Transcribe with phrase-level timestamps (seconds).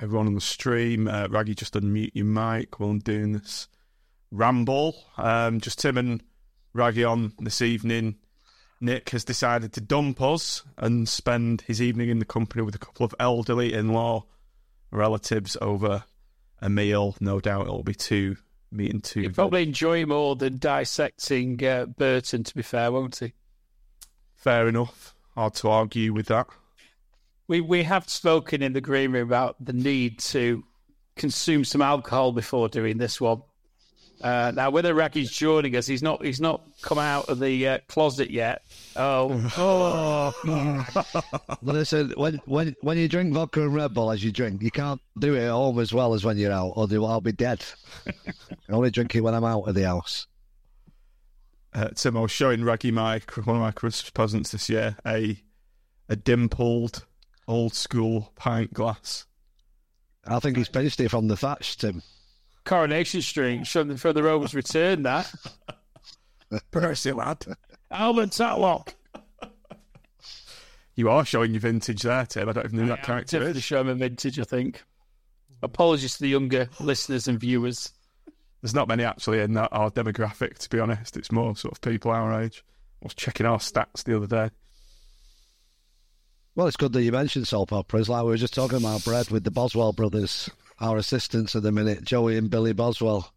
[0.00, 1.08] everyone on the stream.
[1.08, 3.68] Uh, Raggy, just unmute your mic while I'm doing this
[4.30, 4.96] ramble.
[5.16, 6.22] Um, just Tim and
[6.72, 8.16] Raggy on this evening.
[8.80, 12.78] Nick has decided to dump us and spend his evening in the company with a
[12.78, 14.24] couple of elderly in-law
[14.90, 16.04] relatives over
[16.60, 17.16] a meal.
[17.20, 18.36] No doubt it'll be two
[18.70, 19.22] meeting two.
[19.22, 23.32] He'll probably enjoy more than dissecting uh, Burton, to be fair, won't he?
[24.34, 25.14] Fair enough.
[25.34, 26.46] Hard to argue with that.
[27.48, 30.64] We we have spoken in the green room about the need to
[31.16, 33.42] consume some alcohol before doing this one.
[34.22, 36.24] Uh, now, whether Raggy's joining us, he's not.
[36.24, 38.62] He's not come out of the uh, closet yet.
[38.96, 39.52] Oh,
[40.44, 41.58] oh.
[41.62, 45.00] Listen, when when when you drink vodka and Red Bull as you drink, you can't
[45.18, 47.62] do it at home as well as when you're out, or I'll be dead.
[48.06, 48.12] I
[48.70, 50.26] only drink it when I'm out of the house.
[51.74, 55.42] Uh, Tim, I was showing Raggy my one of my Christmas presents this year a
[56.08, 57.04] a dimpled
[57.48, 59.26] old school pint glass.
[60.26, 62.02] I think he's pinched it from the thatch, Tim.
[62.64, 65.02] Coronation Street from the, from the Rovers Return.
[65.04, 65.32] That
[66.72, 67.44] Percy lad,
[67.90, 68.94] Albert Tatlock.
[70.96, 72.48] you are showing your vintage there, Tim.
[72.48, 73.64] I don't even know who that character Definitely is.
[73.64, 74.38] show him a vintage.
[74.40, 74.82] I think.
[75.62, 77.92] Apologies to the younger listeners and viewers.
[78.62, 81.16] There's not many actually in that our demographic, to be honest.
[81.16, 82.64] It's more sort of people our age.
[83.02, 84.50] I was checking our stats the other day.
[86.56, 88.08] Well, it's good that you mentioned soap operas.
[88.08, 90.48] Like we were just talking about bread with the Boswell brothers,
[90.80, 93.30] our assistants at the minute, Joey and Billy Boswell.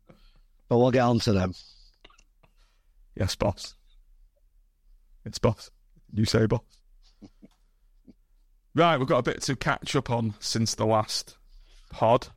[0.69, 1.53] But we'll get on to them.
[3.16, 3.75] Yes, boss.
[5.25, 5.69] It's boss.
[6.13, 6.62] You say boss.
[8.74, 11.36] Right, we've got a bit to catch up on since the last
[11.90, 12.28] pod.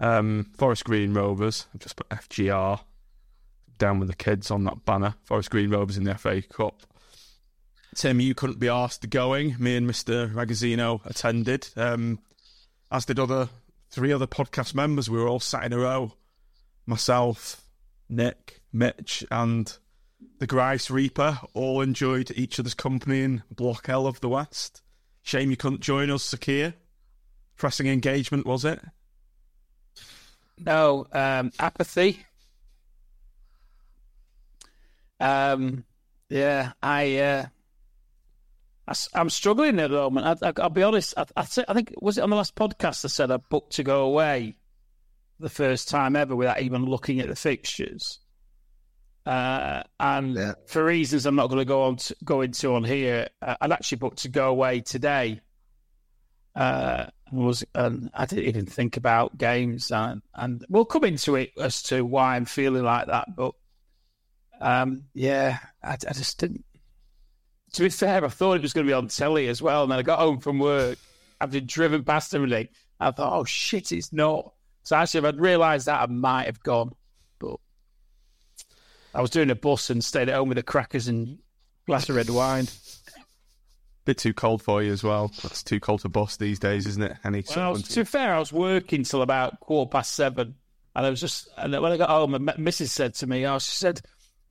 [0.00, 1.68] Um, Forest Green Rovers.
[1.72, 2.80] I've just put FGR
[3.78, 5.14] down with the kids on that banner.
[5.22, 6.82] Forest Green Rovers in the FA Cup.
[7.94, 9.56] Tim, you couldn't be asked to going.
[9.58, 10.32] Me and Mr.
[10.32, 12.18] Ragazzino attended, um,
[12.90, 13.48] as did other
[13.90, 15.08] three other podcast members.
[15.08, 16.12] We were all sat in a row.
[16.86, 17.62] Myself,
[18.08, 19.76] Nick, Mitch, and
[20.38, 24.82] the Grice Reaper all enjoyed each other's company in Block L of the West.
[25.22, 26.74] Shame you couldn't join us, Sakir.
[27.56, 28.80] Pressing engagement, was it?
[30.58, 32.24] No, um, apathy.
[35.20, 35.84] Um,
[36.28, 37.46] yeah, I, uh,
[38.86, 40.42] I, am struggling at the moment.
[40.42, 41.14] I, will be honest.
[41.16, 43.82] I, I, I think was it on the last podcast I said I booked to
[43.82, 44.56] go away
[45.40, 48.20] the first time ever without even looking at the fixtures.
[49.26, 50.52] Uh, and Yeah.
[50.66, 53.72] for reasons I'm not going to go on to, go into on here, uh, I'd
[53.72, 55.40] actually booked to go away today.
[56.54, 61.50] Uh, was and I didn't even think about games, and, and we'll come into it
[61.58, 63.34] as to why I'm feeling like that.
[63.34, 63.54] But
[64.60, 66.63] um, yeah, I, I just didn't.
[67.74, 69.90] To be fair, I thought it was going to be on telly as well, and
[69.92, 70.96] then I got home from work
[71.40, 72.68] after driven past everything.
[73.00, 74.52] I thought, oh shit, it's not.
[74.84, 76.92] So actually, if I'd realised that, I might have gone.
[77.40, 77.56] But
[79.12, 81.38] I was doing a bus and stayed at home with the crackers and
[81.86, 82.68] glass of red wine.
[84.04, 85.32] Bit too cold for you as well.
[85.42, 87.16] It's too cold to bus these days, isn't it?
[87.24, 90.54] Any Well, was, to be fair, I was working till about quarter past seven,
[90.94, 91.48] and I was just.
[91.56, 92.90] And when I got home, my Mrs.
[92.90, 94.02] said to me, "Oh, she said,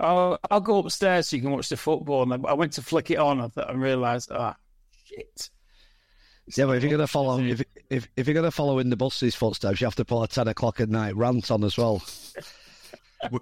[0.04, 2.82] oh, I'll go upstairs so you can watch the football." And I, I went to
[2.82, 4.56] flick it on, I thought, and realised, ah,
[5.06, 5.50] shit.
[6.58, 9.34] Yeah, but if you're gonna follow, if if if you're gonna follow in the bus's
[9.34, 12.04] footsteps, you have to put a ten o'clock at night rant on as well,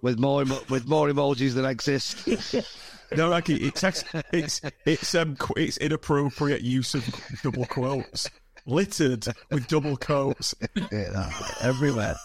[0.02, 2.18] with more with more emojis than exist.
[3.14, 3.84] No, Raggy, it's
[4.32, 7.04] it's it's um it's inappropriate use of
[7.44, 8.30] double quotes.
[8.66, 10.56] littered with double quotes
[10.94, 11.30] Yeah,
[11.62, 12.16] everywhere.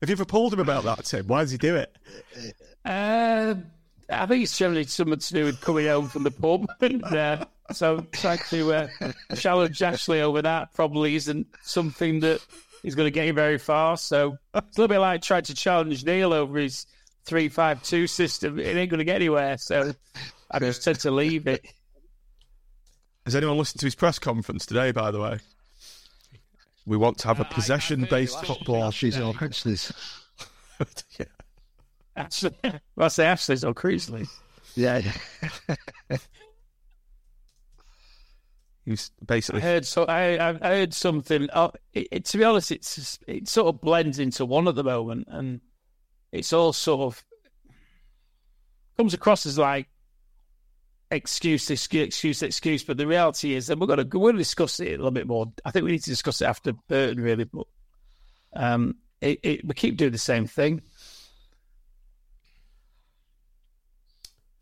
[0.00, 1.26] Have you ever pulled him about that, Tim?
[1.26, 1.96] Why does he do it?
[2.84, 3.54] Uh,
[4.08, 6.66] I think it's generally something to do with coming home from the pub.
[6.80, 8.88] and, uh, so trying to uh,
[9.34, 12.44] challenge Ashley over that probably isn't something that
[12.84, 13.96] is going to get you very far.
[13.96, 16.86] So it's a little bit like trying to challenge Neil over his
[17.24, 18.58] three-five-two system.
[18.58, 19.58] It ain't going to get anywhere.
[19.58, 19.94] So
[20.50, 21.66] I just tend to leave it.
[23.24, 25.38] Has anyone listened to his press conference today, by the way?
[26.88, 28.90] We want to have a possession based football.
[28.90, 29.92] She's all Critchley's.
[31.18, 31.26] yeah.
[32.16, 34.26] Ashley, well, I say Ashley's or Creasley.
[34.74, 35.02] Yeah.
[38.86, 41.48] He's I basically heard so I, I heard something.
[41.52, 44.84] Uh, it, it, to be honest, it's it sort of blends into one at the
[44.84, 45.60] moment, and
[46.32, 47.22] it's all sort of
[48.96, 49.88] comes across as like
[51.10, 52.84] excuse, excuse, excuse, excuse.
[52.84, 55.10] But the reality is, and we're going to we're going to discuss it a little
[55.10, 55.52] bit more.
[55.64, 57.44] I think we need to discuss it after Burton, really.
[57.44, 57.66] But
[58.54, 60.82] um, it, it, we keep doing the same thing.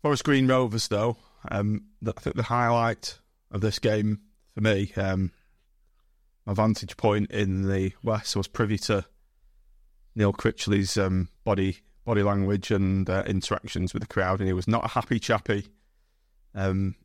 [0.01, 1.17] Forest Green Rovers, though.
[1.49, 3.19] Um, the, I think the highlight
[3.51, 4.19] of this game
[4.53, 5.31] for me, um,
[6.45, 9.05] my vantage point in the West was privy to
[10.15, 14.67] Neil Critchley's um, body body language and uh, interactions with the crowd, and he was
[14.67, 15.67] not a happy chappy.
[16.57, 16.95] Um,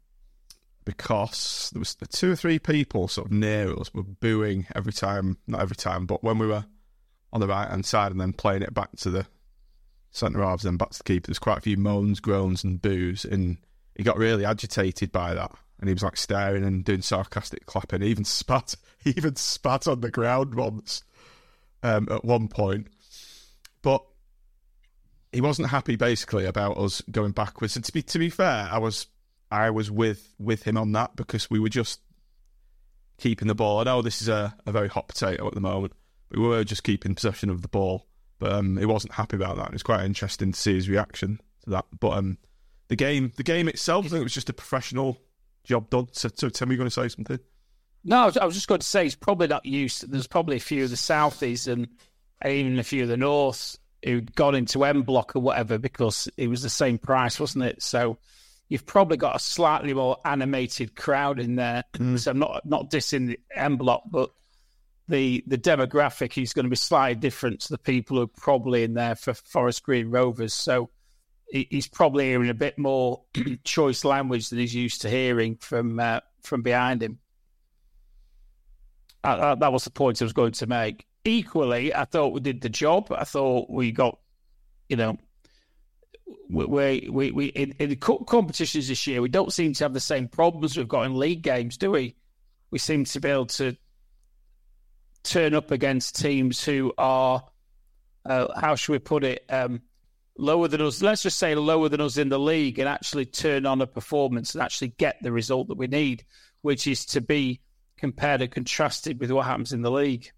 [0.85, 5.37] because there was two or three people sort of near us were booing every time,
[5.47, 6.65] not every time, but when we were
[7.33, 9.27] on the right hand side and then playing it back to the
[10.11, 13.25] centre halves, then back to the keeper, there's quite a few moans, groans, and boos,
[13.25, 13.59] and
[13.95, 18.01] he got really agitated by that, and he was like staring and doing sarcastic clapping.
[18.01, 21.05] He even spat, he even spat on the ground once
[21.83, 22.89] um, at one point,
[23.83, 24.03] but
[25.31, 27.77] he wasn't happy basically about us going backwards.
[27.77, 29.07] And to be to be fair, I was
[29.53, 32.01] I was with with him on that because we were just
[33.19, 33.81] keeping the ball.
[33.81, 35.93] I know this is a, a very hot potato at the moment,
[36.29, 38.07] but we were just keeping possession of the ball.
[38.39, 39.69] But um, he wasn't happy about that.
[39.69, 41.85] It was quite interesting to see his reaction to that.
[42.01, 42.39] But um,
[42.89, 45.19] the game, the game itself, I think it was just a professional
[45.65, 46.09] job done.
[46.13, 47.39] So, so Tim, are you going to say something?
[48.05, 50.11] No, I was, just going to say he's probably not used.
[50.11, 51.87] There's probably a few of the Southies and
[52.45, 56.49] even a few of the Norths who got into M block or whatever because it
[56.49, 57.81] was the same price, wasn't it?
[57.81, 58.19] So
[58.73, 61.85] you've probably got a slightly more animated crowd in there.
[62.17, 64.31] So I'm not not dissing the M block, but
[65.09, 68.83] the the demographic is going to be slightly different to the people who are probably
[68.83, 70.55] in there for Forest Green Rovers.
[70.55, 70.89] So
[71.51, 73.21] he, he's probably hearing a bit more
[73.65, 77.19] choice language than he's used to hearing from uh, from behind him.
[79.23, 81.05] Uh, uh, that was the point I was going to make.
[81.27, 83.13] Equally, I thought we did the job.
[83.13, 84.19] I thought we got,
[84.89, 85.19] you know,
[86.49, 89.95] we we we in, in the cup competitions this year, we don't seem to have
[89.95, 92.15] the same problems we've got in league games, do we?
[92.71, 93.77] We seem to be able to
[95.23, 97.45] turn up against teams who are,
[98.27, 99.83] uh, how should we put it, um,
[100.37, 101.03] lower than us.
[101.03, 104.55] Let's just say lower than us in the league, and actually turn on a performance
[104.55, 106.25] and actually get the result that we need,
[106.63, 107.61] which is to be
[107.97, 110.33] compared and contrasted with what happens in the league,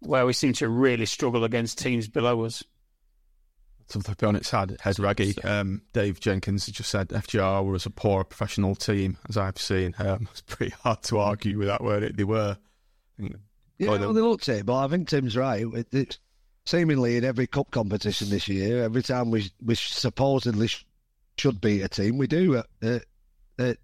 [0.00, 2.62] where we seem to really struggle against teams below us.
[3.86, 5.36] Something it on its head, head raggy.
[5.42, 9.94] Um, Dave Jenkins just said FGR was a poor professional team, as I've seen.
[9.98, 12.16] Um, it's pretty hard to argue with that, weren't it?
[12.16, 12.56] They were.
[13.18, 15.66] Yeah, well, they looked it, but I think Tim's right.
[15.66, 16.18] It, it,
[16.66, 20.86] seemingly in every cup competition this year, every time we we supposedly sh-
[21.36, 23.04] should beat a team, we do at, at,
[23.58, 23.76] at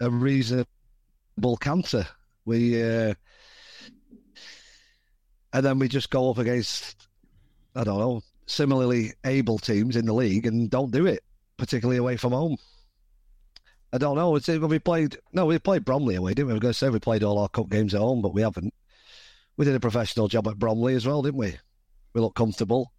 [0.00, 0.66] a reasonable
[1.60, 2.06] canter.
[2.44, 3.14] We uh,
[5.52, 7.08] and then we just go up against
[7.74, 11.22] I don't know similarly able teams in the league and don't do it,
[11.56, 12.56] particularly away from home.
[13.92, 14.36] I don't know.
[14.36, 16.52] It's, we played no, we played Bromley away, didn't we?
[16.52, 18.42] I was going to say we played all our cup games at home, but we
[18.42, 18.74] haven't.
[19.56, 21.56] We did a professional job at Bromley as well, didn't we?
[22.12, 22.92] We looked comfortable.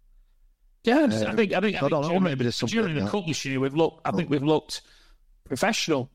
[0.84, 2.94] Yeah, Uh, I think I think, I I think don't know, maybe there's something during
[2.96, 4.00] the cup this year we've looked.
[4.06, 4.80] I think we've looked
[5.44, 6.10] professional,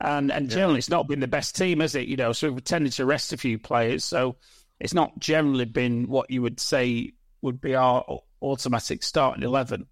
[0.00, 2.08] and and generally it's not been the best team, has it?
[2.08, 4.36] You know, so we've tended to rest a few players, so
[4.80, 7.12] it's not generally been what you would say
[7.46, 9.86] would be our au- automatic starting eleven.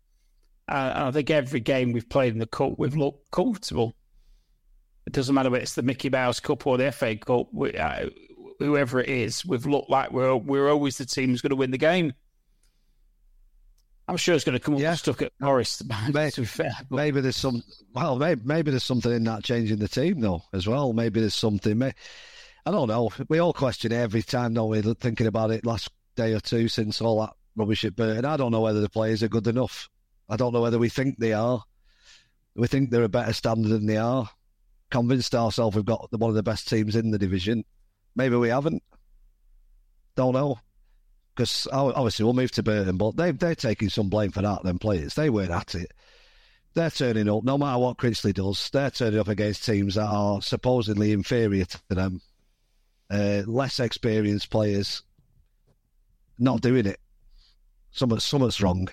[0.69, 3.95] Uh, and I think every game we've played in the cup, we've looked comfortable.
[5.07, 7.49] It doesn't matter whether it's the Mickey Mouse Cup or the FA Cup.
[7.53, 8.09] We, uh,
[8.59, 11.71] whoever it is, we've looked like we're we're always the team who's going to win
[11.71, 12.13] the game.
[14.07, 14.95] I'm sure it's going to come up Yeah.
[14.95, 15.83] stuck at Morris.
[16.13, 17.63] May- to be fair, but Maybe there's some.
[17.95, 20.93] Well, maybe, maybe there's something in that changing the team though as well.
[20.93, 21.79] Maybe there's something.
[21.79, 21.93] May,
[22.67, 23.11] I don't know.
[23.29, 24.67] We all question it every time, though.
[24.67, 28.25] We're Thinking about it last day or two since all that rubbish at Burton.
[28.25, 29.89] I don't know whether the players are good enough.
[30.29, 31.63] I don't know whether we think they are.
[32.57, 34.29] We think they're a better standard than they are.
[34.91, 37.65] convinced ourselves we've got one of the best teams in the division.
[38.15, 38.83] Maybe we haven't.
[40.17, 40.59] Don't know.
[41.35, 44.79] Because obviously we'll move to Burton, but they, they're taking some blame for that, them
[44.79, 45.15] players.
[45.15, 45.93] They weren't at it.
[46.75, 50.41] They're turning up, no matter what Critchley does, they're turning up against teams that are
[50.43, 52.21] supposedly inferior to them.
[53.11, 55.03] Uh, less experienced players
[56.39, 57.01] not doing it.
[57.95, 58.89] Something, something's wrong.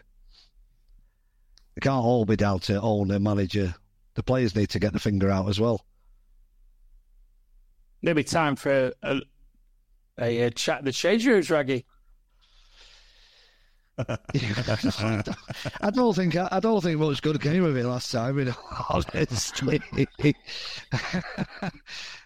[1.76, 3.74] It can't all be down to owner, manager.
[4.14, 5.84] The players need to get the finger out as well.
[8.04, 9.22] Maybe time for a,
[10.20, 11.86] a, a chat in the change rooms, Raggy.
[13.98, 18.40] I don't think I don't think much good came of it last time.
[18.40, 18.54] In
[18.90, 19.82] honestly,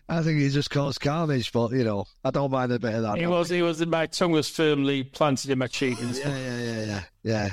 [0.07, 1.51] I think he just caused carnage.
[1.51, 3.17] But you know, I don't mind a bit of that.
[3.17, 3.49] He was.
[3.49, 3.85] He was.
[3.85, 5.97] My tongue was firmly planted in my cheek.
[5.99, 7.49] Yeah, yeah, yeah, yeah, yeah.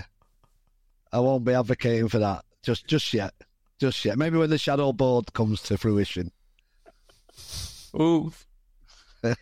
[1.12, 3.35] I won't be advocating for that just just yet,
[3.78, 4.16] just yet.
[4.16, 6.30] Maybe when the shadow board comes to fruition.
[7.94, 8.32] Ooh.
[9.23, 9.38] Let's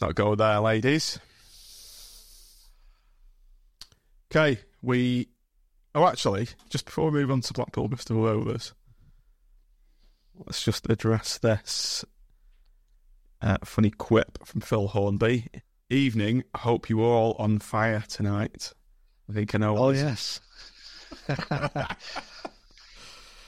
[0.00, 1.18] not go there, ladies.
[4.30, 5.28] Okay, we.
[5.94, 8.72] Oh, actually, just before we move on to Blackpool Bristol Rovers,
[10.46, 12.04] let's just address this
[13.42, 15.48] uh, funny quip from Phil Hornby.
[15.88, 18.72] Evening, hope you are all on fire tonight.
[19.28, 19.76] I think I know.
[19.76, 20.40] Oh, yes.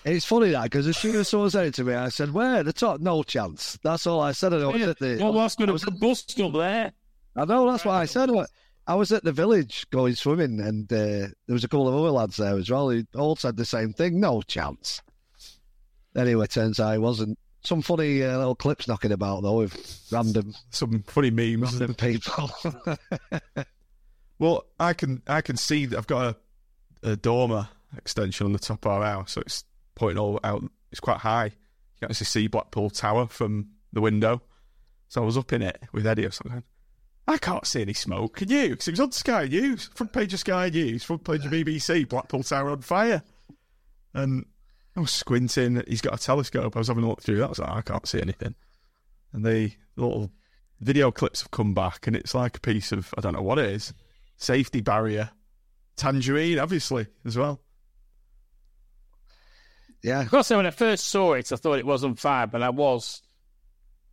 [0.04, 2.64] it's funny that because as soon as someone said it to me, I said, "Where
[2.64, 3.00] the top?
[3.00, 4.52] No chance." That's all I said.
[4.52, 5.18] I was at the.
[5.20, 6.92] Well, what's going to bust up there?
[7.36, 7.70] I know.
[7.70, 8.28] That's what I said.
[8.88, 12.10] I was at the village going swimming, and uh, there was a couple of other
[12.10, 14.18] lads there as well who all said the same thing.
[14.18, 15.00] No chance.
[16.16, 17.38] Anyway, turns out it wasn't.
[17.64, 22.50] Some funny uh, little clips knocking about though with random, some funny memes, random people.
[24.38, 26.36] well, I can I can see that I've got
[27.04, 29.64] a, a dormer extension on the top of our house, so it's
[29.94, 30.64] pointing all out.
[30.90, 31.46] It's quite high.
[31.46, 34.42] You can actually see Blackpool Tower from the window.
[35.08, 36.62] So I was up in it with Eddie or something.
[37.28, 38.36] I can't see any smoke.
[38.36, 38.70] Can you?
[38.70, 42.08] Because it was on Sky News, front page of Sky News, front page of BBC,
[42.08, 43.22] Blackpool Tower on fire.
[44.14, 44.46] And
[44.96, 45.82] I was squinting.
[45.88, 46.76] He's got a telescope.
[46.76, 47.46] I was having a look through that.
[47.46, 48.54] I was like, I can't see anything.
[49.32, 50.30] And the little
[50.80, 53.58] video clips have come back, and it's like a piece of, I don't know what
[53.58, 53.94] it is,
[54.36, 55.30] safety barrier.
[55.96, 57.60] Tangerine, obviously, as well.
[60.02, 60.22] Yeah.
[60.22, 62.70] Of course, when I first saw it, I thought it was on fire, but I
[62.70, 63.22] was.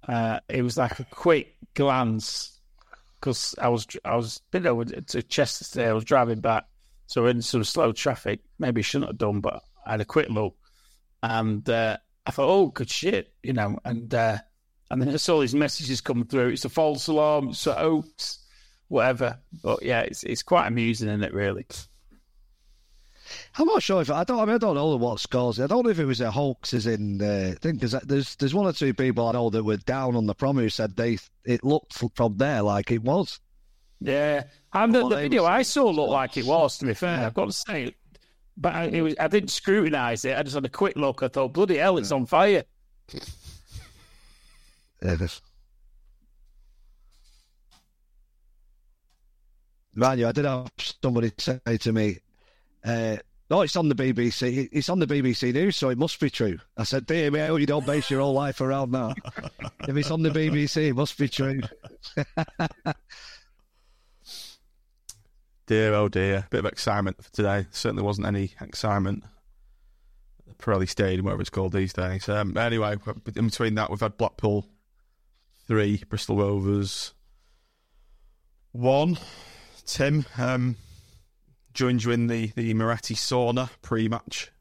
[0.08, 2.60] Uh, it was like a quick glance
[3.20, 5.88] because I was I was been over to Chester today.
[5.88, 6.66] I was driving back,
[7.08, 8.42] so in some slow traffic.
[8.60, 10.56] Maybe shouldn't have done, but I had a quick look,
[11.24, 13.80] and uh, I thought, oh, good shit, you know.
[13.86, 14.38] And uh,
[14.92, 16.50] and then I saw these messages come through.
[16.50, 17.54] It's a false alarm.
[17.54, 18.40] so hoax,
[18.88, 19.40] whatever.
[19.64, 21.34] But yeah, it's it's quite amusing, isn't it?
[21.34, 21.66] Really.
[23.58, 24.40] I'm not sure if I don't.
[24.40, 25.60] I mean, I don't know what scores.
[25.60, 25.66] It.
[25.66, 27.76] I don't know if it was a hoax, as in uh, thing.
[27.76, 30.58] Because there's there's one or two people I know that were down on the prom
[30.58, 33.40] who said they it looked from there like it was.
[34.02, 36.78] Yeah, and the, the video I saw looked like it was.
[36.78, 37.96] To be fair, I've got to say,
[38.60, 40.38] but I, was, I didn't scrutinise it.
[40.38, 41.24] I just had a quick look.
[41.24, 42.64] I thought, bloody hell, it's on fire.
[45.02, 45.42] This.
[49.96, 52.18] Manu, I did have somebody say to me,
[52.84, 53.18] uh,
[53.50, 54.70] no, it's on the BBC.
[54.72, 56.60] It's on the BBC News, so it must be true.
[56.78, 59.16] I said, dear me, you don't base your whole life around that.
[59.88, 61.62] if it's on the BBC, it must be true.
[65.70, 66.48] dear, oh dear.
[66.50, 67.68] Bit of excitement for today.
[67.70, 69.24] Certainly wasn't any excitement
[70.40, 72.28] at the Pirelli Stadium, whatever it's called these days.
[72.28, 72.98] Um, anyway,
[73.36, 74.66] in between that, we've had Blackpool
[75.68, 77.14] 3, Bristol Rovers
[78.72, 79.20] 1.
[79.86, 80.76] Tim, um,
[81.76, 84.52] joined you in the, the Moretti sauna pre-match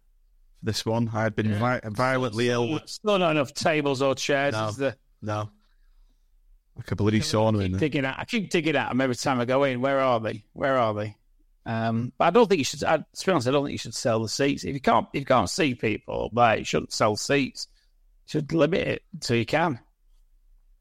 [0.59, 1.11] for this one.
[1.15, 1.59] I had been yeah.
[1.59, 2.81] vi- violently ill.
[2.85, 4.53] Still not enough tables or chairs.
[4.53, 4.97] No, the...
[5.23, 5.49] no.
[6.78, 7.80] Like a bloody sauna in there.
[7.80, 8.18] Digging out.
[8.18, 9.80] I keep digging at them every time I go in.
[9.80, 10.44] Where are they?
[10.52, 11.16] Where are they?
[11.66, 12.82] Um, but I don't think you should.
[12.85, 14.64] I, to be honest, I don't think you should sell the seats.
[14.64, 17.68] If you can't, if you can't see people, but you shouldn't sell seats.
[18.26, 19.80] You should limit it so you can.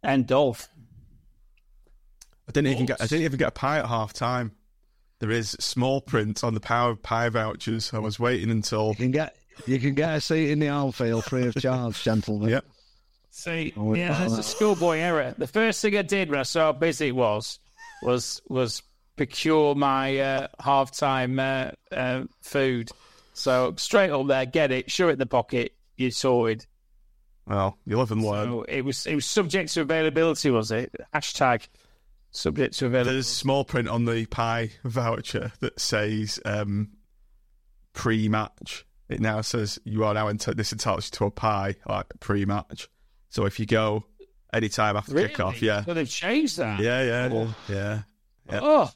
[0.03, 0.67] End of.
[2.47, 3.01] I didn't even get.
[3.01, 4.53] I didn't even get a pie at half time.
[5.19, 7.91] There is small print on the Power Pie vouchers.
[7.93, 9.35] I was waiting until you can get
[9.65, 12.49] you can get a seat in the Armfield free of charge, gentlemen.
[12.49, 12.65] Yep.
[13.37, 15.35] See, oh, yeah, that's a schoolboy error.
[15.37, 17.59] The first thing I did when I saw how busy it was
[18.01, 18.81] was was
[19.15, 22.89] procure my uh, halftime uh, uh, food.
[23.33, 26.65] So straight up there, get it, show it in the pocket, you sorted.
[27.45, 28.49] Well, you live and learn.
[28.49, 30.95] So it was it was subject to availability, was it?
[31.13, 31.67] Hashtag
[32.31, 33.17] subject to availability.
[33.17, 36.89] There's small print on the pie voucher that says um,
[37.93, 42.07] pre-match it now says you are now ent- this entitles you to a pie like
[42.19, 42.89] pre-match.
[43.29, 44.03] So if you go
[44.53, 45.29] anytime after Really?
[45.29, 46.79] kickoff, yeah, So they've changed that.
[46.79, 48.01] yeah, yeah, yeah.
[48.49, 48.59] yeah.
[48.61, 48.91] Oh,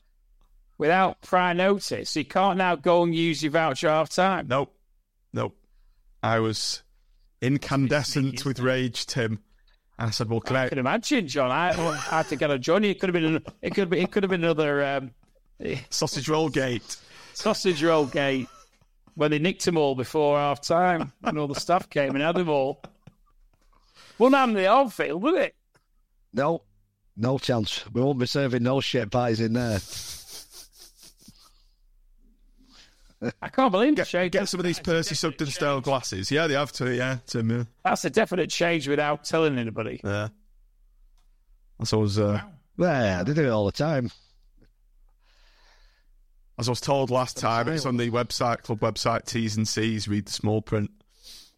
[0.78, 4.48] without prior notice, you can't now go and use your voucher half time.
[4.48, 4.74] Nope,
[5.34, 5.56] nope.
[6.24, 6.84] I was
[7.42, 9.40] incandescent sneaky, with rage, Tim.
[10.00, 11.52] And I said, "Well, can I?" I can imagine, John.
[11.52, 12.90] I, I had to get a Johnny.
[12.90, 13.44] It could have been.
[13.62, 14.00] It could be.
[14.00, 15.12] It could have been another um,
[15.90, 16.98] Sausage roll gate.
[17.34, 18.48] sausage roll gate
[19.16, 22.36] when they nicked them all before half time, and all the staff came and had
[22.36, 22.82] them all.
[24.22, 25.56] Wouldn't happen in the old field, would it?
[26.32, 26.62] No,
[27.18, 27.84] no chance.
[27.92, 29.80] We won't be serving no shit pies in there.
[33.42, 36.30] I can't believe Get, Shay, get some of these Percy Sugden style glasses.
[36.30, 36.96] Yeah, they have to.
[36.96, 37.50] Yeah, Tim.
[37.50, 37.64] Yeah.
[37.84, 40.00] That's a definite change without telling anybody.
[40.04, 40.28] yeah.
[41.80, 42.20] That's always.
[42.20, 42.42] Uh,
[42.78, 44.12] Yeah, they do it all the time.
[46.60, 50.08] As I was told last time, it's on the website, club website, T's and C's,
[50.08, 50.92] read the small print.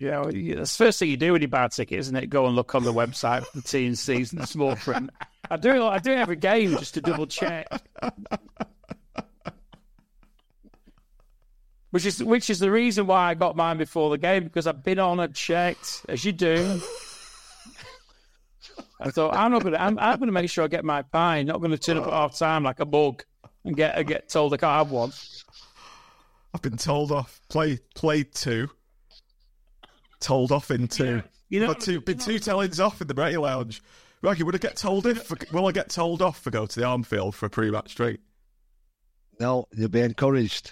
[0.04, 0.24] You know,
[0.58, 2.30] that's the first thing you do when you buy a ticket, isn't it?
[2.30, 5.10] Go and look on the website for the T and C's and the small print.
[5.50, 5.70] I do.
[5.72, 5.82] it.
[5.82, 7.68] I do it every game just to double check.
[11.92, 14.84] Which is which is the reason why I got mine before the game because I've
[14.84, 16.82] been on and checked as you do.
[19.00, 21.44] I thought I'm not gonna I'm, I'm gonna make sure I get my pie.
[21.44, 23.24] Not gonna turn up at half time like a bug
[23.64, 25.14] and get get told I can't have one.
[26.52, 27.40] I've been told off.
[27.48, 28.70] Play played two.
[30.24, 31.22] Told off in two.
[31.50, 33.82] You know- Got two, been two tellings off in the Brady Lounge.
[34.22, 35.30] Raggy, would I get told if?
[35.52, 38.22] Will I get told off for go to the Armfield for a pre-match treat?
[39.38, 40.72] No, you'll be encouraged.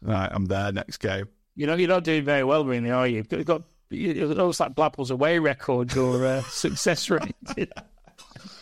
[0.00, 1.26] Right, I'm there next game.
[1.56, 3.24] You know, you're not doing very well, really, are you?
[3.28, 7.68] You've got, it looks like Blackpool's away record, or uh, success rate in,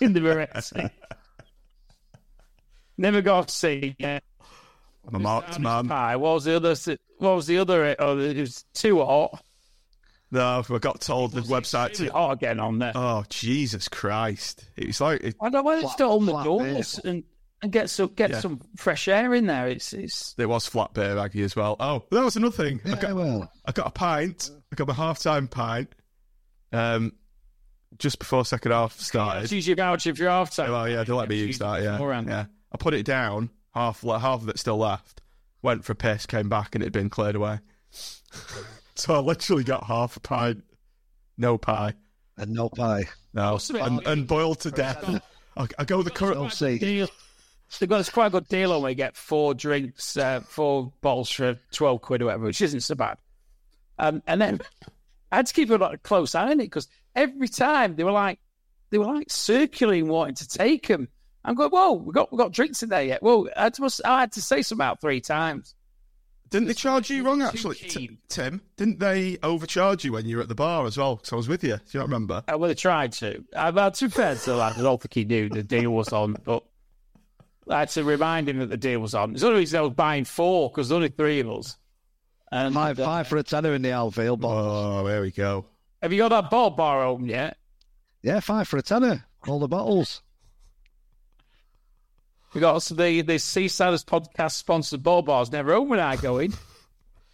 [0.00, 0.88] in the Moretti.
[2.96, 3.96] Never got to see.
[3.98, 4.20] Yeah.
[5.06, 5.88] I'm a marked man.
[5.88, 6.16] Pie.
[6.16, 6.74] What was the other?
[7.18, 7.96] What was the other?
[7.98, 9.42] Oh, it was too hot.
[10.30, 12.12] No, I got told the website Too to.
[12.12, 12.92] hot again on there.
[12.94, 14.64] Oh Jesus Christ!
[14.76, 17.24] It was like it, I don't want to flat- start on the doors and,
[17.60, 18.40] and get some get Yeah.
[18.40, 19.68] some fresh air in there.
[19.68, 21.76] It's it's there was flat beer Raggy as well.
[21.80, 22.80] Oh, that was another thing.
[22.86, 24.50] I Yeah, got, well, I got a pint.
[24.72, 25.90] I got my half-time pint.
[26.72, 27.12] Um,
[27.98, 29.52] just before second half started.
[29.52, 30.70] use your voucher if you're half time.
[30.72, 31.82] Well, yeah, they let me use that.
[31.82, 32.28] Yeah, Beforehand.
[32.28, 32.46] yeah.
[32.72, 33.50] I put it down.
[33.74, 35.20] Half le- half of it still left.
[35.62, 37.60] Went for a piss, came back, and it had been cleared away.
[38.94, 40.64] so I literally got half a pint,
[41.38, 41.94] no pie,
[42.36, 43.04] and no pie.
[43.32, 45.22] no, What's the bit- and, and boiled to death.
[45.56, 46.52] I, I go the We'll current.
[46.52, 46.78] see.
[46.78, 47.08] deal.
[47.78, 50.92] They've got it's quite a good deal on where you get four drinks, uh, four
[51.00, 53.16] bottles for twelve quid or whatever, which isn't so bad.
[53.98, 54.60] Um, and then
[55.30, 58.04] I had to keep a lot of close eye on it because every time they
[58.04, 58.38] were like
[58.90, 61.08] they were like circulating, wanting to take them.
[61.44, 63.22] I'm going, whoa, we got we got drinks in there yet?
[63.22, 65.74] Well, I had to, I had to say something out three times.
[66.50, 68.60] Didn't they charge you wrong actually, T- Tim?
[68.76, 71.16] Didn't they overcharge you when you were at the bar as well?
[71.16, 71.76] Because I was with you.
[71.76, 72.44] Do you not remember?
[72.46, 73.42] I would have tried to.
[73.56, 75.90] I, well, to be fair to the lad, I don't think he knew the deal
[75.92, 76.62] was on, but
[77.68, 79.32] I had to remind him that the deal was on.
[79.32, 81.78] There's only reason I was buying four because there's only three of us.
[82.52, 85.64] And Five, uh, five for a tenner in the Armfield, but Oh, there we go.
[86.02, 87.56] Have you got that ball bar open yet?
[88.20, 89.24] yeah, five for a tenner.
[89.48, 90.20] All the bottles.
[92.54, 96.38] We got some the the Seasiders podcast sponsored ball bars never open when I go
[96.38, 96.52] in.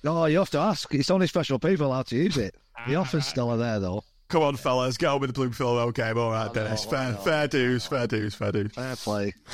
[0.04, 0.94] Oh, you have to ask.
[0.94, 2.54] It's only special people allowed to use it.
[2.86, 4.04] The offers still are there, though.
[4.28, 6.16] Come on, fellas, get on with the Bloomfield game.
[6.16, 6.84] All right, Dennis.
[6.84, 7.18] know, I Fair, know.
[7.18, 8.72] fair dues, fair dues, fair dues.
[8.72, 9.34] Fair play.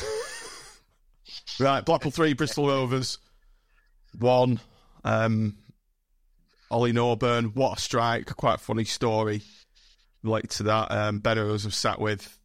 [1.59, 3.19] Right, Blackpool three, Bristol Rovers
[4.19, 4.61] one.
[5.03, 5.57] Um,
[6.71, 8.27] Ollie Norburn, what a strike!
[8.37, 9.43] Quite a funny story
[10.23, 10.91] related to that.
[10.91, 12.39] Um, Ben Rose was sat with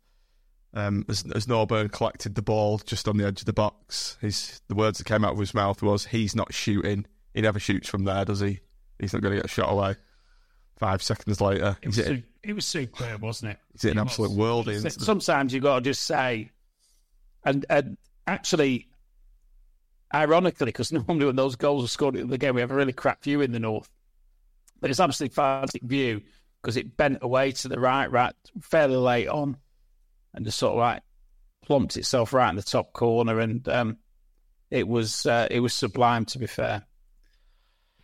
[0.74, 4.18] um, as, as Norburn collected the ball just on the edge of the box.
[4.22, 7.06] His the words that came out of his mouth was, "He's not shooting.
[7.34, 8.60] He never shoots from there, does he?
[9.00, 9.96] He's not going to get shot away."
[10.78, 13.60] Five seconds later, It was, hit, su- it was superb, wasn't it?
[13.74, 14.76] he's hit an absolute worldie.
[14.78, 16.52] into the- Sometimes you've got to just say,
[17.44, 18.88] and, and actually,
[20.14, 22.94] ironically, because normally when those goals are scored in the game, we have a really
[22.94, 23.90] crap view in the north.
[24.80, 26.22] But it's absolutely fantastic view
[26.62, 29.58] because it bent away to the right, right, fairly late on,
[30.34, 31.02] and just sort of like
[31.66, 33.98] plumped itself right in the top corner, and um,
[34.70, 36.26] it was uh, it was sublime.
[36.26, 36.84] To be fair,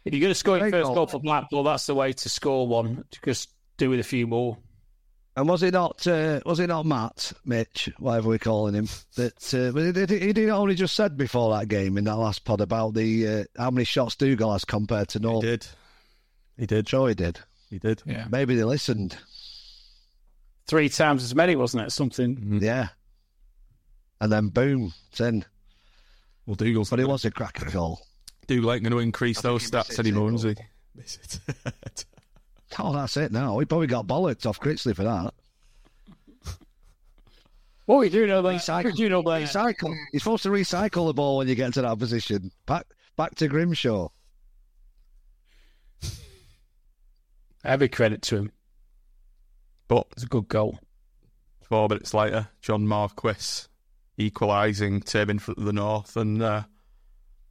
[0.03, 0.95] if you're going to score your first goal.
[0.95, 3.05] goal for Blackpool, that's the way to score one.
[3.23, 4.57] Just do with a few more.
[5.38, 6.07] And was it not?
[6.07, 8.88] Uh, was it not Matt, Mitch, whatever we're calling him?
[9.17, 12.45] That uh, he, he, he did only just said before that game in that last
[12.45, 15.67] pod about the uh, how many shots Dougall has compared to he did,
[16.57, 17.39] he did, Sure, he did.
[17.69, 18.01] he did.
[18.05, 18.27] Yeah.
[18.29, 19.17] Maybe they listened.
[20.67, 21.91] Three times as many, wasn't it?
[21.91, 22.36] Something.
[22.36, 22.58] Mm-hmm.
[22.63, 22.88] Yeah.
[24.21, 25.45] And then boom, it's in.
[26.45, 27.99] Well, Dougall's But it was a cracking goal.
[28.47, 30.36] Dougal ain't going to increase I those stats missed anymore, it.
[30.36, 30.56] is he?
[30.95, 32.06] Miss it.
[32.80, 33.58] Oh, that's it now.
[33.60, 35.34] He probably got bollocks off Critchley for that.
[37.86, 38.58] What are we doing over there?
[38.58, 38.75] Recycle.
[38.86, 39.47] What are we doing?
[39.47, 39.95] Recycle.
[40.12, 42.51] You're supposed to recycle the ball when you get to that position.
[42.65, 44.10] Back back to Grimshaw.
[47.63, 48.51] Every credit to him.
[49.88, 50.80] But It's a good goal.
[51.62, 53.67] four minutes later, John Marquis
[54.17, 56.63] equalising, Turbin for the North, and uh,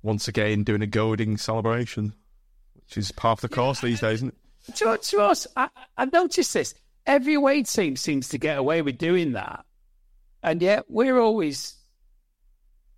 [0.02, 2.14] once again doing a goading celebration,
[2.74, 4.28] which is part of the course these days, isn't
[4.68, 4.76] it?
[4.76, 6.74] To, to us, I, I've noticed this.
[7.06, 9.64] Every away team seems to get away with doing that,
[10.42, 11.76] and yet we're always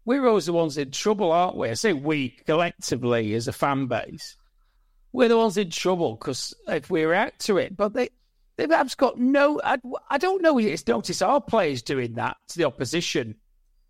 [0.04, 1.68] we're always the ones in trouble, aren't we?
[1.68, 4.36] I say we collectively as a fan base,
[5.12, 8.10] we're the ones in trouble because if we react to it, but they
[8.56, 9.60] they've perhaps got no.
[9.62, 9.78] I,
[10.10, 10.58] I don't know.
[10.58, 13.36] It's noticed our players doing that to the opposition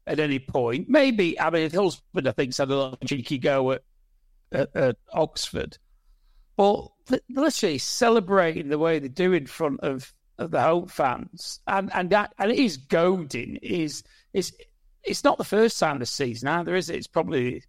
[0.06, 0.88] at any point.
[0.88, 3.82] Maybe I mean Hillsborough, I think, had a little cheeky go at
[4.52, 5.78] at, at Oxford.
[6.56, 6.88] But
[7.28, 12.10] literally celebrating the way they do in front of, of the home fans, and and
[12.10, 13.56] that and it is goading.
[13.62, 14.02] Is
[14.32, 14.54] is
[15.04, 16.96] it's not the first time this season either, is it?
[16.96, 17.62] It's probably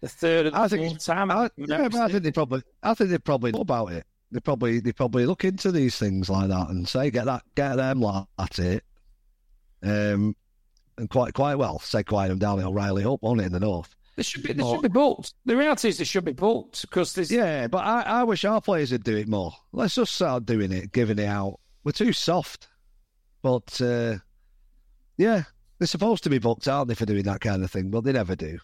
[0.00, 1.30] the third or the I think fourth time.
[1.30, 4.04] I, yeah, I think they probably, I think they probably know about it.
[4.32, 7.76] They probably, they probably look into these things like that and say, get that, get
[7.76, 8.84] them like at it.
[9.82, 10.34] Um,
[10.98, 12.60] and quite, quite well, say quiet them down.
[12.60, 13.94] O'Reilly up on it in the north.
[14.16, 14.54] They should be.
[14.54, 15.34] They should be booked.
[15.44, 17.30] The reality is they should be booked because there's.
[17.30, 19.52] Yeah, but I, I wish our players would do it more.
[19.72, 21.60] Let's just start doing it, giving it out.
[21.84, 22.68] We're too soft.
[23.42, 24.16] But uh,
[25.18, 25.42] yeah,
[25.78, 27.90] they're supposed to be booked, aren't they, for doing that kind of thing?
[27.90, 28.58] But they never do.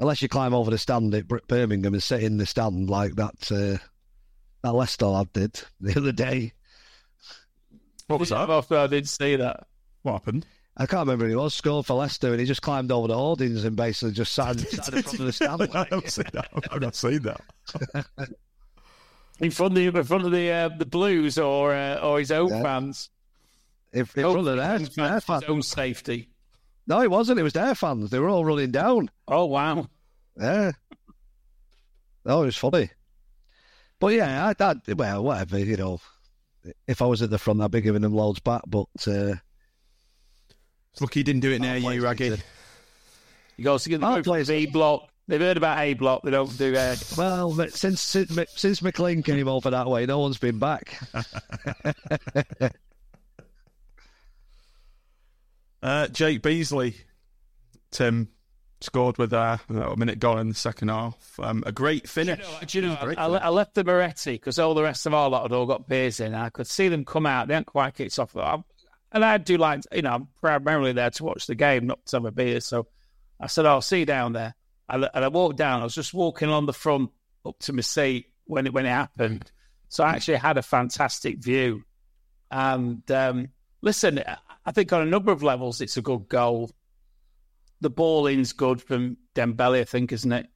[0.00, 3.52] Unless you climb over the stand at Birmingham and sit in the stand like that
[3.52, 3.78] uh,
[4.62, 6.52] that Leicester lad did the other day.
[8.06, 8.50] What was that?
[8.50, 9.66] After I did see that.
[10.02, 10.46] What happened?
[10.76, 13.14] I can't remember who he was, scored for Leicester, and he just climbed over the
[13.16, 15.62] hoardings and basically just sat, sat in front of the stand.
[15.74, 16.48] I've not seen that.
[16.70, 17.40] I've not seen that.
[19.38, 22.30] In front of the in front of the uh, the Blues or uh, or his
[22.32, 22.62] own Yeah.
[22.62, 23.10] fans.
[23.92, 26.29] In, in front of their, his their fans for his own safety.
[26.90, 27.38] No, it wasn't.
[27.38, 28.10] It was their fans.
[28.10, 29.12] They were all running down.
[29.28, 29.86] Oh wow!
[30.36, 30.72] Yeah.
[32.26, 32.90] Oh, it was funny.
[34.00, 36.00] But yeah, I, I, well, whatever, you know.
[36.88, 39.34] If I was at the front, I'd be giving them loads back, but uh,
[40.92, 42.36] It's lucky he didn't do it near you, Raggy.
[43.56, 45.08] He goes to get the Our group players- B block.
[45.28, 46.22] They've heard about A block.
[46.24, 50.38] They don't do uh, well, since since, since McLean came over that way, no one's
[50.38, 50.98] been back.
[55.82, 56.94] Uh, Jake Beesley,
[57.90, 58.28] Tim,
[58.80, 61.38] scored with uh, a minute gone in the second half.
[61.40, 62.46] Um, a great finish.
[62.66, 65.14] Do you know, Great I, I, I left the Moretti because all the rest of
[65.14, 66.34] our lot had all got beers in.
[66.34, 67.48] I could see them come out.
[67.48, 68.36] They hadn't quite kicked off.
[68.36, 68.62] I,
[69.12, 72.16] and I do like, you know, I'm primarily there to watch the game, not to
[72.16, 72.60] have a beer.
[72.60, 72.86] So
[73.40, 74.54] I said, I'll see you down there.
[74.88, 75.80] And, and I walked down.
[75.80, 77.10] I was just walking on the front
[77.44, 79.50] up to my seat when it when it happened.
[79.88, 81.82] So I actually had a fantastic view.
[82.50, 83.48] And um,
[83.82, 84.22] listen,
[84.70, 86.70] I think on a number of levels, it's a good goal.
[87.80, 90.46] The ball in's good from Dembele, I think, isn't it?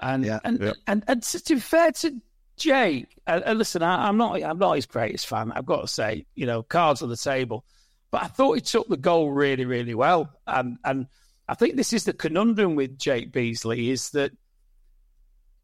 [0.00, 0.38] And Yeah.
[0.44, 0.72] and, Yeah.
[0.86, 2.22] and and to, to be fair to
[2.56, 5.52] Jake, and, and listen, I, I'm not I'm not his greatest fan.
[5.52, 7.66] I've got to say, you know, cards on the table,
[8.10, 10.32] but I thought he took the goal really, really well.
[10.46, 11.06] And and
[11.46, 14.32] I think this is the conundrum with Jake Beesley is that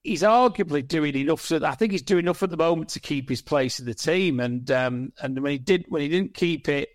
[0.03, 1.41] he's arguably doing enough.
[1.47, 3.95] So I think he's doing enough at the moment to keep his place in the
[3.95, 4.39] team.
[4.39, 6.91] And um, and when he did when he didn't keep it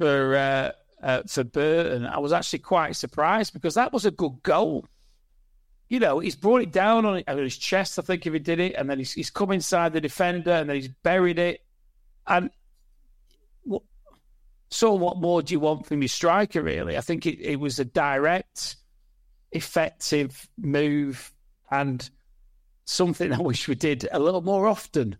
[0.00, 4.42] for uh, uh, for Burton, I was actually quite surprised because that was a good
[4.42, 4.86] goal.
[5.90, 8.74] You know, he's brought it down on, his chest, I think, if he did it,
[8.76, 11.60] and then he's, he's come inside the defender, and then he's buried it.
[12.26, 12.48] And
[13.64, 13.82] what,
[14.70, 16.62] so, what more do you want from your striker?
[16.62, 18.76] Really, I think it, it was a direct,
[19.52, 21.30] effective move,
[21.70, 22.08] and
[22.86, 25.16] something I wish we did a little more often.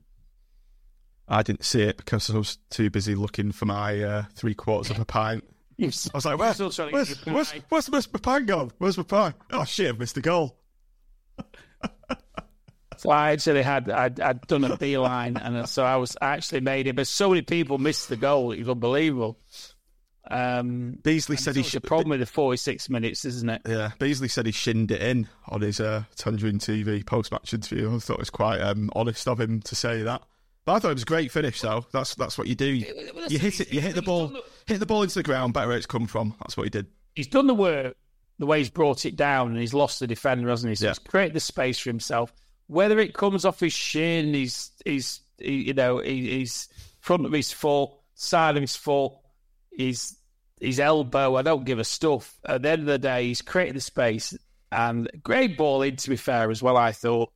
[1.31, 4.91] I didn't see it because I was too busy looking for my uh, three quarters
[4.91, 5.45] of a pint.
[5.81, 8.71] I was like, Where, where's, get where's, where's, where's my pint gone?
[8.79, 9.37] Where's my pint?
[9.51, 10.59] Oh, shit, I've missed the goal.
[13.01, 16.61] So I actually had I'd, I'd done a beeline, and so I was I actually
[16.61, 16.97] made it.
[16.97, 19.39] But so many people missed the goal; it was unbelievable.
[20.31, 21.83] Um, Beesley said he should.
[21.83, 23.63] problem with the forty-six minutes, isn't it?
[23.67, 27.97] Yeah, Beesley said he shinned it in on his uh, Tangerine TV post-match interview.
[27.97, 30.21] I thought it was quite um, honest of him to say that.
[30.75, 31.87] I thought it was a great finish, though.
[31.93, 32.67] That's that's what you do.
[32.67, 33.73] You, you hit it.
[33.73, 34.33] You hit the ball.
[34.67, 35.53] Hit the ball into the ground.
[35.55, 36.35] Better where it's come from.
[36.41, 36.87] That's what he did.
[37.15, 37.97] He's done the work
[38.39, 40.75] the way he's brought it down, and he's lost the defender, hasn't he?
[40.75, 40.91] So Yeah.
[40.93, 42.33] he's created the space for himself.
[42.69, 46.69] Whether it comes off his shin, he's he's he, you know he, he's
[47.01, 49.13] front of his foot, side of his foot,
[49.73, 50.17] his
[50.61, 51.37] his elbow.
[51.37, 52.39] I don't give a stuff.
[52.47, 54.37] At the end of the day, he's created the space.
[54.73, 55.97] and great ball in.
[55.97, 57.33] To be fair, as well, I thought,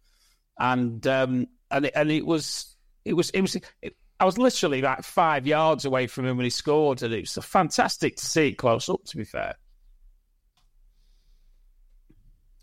[0.59, 2.74] and um, and it, and it was
[3.05, 3.57] it was it was.
[3.83, 7.21] It, I was literally like five yards away from him when he scored, and it
[7.23, 9.05] was fantastic to see it close up.
[9.07, 9.55] To be fair,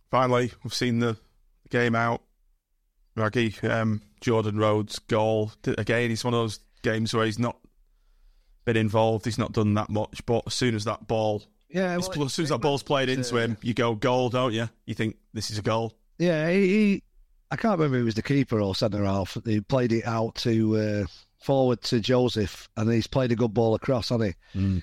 [0.10, 1.18] finally, we've seen the
[1.70, 2.22] game out.
[3.16, 6.10] Raggy, um, Jordan Rhodes goal again.
[6.10, 7.58] He's one of those games where he's not
[8.66, 9.26] been involved.
[9.26, 12.34] He's not done that much, but as soon as that ball, Yeah, as, well, as
[12.34, 14.70] soon as that ball's played into him, you go goal, don't you?
[14.86, 15.94] You think this is a goal.
[16.20, 17.04] Yeah, he, he
[17.52, 19.38] I can't remember who was the keeper or centre half.
[19.46, 21.06] He played it out to uh,
[21.44, 24.60] forward to Joseph, and he's played a good ball across, hasn't he?
[24.60, 24.82] Mm.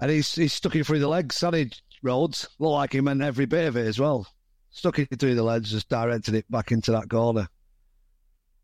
[0.00, 1.70] And he's he's stuck it through the legs, hasn't he?
[2.02, 4.26] Rhodes looked like he meant every bit of it as well.
[4.70, 7.48] Stuck it through the legs, just directed it back into that corner.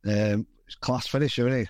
[0.06, 0.46] Um,
[0.80, 1.68] class finisher, isn't he?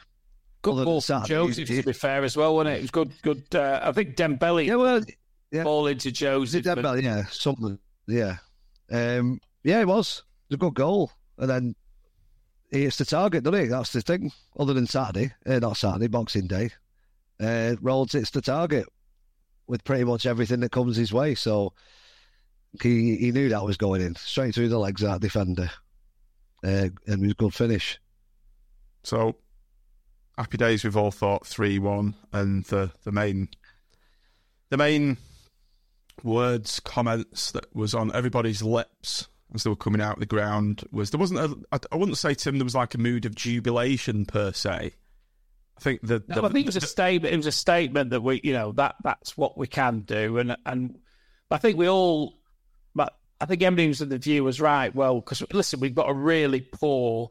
[0.63, 1.69] good Other ball than from Saturday, Joseph.
[1.69, 2.79] he- To be fair, as well, wasn't it?
[2.79, 3.13] It was good.
[3.23, 3.45] Good.
[3.55, 5.01] Uh, I think Dembele Yeah, well,
[5.51, 5.63] yeah.
[5.65, 6.63] ball into Joseph.
[6.63, 7.79] Did that, but- yeah, something.
[8.07, 8.37] Yeah,
[8.91, 10.23] um, yeah, it was.
[10.49, 11.11] It was a good goal,
[11.41, 11.75] and then
[12.71, 13.67] he hits the target, doesn't he?
[13.67, 14.31] That's the thing.
[14.59, 16.71] Other than Saturday, uh, not Saturday, Boxing Day,
[17.41, 18.87] uh, Rhodes hits the target
[19.67, 21.35] with pretty much everything that comes his way.
[21.35, 21.73] So
[22.83, 25.71] he he knew that was going in straight through the legs of that defender,
[26.63, 27.99] uh, and was a good finish.
[29.03, 29.37] So
[30.37, 30.85] happy days.
[30.85, 33.49] We've all thought three one, and the the main
[34.69, 35.17] the main
[36.23, 40.85] words comments that was on everybody's lips as they were coming out of the ground
[40.93, 43.35] was there wasn't a I, I wouldn't say Tim there was like a mood of
[43.35, 44.93] jubilation per se.
[45.77, 47.33] I think the, No, I think it was a statement.
[47.33, 50.57] It was a statement that we, you know, that that's what we can do, and
[50.67, 50.99] and
[51.51, 52.35] I think we all,
[52.95, 54.95] but I think everybody who's in the view was right.
[54.95, 57.31] Well, because listen, we've got a really poor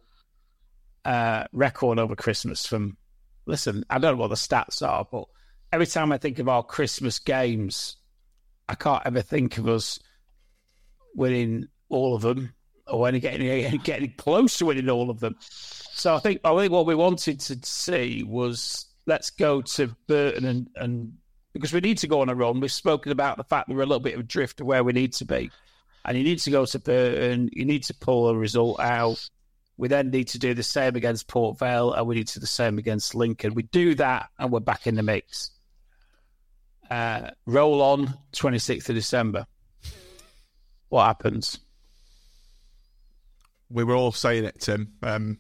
[1.06, 2.66] uh, record over Christmas.
[2.66, 2.98] From
[3.46, 5.26] listen, I don't know what the stats are, but
[5.72, 7.98] every time I think of our Christmas games,
[8.68, 10.00] I can't ever think of us
[11.16, 12.54] winning all of them
[12.88, 15.36] or any getting getting close to winning all of them.
[15.40, 20.46] So I think I think what we wanted to see was let's go to Burton
[20.46, 21.14] and, and
[21.54, 22.60] because we need to go on a run.
[22.60, 24.84] We've spoken about the fact that we're a little bit of a drift of where
[24.84, 25.52] we need to be,
[26.06, 27.50] and you need to go to Burton.
[27.52, 29.30] You need to pull a result out.
[29.78, 32.42] We then need to do the same against Port Vale, and we need to do
[32.42, 33.54] the same against Lincoln.
[33.54, 35.52] We do that, and we're back in the mix.
[36.90, 39.46] Uh, roll on, twenty sixth of December.
[40.90, 41.60] What happens?
[43.70, 44.94] We were all saying it, Tim.
[45.04, 45.40] Um,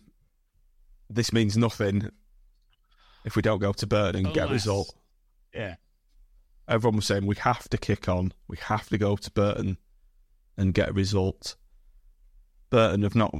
[1.09, 2.09] this means nothing
[3.25, 4.93] if we don't go to Burton and get a result.
[5.53, 5.75] Yeah.
[6.67, 8.33] Everyone was saying we have to kick on.
[8.47, 9.77] We have to go to Burton
[10.57, 11.55] and get a result.
[12.69, 13.33] Burton have not.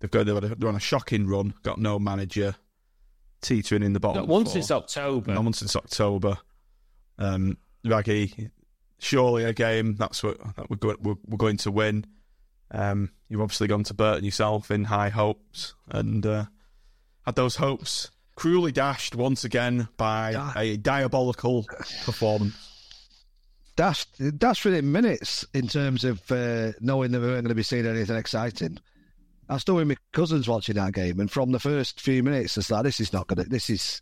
[0.00, 1.54] They've got they're on a shocking run.
[1.62, 2.56] Got no manager.
[3.40, 4.22] Teetering in the bottom.
[4.22, 5.32] Not once since October.
[5.32, 6.36] No one since October.
[7.18, 8.50] Um, Raggy,
[8.98, 12.06] surely a game that's what that we're, go, we're, we're going to win.
[12.74, 16.44] Um, you've obviously gone to Burton yourself in high hopes and uh,
[17.24, 21.64] had those hopes cruelly dashed once again by Da- a diabolical
[22.04, 22.56] performance.
[23.76, 24.08] dashed
[24.38, 27.86] dashed within minutes in terms of uh, knowing that we weren't going to be seeing
[27.86, 28.78] anything exciting.
[29.48, 32.70] I was with my cousins watching that game, and from the first few minutes, it's
[32.70, 33.48] like this is not going to.
[33.48, 34.00] This is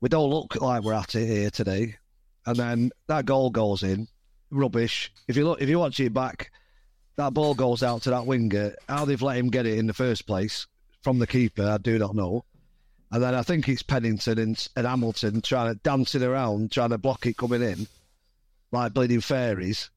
[0.00, 1.96] we don't look like we're at it here today.
[2.46, 4.06] And then that goal goes in,
[4.50, 5.12] rubbish.
[5.28, 6.50] If you look, if you watch it back,
[7.16, 8.74] that ball goes out to that winger.
[8.88, 10.66] How they've let him get it in the first place
[11.02, 12.44] from the keeper, I do not know.
[13.10, 16.98] And then I think it's Pennington and, and Hamilton trying to dancing around, trying to
[16.98, 17.86] block it coming in
[18.74, 19.90] like bleeding fairies.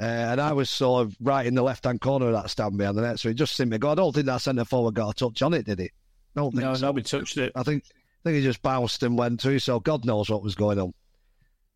[0.00, 2.78] Uh, and I was sort of right in the left hand corner of that stand
[2.78, 3.90] behind the net, so it just seemed to go.
[3.90, 5.92] I don't think that centre forward got a touch on it, did it?
[6.34, 6.86] No, so.
[6.86, 7.52] nobody touched it.
[7.54, 9.58] I think I think he just bounced and went through.
[9.58, 10.94] So God knows what was going on.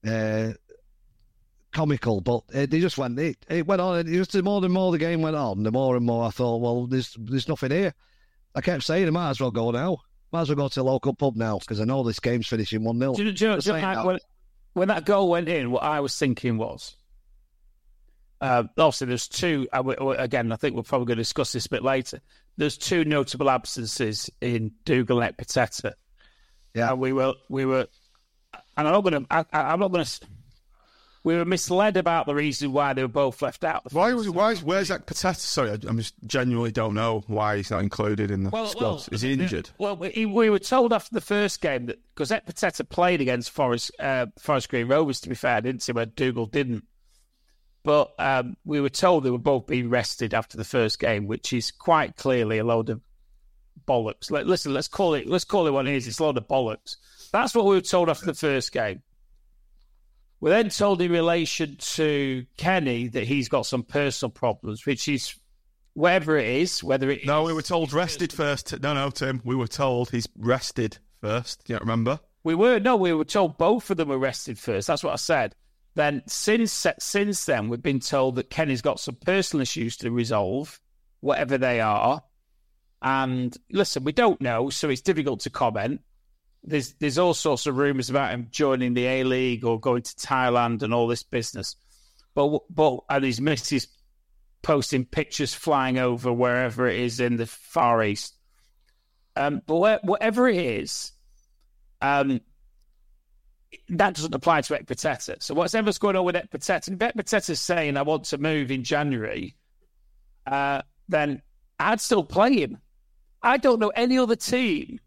[0.06, 0.54] Uh,
[1.76, 3.18] comical, but it, they just went.
[3.18, 3.98] It, it went on.
[3.98, 6.24] And it was the more and more the game went on, the more and more
[6.26, 7.92] I thought, well, there's there's nothing here.
[8.54, 9.98] I kept saying, I might as well go now.
[10.32, 12.82] Might as well go to the local pub now because I know this game's finishing
[12.82, 14.06] one 0 you, know, do you know, saying I- that.
[14.06, 14.18] when,
[14.72, 16.96] when that goal went in, what I was thinking was,
[18.40, 19.68] uh, obviously, there's two.
[19.72, 22.20] I w- w- again, I think we're probably going to discuss this a bit later.
[22.56, 25.92] There's two notable absences in Dougall and Pateta.
[26.74, 26.90] Yeah.
[26.90, 27.86] and we were we were,
[28.76, 29.46] and I'm not going to.
[29.52, 30.20] I'm not going to.
[31.26, 33.82] We were misled about the reason why they were both left out.
[33.82, 35.34] the Why was why is where's that Pateta?
[35.34, 39.12] Sorry, I, I just genuinely don't know why he's not included in the squad.
[39.12, 39.70] is he injured?
[39.76, 43.90] Well, we, we were told after the first game that because Pateta played against Forest
[43.98, 46.84] uh, Forest Green Rovers, to be fair, didn't see Where Dougall didn't.
[47.82, 51.52] But um, we were told they were both being rested after the first game, which
[51.52, 53.00] is quite clearly a load of
[53.84, 54.30] bollocks.
[54.30, 56.06] Let, listen, let's call it let's call it what it is.
[56.06, 56.98] It's a load of bollocks.
[57.32, 59.02] That's what we were told after the first game.
[60.40, 65.34] We're then told in relation to Kenny that he's got some personal problems, which is
[65.94, 68.78] whatever it is, whether it No, we were told rested first.
[68.80, 69.40] No, no, Tim.
[69.44, 71.64] We were told he's rested first.
[71.64, 72.20] Do you remember?
[72.44, 74.86] We were no, we were told both of them were arrested first.
[74.86, 75.54] That's what I said.
[75.94, 80.78] Then since since then, we've been told that Kenny's got some personal issues to resolve,
[81.20, 82.22] whatever they are.
[83.00, 86.02] And listen, we don't know, so it's difficult to comment.
[86.66, 90.14] There's there's all sorts of rumours about him joining the A League or going to
[90.14, 91.76] Thailand and all this business.
[92.34, 93.86] But but and his missus
[94.62, 98.36] posting pictures flying over wherever it is in the Far East.
[99.36, 101.12] Um, but where, whatever it is,
[102.00, 102.40] um,
[103.88, 105.42] that doesn't apply to Ekpiteta.
[105.42, 109.54] So whatever's going on with Ekpiteta, if Ekpiteta's saying I want to move in January,
[110.46, 111.42] uh, then
[111.78, 112.78] I'd still play him.
[113.42, 114.98] I don't know any other team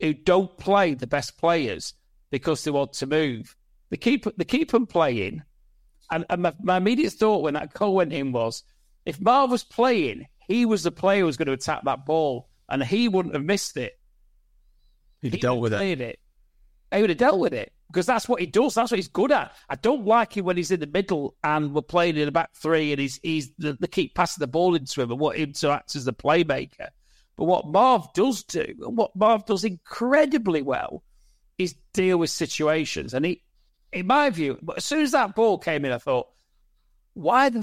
[0.00, 1.94] who don't play the best players
[2.30, 3.56] because they want to move.
[3.90, 5.42] They keep they keep them playing.
[6.10, 8.62] And, and my, my immediate thought when that call went in was,
[9.04, 12.48] if Marv was playing, he was the player who was going to attack that ball,
[12.68, 13.98] and he wouldn't have missed it.
[15.20, 16.00] He He dealt with it.
[16.00, 16.18] it.
[16.94, 18.74] He would have dealt with it because that's what he does.
[18.74, 19.52] That's what he's good at.
[19.68, 22.54] I don't like him when he's in the middle and we're playing in the back
[22.54, 25.52] three and he's he's the, they keep passing the ball into him and what him
[25.54, 26.88] to act as the playmaker.
[27.38, 31.04] But what Marv does do, and what Marv does incredibly well,
[31.56, 33.14] is deal with situations.
[33.14, 33.42] And he,
[33.92, 36.26] in my view, as soon as that ball came in, I thought,
[37.14, 37.62] why the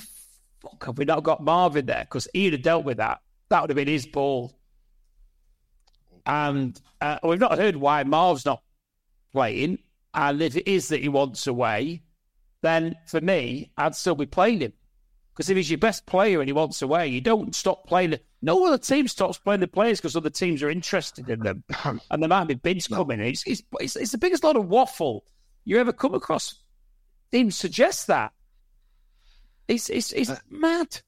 [0.62, 2.06] fuck have we not got Marv in there?
[2.06, 3.20] Because he'd have dealt with that.
[3.50, 4.58] That would have been his ball.
[6.26, 8.64] And uh, we've not heard why Marv's not
[9.34, 9.80] playing.
[10.14, 12.02] And if it is that he wants away,
[12.62, 14.74] then for me, I'd still be playing him.
[15.36, 18.18] Because if he's your best player and he wants away, you don't stop playing.
[18.42, 21.64] No other team stops playing the players because other teams are interested in them.
[21.84, 23.26] and there might be bids coming in.
[23.26, 25.26] It's, it's, it's, it's the biggest lot of waffle
[25.66, 26.56] you ever come across.
[27.34, 28.32] Even suggest that.
[29.68, 31.02] It's, it's, it's uh, mad.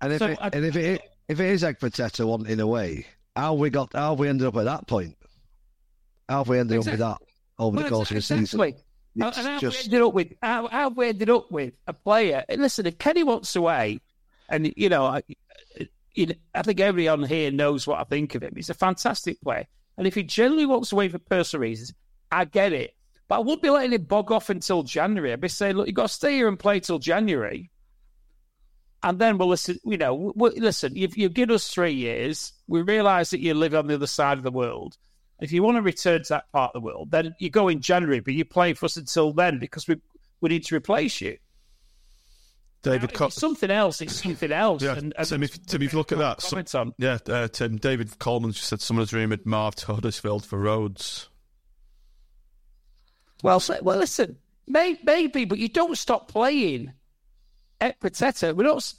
[0.00, 3.52] And if So it, I- and if it if it is Ekpiteta wanting away, how
[3.52, 5.14] have we got how have we ended up at that point?
[6.28, 7.02] How have we ended Exactly.
[7.04, 8.58] up with that over the Well, course of the season?
[9.26, 11.92] It's and how just- we ended up with how, how we ended up with a
[11.92, 12.44] player.
[12.48, 14.00] And listen, if Kenny wants away,
[14.48, 15.22] and you know, I,
[16.14, 18.52] you know, I think everybody on here knows what I think of him.
[18.56, 21.92] He's a fantastic player, and if he generally wants away for personal reasons,
[22.30, 22.94] I get it.
[23.28, 25.32] But I wouldn't be letting him bog off until January.
[25.34, 27.70] I'd be saying, look, you've got to stay here and play till January.
[29.02, 32.52] And then we'll listen, you know, we we- listen, you've, you've given us three years.
[32.66, 34.96] We realise that you live on the other side of the world.
[35.40, 37.80] If you want to return to that part of the world, then you go in
[37.80, 39.96] January, but you play for us until then because we
[40.40, 41.38] we need to replace you.
[42.82, 44.82] David, If Co- it's something else, it's something else.
[44.82, 46.94] yeah, and, and Tim, if, Tim, if you look at that, some- on.
[46.96, 51.28] yeah, uh, Tim, David Coleman just said someone has rumoured Marv to Huddersfield for Rhodes.
[53.42, 56.92] Well, so- well, listen, may, maybe, but you don't stop playing
[57.80, 58.54] Ekpiteta.
[58.54, 58.94] We don't.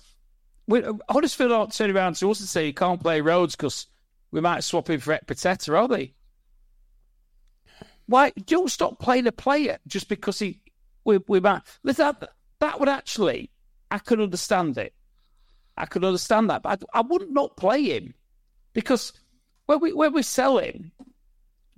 [0.67, 3.87] We, Huddersfield aren't turning around to us and say you can't play Rhodes because
[4.31, 6.13] we might swap him for Pateta, are they?
[8.09, 10.59] Why don't stop playing a player just because he
[11.05, 13.51] we we might that that would actually
[13.91, 14.93] I could understand it.
[15.77, 18.15] I could understand that, but I, I wouldn't not play him
[18.73, 19.13] because
[19.67, 20.91] when we when we sell him,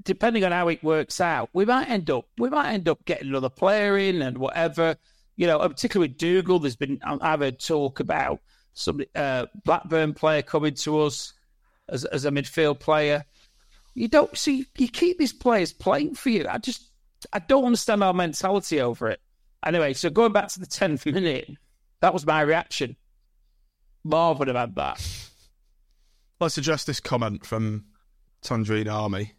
[0.04, 3.28] depending on how it works out, we might end up we might end up getting
[3.28, 4.96] another player in and whatever.
[5.36, 8.40] You know, particularly with Dougall, there's been I've heard talk about
[8.74, 11.34] some uh, Blackburn player coming to us
[11.90, 13.26] as as a midfield player.
[13.94, 16.46] You don't see you keep these players playing for you.
[16.50, 16.90] I just
[17.34, 19.22] I don't understand our mentality over it.
[19.66, 21.50] Anyway, so going back to the tenth minute,
[22.00, 22.96] that was my reaction.
[24.04, 25.28] Marv would have had that.
[26.40, 27.86] Let's address this comment from
[28.42, 29.34] Tangerine Army.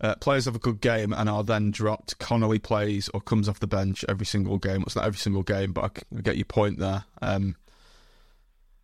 [0.00, 2.18] Uh, players have a good game and are then dropped.
[2.18, 4.82] Connolly plays or comes off the bench every single game.
[4.82, 7.04] It's not every single game, but I get your point there.
[7.22, 7.56] Um,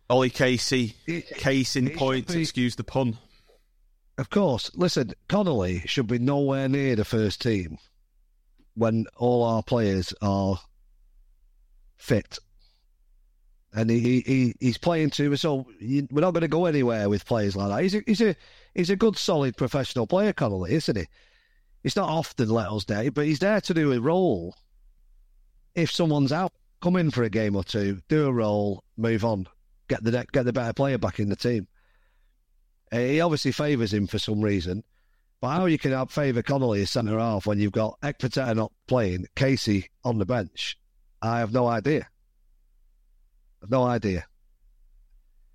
[0.09, 0.95] Ollie Casey,
[1.35, 3.17] case in it point, excuse the pun.
[4.19, 4.69] Of course.
[4.75, 7.77] Listen, Connolly should be nowhere near the first team
[8.75, 10.59] when all our players are
[11.95, 12.37] fit.
[13.71, 17.25] And he, he, he he's playing too, so we're not going to go anywhere with
[17.25, 17.81] players like that.
[17.81, 18.35] He's a, he's a
[18.75, 21.07] he's a good, solid professional player, Connolly, isn't he?
[21.81, 24.53] He's not often let us down, but he's there to do a role.
[25.75, 26.51] If someone's out,
[26.81, 29.47] come in for a game or two, do a role, move on,
[29.87, 31.69] get the get the better player back in the team.
[32.91, 34.83] Uh, he obviously favours him for some reason.
[35.41, 38.73] But how you can have favour Connolly as centre half when you've got Ekpiteta not
[38.87, 40.77] playing, Casey on the bench,
[41.21, 42.07] I have no idea.
[43.63, 44.25] I've no idea.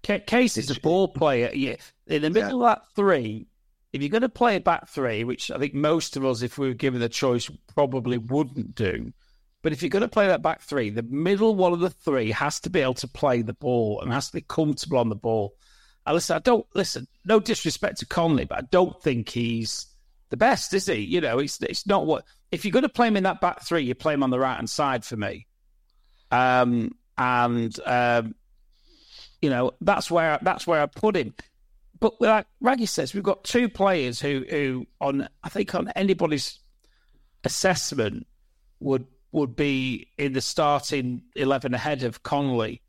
[0.05, 1.51] Ca- Case a ball player.
[1.55, 1.76] Yeah,
[2.07, 3.47] in the middle of that three,
[3.93, 6.59] if you're going to play a back three, which I think most of us, if
[6.59, 9.12] we were given the choice, probably wouldn't do,
[9.62, 12.30] But if you're going to play that back three, the middle one of the three
[12.32, 15.14] has to be able to play the ball and has to be comfortable on the
[15.14, 15.55] ball.
[16.07, 17.07] And listen, I don't listen.
[17.24, 19.86] No disrespect to Connolly, but I don't think he's
[20.30, 20.96] the best, is he?
[20.96, 22.24] You know, it's it's not what.
[22.52, 24.38] If you're going to play him in that back three, you play him on the
[24.38, 25.46] right hand side for me.
[26.30, 28.34] Um, and um,
[29.40, 31.34] you know that's where that's where I put him.
[32.00, 36.59] But like Raggy says, we've got two players who who on I think on anybody's
[37.44, 38.26] assessment
[38.80, 42.82] would would be in the starting eleven ahead of Connolly.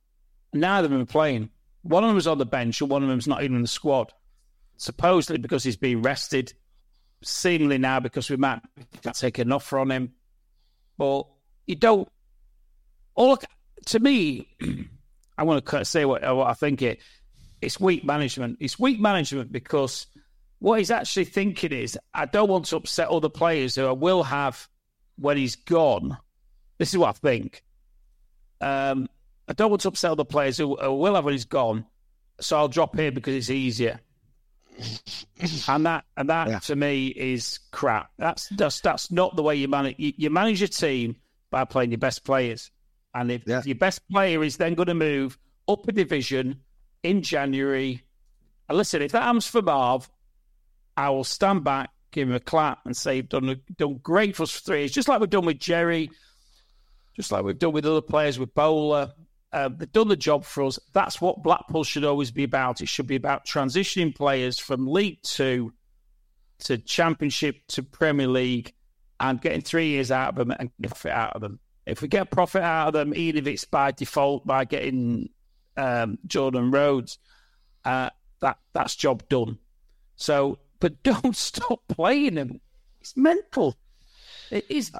[0.53, 1.49] Neither of them are playing.
[1.85, 3.67] One of them is on the bench, and one of them's not even in the
[3.67, 4.11] squad.
[4.77, 6.51] Supposedly because he's being rested.
[7.23, 8.59] Seemingly now because we might
[9.13, 10.13] take an offer on him.
[10.97, 11.27] But
[11.67, 12.09] you don't.
[13.13, 13.37] All
[13.85, 14.47] to me,
[15.37, 17.01] I want to say what, what I think it.
[17.61, 18.57] It's weak management.
[18.59, 20.07] It's weak management because
[20.57, 24.23] what he's actually thinking is, I don't want to upset other players who I will
[24.23, 24.67] have
[25.17, 26.17] when he's gone.
[26.79, 27.63] This is what I think.
[28.59, 29.07] Um,
[29.47, 31.85] I don't want to upset the players who, who will have when he's gone,
[32.39, 33.99] so I'll drop here because it's easier.
[35.69, 36.59] and that and that yeah.
[36.59, 38.11] to me is crap.
[38.17, 39.95] That's that's that's not the way you manage.
[39.97, 41.15] You, you manage your team
[41.49, 42.71] by playing your best players.
[43.13, 43.61] And if yeah.
[43.63, 45.37] your best player is then going to move
[45.67, 46.61] up a division
[47.03, 48.03] in January,
[48.67, 50.09] and listen, if that happens for Marv,
[50.97, 54.43] I will stand back, give him a clap, and say, "You've done done great for
[54.43, 56.09] us for three years, just like we've done with Jerry,
[57.15, 59.13] just like we've done with other players with Bowler.
[59.55, 60.77] Uh, they've done the job for us.
[60.91, 62.81] That's what Blackpool should always be about.
[62.81, 65.71] It should be about transitioning players from League Two
[66.65, 68.73] to Championship to Premier League
[69.17, 71.59] and getting three years out of them and profit out of them.
[71.85, 75.29] If we get profit out of them, even if it's by default by getting
[75.77, 77.17] um, Jordan Rhodes,
[77.85, 78.09] uh,
[78.41, 79.57] that that's job done.
[80.17, 82.59] So, but don't stop playing them.
[82.99, 83.77] It's mental.
[84.51, 84.91] It is.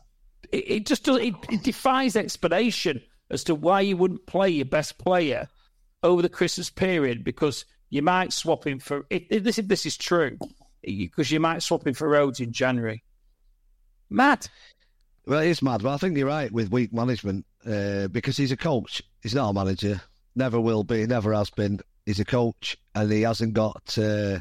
[0.49, 1.17] It, it just does.
[1.17, 5.47] It, it defies explanation as to why you wouldn't play your best player
[6.03, 9.05] over the Christmas period because you might swap him for.
[9.09, 10.37] If this if this is true,
[10.83, 13.03] because you might swap him for Rhodes in January.
[14.09, 14.47] Mad.
[15.25, 18.51] Well, it is mad, but I think you're right with weak management uh, because he's
[18.51, 19.01] a coach.
[19.23, 20.01] He's not a manager.
[20.35, 21.07] Never will be.
[21.07, 21.79] Never has been.
[22.05, 24.39] He's a coach, and he hasn't got uh,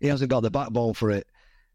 [0.00, 1.26] he hasn't got the backbone for it.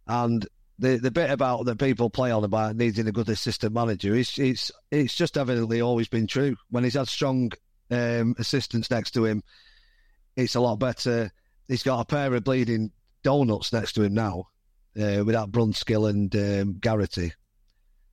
[0.08, 0.47] And
[0.80, 4.38] the the bit about that people play on about needing a good assistant manager, it's
[4.38, 6.56] it's it's just evidently always been true.
[6.70, 7.52] When he's had strong
[7.90, 9.44] um, assistants next to him,
[10.36, 11.32] it's a lot better.
[11.68, 12.92] He's got a pair of bleeding
[13.24, 14.48] donuts next to him now,
[15.00, 17.34] uh, without Brunskill and um, Garrity.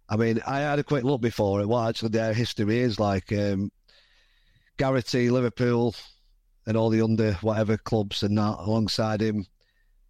[0.09, 3.33] I mean, I had a quick look before at what actually their history is like.
[3.33, 3.71] Um,
[4.77, 5.95] Garrity, Liverpool,
[6.67, 9.47] and all the under whatever clubs and that alongside him.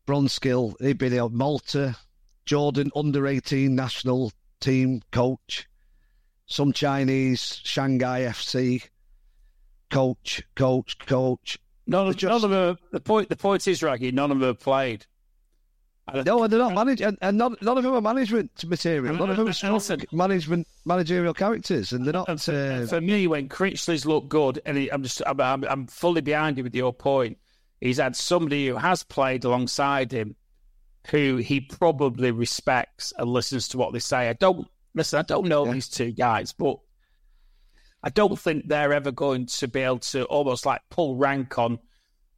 [0.06, 1.96] Brunskill, he'd been at Malta,
[2.44, 5.66] Jordan under 18 national team coach,
[6.46, 8.88] some Chinese, Shanghai FC
[9.90, 11.58] coach, coach, coach.
[11.86, 14.48] None of, just, none of them, the point, the point is, Raggy, none of them
[14.48, 15.06] have played.
[16.12, 19.14] No, and they're not managed, and, and none, none of them are management material.
[19.14, 19.80] None of them are strong
[20.12, 22.28] management managerial characters, and they're not.
[22.28, 25.64] And for, uh, for, me, when Critchley's looked good, and he, I'm just, I'm, I'm,
[25.64, 27.38] I'm fully behind you with your point.
[27.80, 30.36] He's had somebody who has played alongside him,
[31.10, 34.28] who he probably respects and listens to what they say.
[34.28, 35.18] I don't listen.
[35.18, 35.72] I don't know yeah.
[35.72, 36.78] these two guys, but
[38.02, 41.78] I don't think they're ever going to be able to almost like pull rank on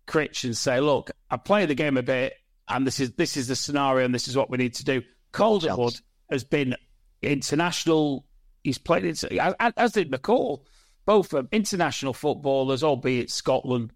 [0.06, 2.34] Critch and say, "Look, I play the game a bit."
[2.68, 5.02] and this is this is the scenario, and this is what we need to do.
[5.32, 6.00] Calderwood
[6.30, 6.74] has been
[7.22, 8.26] international.
[8.64, 10.62] He's played as, as did McCall,
[11.04, 13.92] both international footballers, albeit Scotland.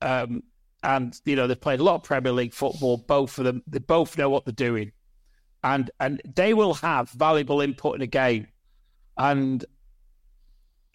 [0.00, 0.42] Um,
[0.82, 2.96] and you know they've played a lot of Premier League football.
[2.96, 4.92] Both of them, they both know what they're doing,
[5.62, 8.48] and and they will have valuable input in a game.
[9.16, 9.64] And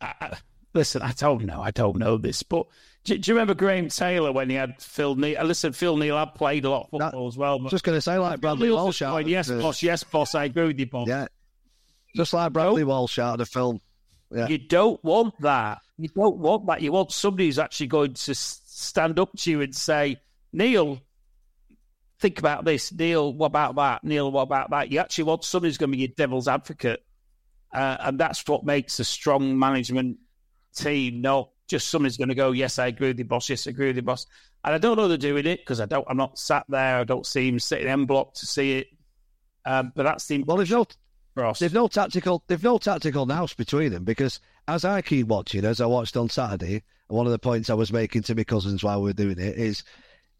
[0.01, 0.35] uh,
[0.73, 2.67] listen, I don't know, I don't know this, but
[3.03, 5.39] do, do, you remember Graham Taylor when he had Phil Neal?
[5.39, 7.59] Uh, listen, Phil Neal had played a lot of football that, as well.
[7.59, 8.99] But just going to say, like Bradley Walsh.
[8.99, 9.83] Going, yes, uh, boss.
[9.83, 10.33] Yes, boss.
[10.33, 11.07] I agree with you, boss.
[11.07, 11.27] Yeah,
[12.15, 13.79] just like Bradley Walsh out of the film.
[14.31, 14.47] Yeah.
[14.47, 15.79] You don't want that.
[15.97, 16.81] You don't want that.
[16.81, 18.35] You want somebody who's actually going to
[18.75, 20.17] stand up to you and say,
[20.51, 20.99] Neil,
[22.19, 22.91] think about this.
[22.91, 24.03] Neil, what about that?
[24.03, 24.91] Neil, what about that?
[24.91, 27.01] You actually want somebody who's going to be your devil's advocate.
[27.73, 30.17] Uh, and that's what makes a strong management
[30.75, 33.49] team, not just somebody's going to go, yes, I agree with the boss.
[33.49, 34.27] Yes, I agree with the boss.
[34.63, 36.05] And I don't know they're doing it because I don't.
[36.09, 36.97] I'm not sat there.
[36.97, 38.87] I don't see him sitting en block to see it.
[39.65, 40.57] Um, but that's the well.
[40.57, 40.71] There's
[41.35, 42.43] no, there's no tactical.
[42.47, 46.29] There's no tactical nous between them because as I keep watching, as I watched on
[46.29, 49.39] Saturday, one of the points I was making to my cousins while we were doing
[49.39, 49.83] it is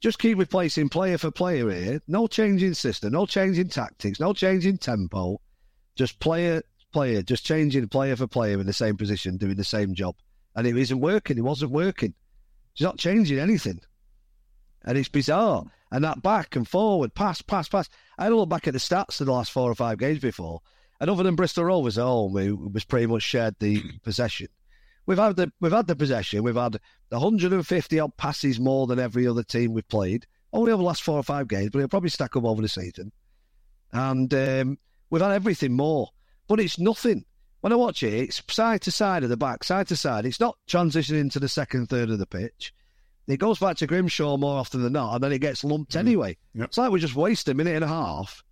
[0.01, 2.01] just keep replacing player for player here.
[2.07, 3.13] No change in system.
[3.13, 4.19] No change in tactics.
[4.19, 5.39] No change in tempo.
[5.95, 6.61] Just player
[6.95, 10.15] player, just changing player for player in the same position, doing the same job,
[10.55, 11.37] and it isn't working.
[11.37, 12.13] It wasn't working.
[12.71, 13.81] It's not changing anything,
[14.85, 15.65] and it's bizarre.
[15.91, 17.89] And that back and forward, pass, pass, pass.
[18.17, 20.19] I had a look back at the stats of the last four or five games
[20.19, 20.61] before,
[20.99, 24.47] and other than Bristol Rovers at home, we was pretty much shared the possession.
[25.05, 26.43] We've had the we've had the possession.
[26.43, 26.79] We've had
[27.09, 30.25] 150 odd passes more than every other team we've played.
[30.51, 32.69] Only over the last four or five games, but it'll probably stack up over the
[32.69, 33.11] season.
[33.91, 34.77] And um,
[35.09, 36.09] we've had everything more,
[36.47, 37.25] but it's nothing.
[37.61, 40.25] When I watch it, it's side to side of the back, side to side.
[40.25, 42.73] It's not transitioning to the second third of the pitch.
[43.27, 45.99] It goes back to Grimshaw more often than not, and then it gets lumped mm.
[45.99, 46.37] anyway.
[46.53, 46.67] Yep.
[46.67, 48.43] It's like we just waste a minute and a half,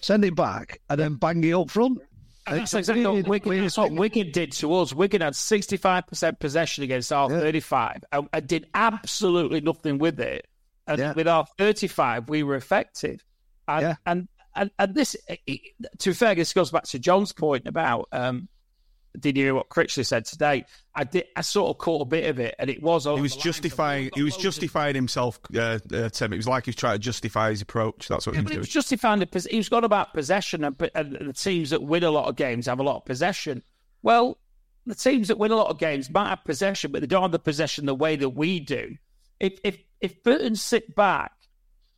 [0.00, 1.98] send it back, and then bang it up front.
[2.46, 4.92] And that's exactly what Wigan, that's what Wigan did to us.
[4.92, 7.38] Wigan had 65% possession against our yeah.
[7.38, 10.46] 35 and, and, did absolutely nothing with it.
[10.86, 11.12] And yeah.
[11.12, 13.22] with our 35, we were effective.
[13.68, 13.94] And, yeah.
[14.06, 18.48] and, and, and this, to be fair, this goes back to John's point about um,
[19.18, 20.64] did you hear what Critchley said today?
[20.94, 21.24] I did.
[21.34, 23.04] I sort of caught a bit of it, and it was.
[23.04, 24.10] He was justifying.
[24.14, 25.40] He was justifying himself.
[25.54, 26.32] Uh, uh, Tim.
[26.32, 28.08] It was like he was trying to justify his approach.
[28.08, 28.56] That's what yeah, he was doing.
[28.56, 29.48] He was justifying the.
[29.50, 32.66] He was got about possession, and, and the teams that win a lot of games
[32.66, 33.62] have a lot of possession.
[34.02, 34.38] Well,
[34.86, 37.32] the teams that win a lot of games might have possession, but they don't have
[37.32, 38.96] the possession the way that we do.
[39.40, 41.32] If if if Burton sit back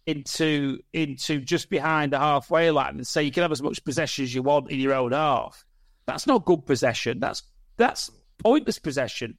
[0.06, 4.24] into into just behind the halfway line and say you can have as much possession
[4.24, 5.64] as you want in your own half
[6.06, 7.20] that's not good possession.
[7.20, 7.42] That's
[7.76, 9.38] that's pointless possession.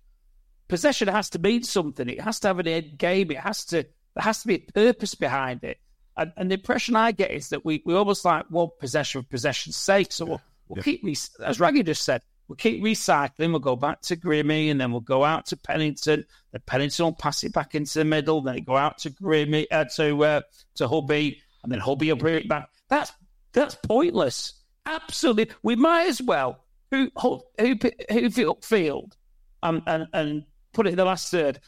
[0.68, 2.10] Possession has to mean something.
[2.10, 3.32] It has to have an end game.
[3.32, 3.86] It has to
[4.16, 5.78] there has to be a purpose behind it.
[6.16, 9.28] And, and the impression I get is that we, we almost like want possession for
[9.28, 10.12] possession's sake.
[10.12, 10.84] So we'll, we'll yeah.
[10.84, 13.50] keep, as Raggy just said, we'll keep recycling.
[13.50, 16.26] We'll go back to Grimmy and then we'll go out to Pennington.
[16.52, 18.42] The Pennington will pass it back into the middle.
[18.42, 20.42] Then it go out to Grimmy, uh, to, uh,
[20.76, 22.70] to Hubby, and then Hubby will bring it back.
[22.90, 23.12] That's,
[23.52, 24.54] that's pointless.
[24.86, 25.50] Absolutely.
[25.62, 29.14] We might as well who who who upfield
[29.62, 31.60] and, um, and and put it in the last third.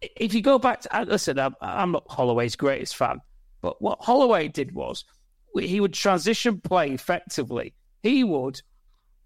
[0.00, 3.20] If you go back to uh, listen, I'm, I'm not Holloway's greatest fan,
[3.60, 5.04] but what Holloway did was
[5.58, 7.74] he would transition play effectively.
[8.02, 8.60] He would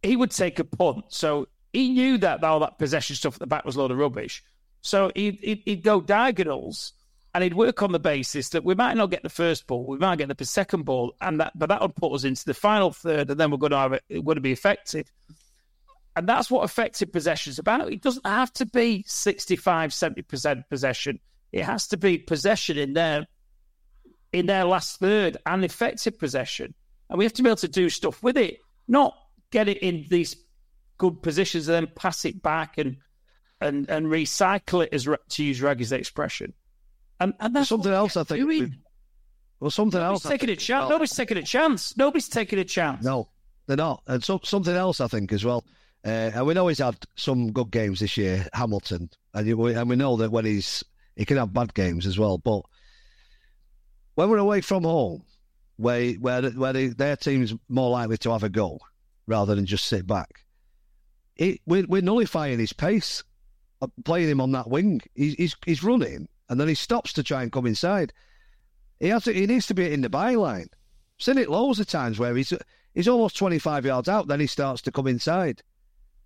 [0.03, 1.05] he would take a punt.
[1.09, 3.99] So he knew that all that possession stuff at the back was a load of
[3.99, 4.43] rubbish.
[4.83, 6.95] So he'd, he'd, he'd go diagonals
[7.35, 9.99] and he'd work on the basis that we might not get the first ball, we
[9.99, 12.91] might get the second ball, and that but that would put us into the final
[12.91, 15.11] third, and then we're going to have it, going to be effective.
[16.17, 17.93] And that's what effective possession is about.
[17.93, 21.21] It doesn't have to be 65, 70% possession.
[21.53, 23.27] It has to be possession in their
[24.33, 26.75] in their last third and effective possession.
[27.09, 29.17] And we have to be able to do stuff with it, not
[29.51, 30.37] get it in these
[30.99, 32.99] good positions and then pass it back and
[33.61, 36.55] and and recycle it as to use Raggy's expression.
[37.21, 38.73] And, and that's something else I think.
[39.61, 40.31] Well, something Nobody's else.
[40.31, 40.89] Taking a chance.
[40.89, 41.97] Nobody's taking a chance.
[41.97, 43.05] Nobody's taking a chance.
[43.05, 43.29] No,
[43.67, 44.03] they're not.
[44.07, 45.65] And so, something else I think as well.
[46.03, 49.91] Uh, and we know he's had some good games this year, Hamilton, and, you, and
[49.91, 50.83] we know that when he's
[51.15, 52.39] he can have bad games as well.
[52.39, 52.63] But
[54.15, 55.23] when we're away from home,
[55.77, 58.81] where where where they, their team's more likely to have a go
[59.27, 60.41] rather than just sit back,
[61.37, 63.23] it, we're, we're nullifying his pace,
[63.83, 65.03] uh, playing him on that wing.
[65.15, 68.13] He's he's, he's running and then he stops to try and come inside.
[68.99, 70.67] He has to, he needs to be in the byline.
[70.67, 72.53] I've seen it loads of times where he's
[72.93, 75.63] he's almost 25 yards out, then he starts to come inside.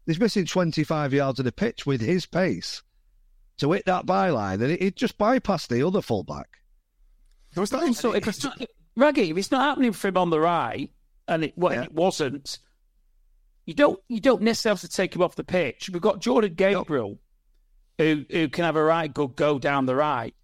[0.07, 2.83] He's missing 25 yards of the pitch with his pace
[3.59, 6.49] to hit that byline, and he just bypassed the other fullback.
[7.55, 8.61] Was that also, if it's not,
[8.97, 10.91] Raggy, if it's not happening for him on the right,
[11.29, 11.85] and it, well, yeah.
[11.85, 12.59] it wasn't,
[13.66, 15.91] you don't you don't necessarily have to take him off the pitch.
[15.93, 17.18] We've got Jordan Gabriel,
[17.99, 20.34] who who can have a right good go down the right,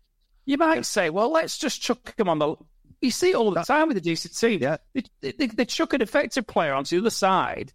[0.46, 2.56] you might say, well, let's just chuck him on the.
[3.00, 4.60] You see it all the time with a decent team.
[4.60, 4.76] Yeah.
[4.94, 7.72] They, they, they chuck an effective player onto the other side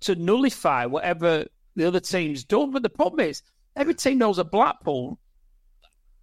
[0.00, 2.72] to nullify whatever the other team's done.
[2.72, 3.42] But the problem is,
[3.76, 5.18] every team knows a Blackpool.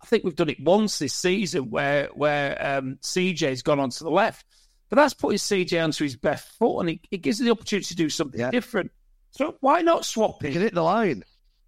[0.02, 4.12] I think we've done it once this season where where um, CJ's gone onto the
[4.12, 4.46] left,
[4.90, 7.88] but that's putting CJ onto his best foot, and it, it gives him the opportunity
[7.88, 8.52] to do something yeah.
[8.52, 8.92] different.
[9.32, 10.50] So why not swap him?
[10.50, 11.24] He can hit the line.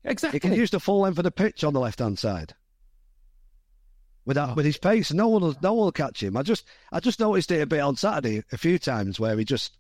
[0.07, 0.37] Exactly.
[0.37, 2.55] He can use the full length of the pitch on the left hand side.
[4.25, 4.53] With that, oh.
[4.55, 6.35] with his pace, no one will, no one will catch him.
[6.35, 9.45] I just, I just noticed it a bit on Saturday a few times where he
[9.45, 9.77] just,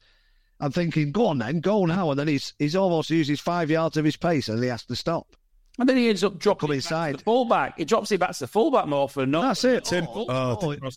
[0.59, 3.97] I'm thinking, go on then, go now, and then he's he's almost uses five yards
[3.97, 5.35] of his pace and he has to stop.
[5.79, 7.11] And then he ends up dropping it inside.
[7.11, 7.77] Back the fullback.
[7.77, 9.41] He drops it back to the fullback more for no.
[9.41, 9.85] That's it.
[9.85, 10.07] Tim.
[10.09, 10.89] Oh, oh, oh,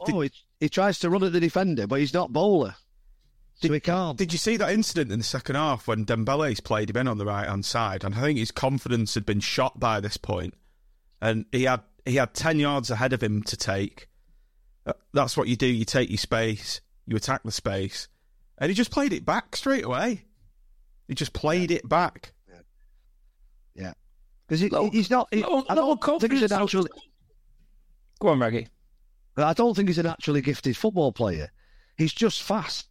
[0.00, 2.74] oh he, he, tries to run at the defender, but he's not Bowler.
[3.60, 4.18] Did, so he can't.
[4.18, 7.18] Did you see that incident in the second half when Dembele's played him in on
[7.18, 8.04] the right hand side?
[8.04, 10.34] And I think his confidence had been shot by this point.
[10.34, 10.54] point,
[11.20, 14.08] and he had he had ten yards ahead of him to take.
[14.86, 15.66] Uh, that's what you do.
[15.66, 18.08] You take your space, you attack the space,
[18.58, 20.24] and he just played it back straight away.
[21.08, 22.32] He just played it back.
[23.74, 23.92] Yeah,
[24.46, 25.28] because he, he's not.
[25.32, 26.50] He, low- I don't think he's a confidence.
[26.50, 26.90] naturally.
[28.20, 28.68] Go on, Reggie.
[29.36, 31.50] I don't think he's a naturally gifted football player.
[31.96, 32.88] He's just fast.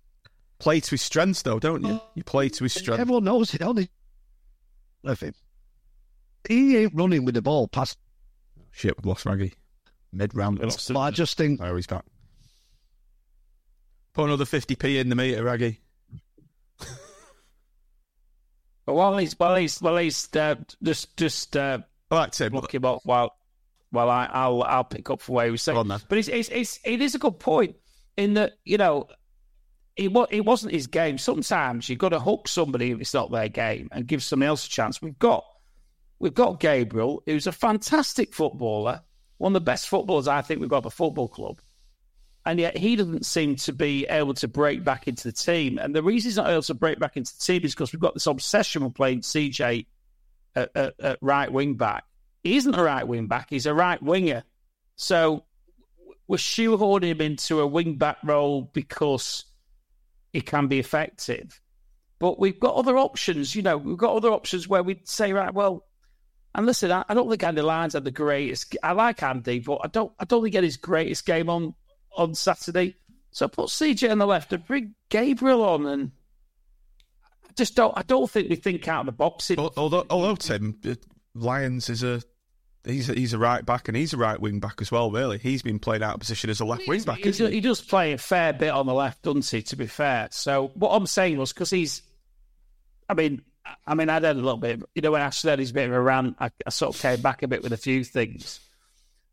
[0.63, 1.99] Play to his strengths, though, don't you?
[2.15, 3.01] You play to his strengths.
[3.01, 3.89] Everyone knows it, don't they?
[5.03, 5.33] Of him.
[6.47, 7.97] He ain't running with the ball past.
[8.71, 9.55] Shit, we've lost Raggy.
[10.13, 10.59] Mid round.
[10.61, 12.05] But I just think Oh, he's back.
[14.13, 15.81] Put another 50p in the meter, Raggy.
[18.85, 22.73] But while he's while he's while he's uh, just just uh, I like to block
[22.73, 23.35] him up while
[23.91, 25.77] while I, I'll I'll pick up from where he was saying.
[25.77, 25.99] On, then.
[26.07, 27.75] But it's, it's it's it is a good point
[28.15, 29.07] in that you know
[29.95, 31.17] it it wasn't his game.
[31.17, 34.65] Sometimes you've got to hook somebody if it's not their game and give somebody else
[34.65, 35.01] a chance.
[35.01, 35.45] We've got
[36.19, 39.01] we've got Gabriel, who's a fantastic footballer,
[39.37, 41.59] one of the best footballers I think we've got at the football club.
[42.45, 45.77] And yet he doesn't seem to be able to break back into the team.
[45.77, 48.01] And the reason he's not able to break back into the team is because we've
[48.01, 49.85] got this obsession with playing CJ
[50.55, 52.03] at, at, at right wing back.
[52.43, 54.43] He isn't a right wing back, he's a right winger.
[54.97, 55.45] So
[56.27, 59.45] we're shoehorning him into a wing back role because
[60.33, 61.61] he can be effective.
[62.19, 65.53] But we've got other options, you know, we've got other options where we say, right,
[65.53, 65.85] well,
[66.55, 68.75] and listen, I, I don't think Andy Lyons had the greatest.
[68.83, 70.11] I like Andy, but I don't.
[70.19, 71.73] I don't think he had his greatest game on
[72.15, 72.95] on Saturday.
[73.31, 76.11] So put CJ on the left and bring Gabriel on, and
[77.43, 77.97] I just don't.
[77.97, 79.49] I don't think we think out of the box.
[79.57, 80.93] Although, although Tim uh,
[81.33, 82.21] Lyons is a
[82.85, 85.11] he's a, he's a right back and he's a right wing back as well.
[85.11, 87.19] Really, he's been playing out of position as a left wing back.
[87.19, 87.51] He, he?
[87.51, 89.61] he does play a fair bit on the left, doesn't he?
[89.63, 92.01] To be fair, so what I'm saying was because he's,
[93.09, 93.41] I mean,
[93.87, 94.81] I mean, I had a little bit.
[94.95, 97.01] You know, when I said he's a bit of a rant, I, I sort of
[97.01, 98.59] came back a bit with a few things,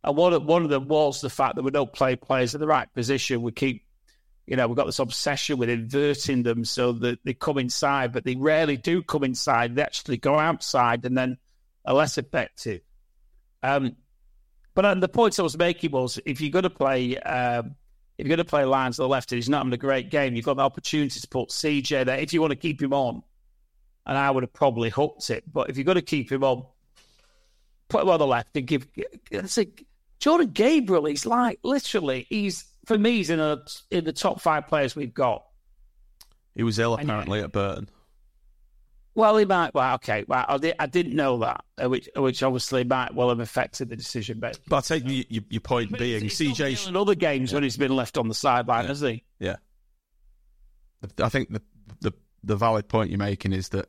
[0.05, 2.61] and one of one of them was the fact that we don't play players in
[2.61, 3.42] the right position.
[3.42, 3.84] We keep,
[4.46, 8.24] you know, we've got this obsession with inverting them so that they come inside, but
[8.24, 9.74] they rarely do come inside.
[9.74, 11.38] They actually go outside and then
[11.84, 12.82] are less effective.
[13.62, 13.96] Um,
[14.74, 17.74] but uh, the point I was making was if you're going to play, um,
[18.18, 20.11] if you're going to play Lyons to the left and he's not having a great
[20.11, 22.92] game, you've got the opportunity to put CJ there if you want to keep him
[22.92, 23.22] on.
[24.06, 25.44] And I would have probably hooked it.
[25.52, 26.64] But if you're going to keep him on,
[27.88, 28.86] put him on the left and give.
[29.30, 29.84] It's like
[30.18, 31.04] Jordan Gabriel.
[31.04, 32.26] He's like literally.
[32.28, 33.18] He's for me.
[33.18, 35.44] He's in a in the top five players we've got.
[36.54, 37.88] He was ill apparently at Burton.
[39.14, 39.74] Well, he might.
[39.74, 40.24] Well, okay.
[40.28, 43.88] Well, I, did, I didn't know that, uh, which which obviously might well have affected
[43.88, 44.38] the decision.
[44.38, 46.88] But But I take y- y- your point being He's CJ.
[46.88, 48.88] in other games when he's been left on the sideline, Yeah.
[48.88, 49.24] has he?
[49.40, 49.56] Yeah,
[51.22, 51.62] I think the
[52.00, 52.12] the
[52.44, 53.86] the valid point you're making is that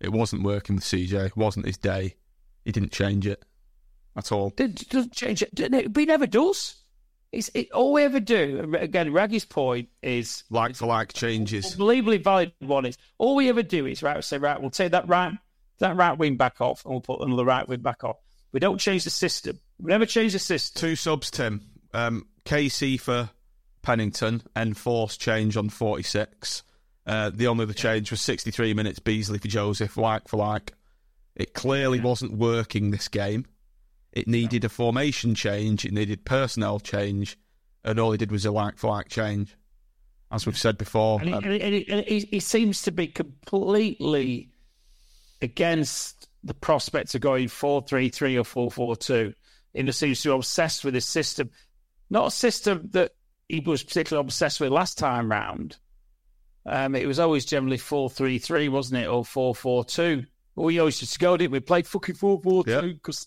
[0.00, 1.26] it wasn't working with CJ.
[1.26, 2.14] It wasn't his day.
[2.64, 3.44] He didn't change it
[4.16, 4.50] at all.
[4.50, 5.54] Did, doesn't change it.
[5.54, 5.92] Didn't it?
[5.92, 6.76] But he never does.
[7.32, 11.72] It's, it, all we ever do, again, Raggy's point is Like for like changes.
[11.72, 14.16] unbelievably valid one is all we ever do is right.
[14.16, 15.32] We say right, we'll take that right
[15.82, 18.16] that right wing back off, and we'll put another right wing back off.
[18.52, 19.58] We don't change the system.
[19.78, 20.80] We never change the system.
[20.80, 21.62] Two subs, Tim.
[21.92, 23.30] Um, Casey for
[23.82, 26.62] Pennington, enforced change on 46.
[27.04, 30.72] Uh, the only other change was 63 minutes Beesley for Joseph, like for like.
[31.34, 33.46] It clearly wasn't working this game.
[34.12, 37.38] It needed a formation change, it needed personnel change,
[37.84, 39.56] and all he did was a like for like change.
[40.30, 42.90] As we've said before, And he, um, he, and he, and he, he seems to
[42.90, 44.50] be completely
[45.42, 49.34] against the prospect of going 4 3 3 or 4 4 2.
[49.74, 51.50] He just seems to be obsessed with his system.
[52.10, 53.12] Not a system that
[53.48, 55.76] he was particularly obsessed with last time round.
[56.64, 59.08] Um, it was always generally 4 3 3, wasn't it?
[59.08, 60.24] Or 4 4 2.
[60.54, 61.60] Well, we always used to go, didn't we?
[61.60, 63.26] Played fucking 4 4 2 because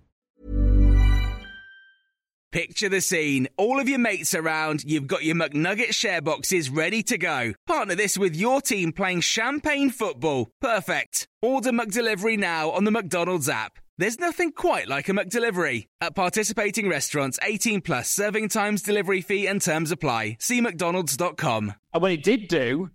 [2.51, 3.47] Picture the scene.
[3.55, 7.53] All of your mates around, you've got your McNugget share boxes ready to go.
[7.65, 10.49] Partner this with your team playing champagne football.
[10.59, 11.29] Perfect.
[11.41, 13.79] Order McDelivery now on the McDonald's app.
[13.97, 15.87] There's nothing quite like a McDelivery.
[16.01, 20.35] At participating restaurants, 18 plus serving times, delivery fee and terms apply.
[20.41, 21.73] See mcdonalds.com.
[21.93, 22.89] And when it did do,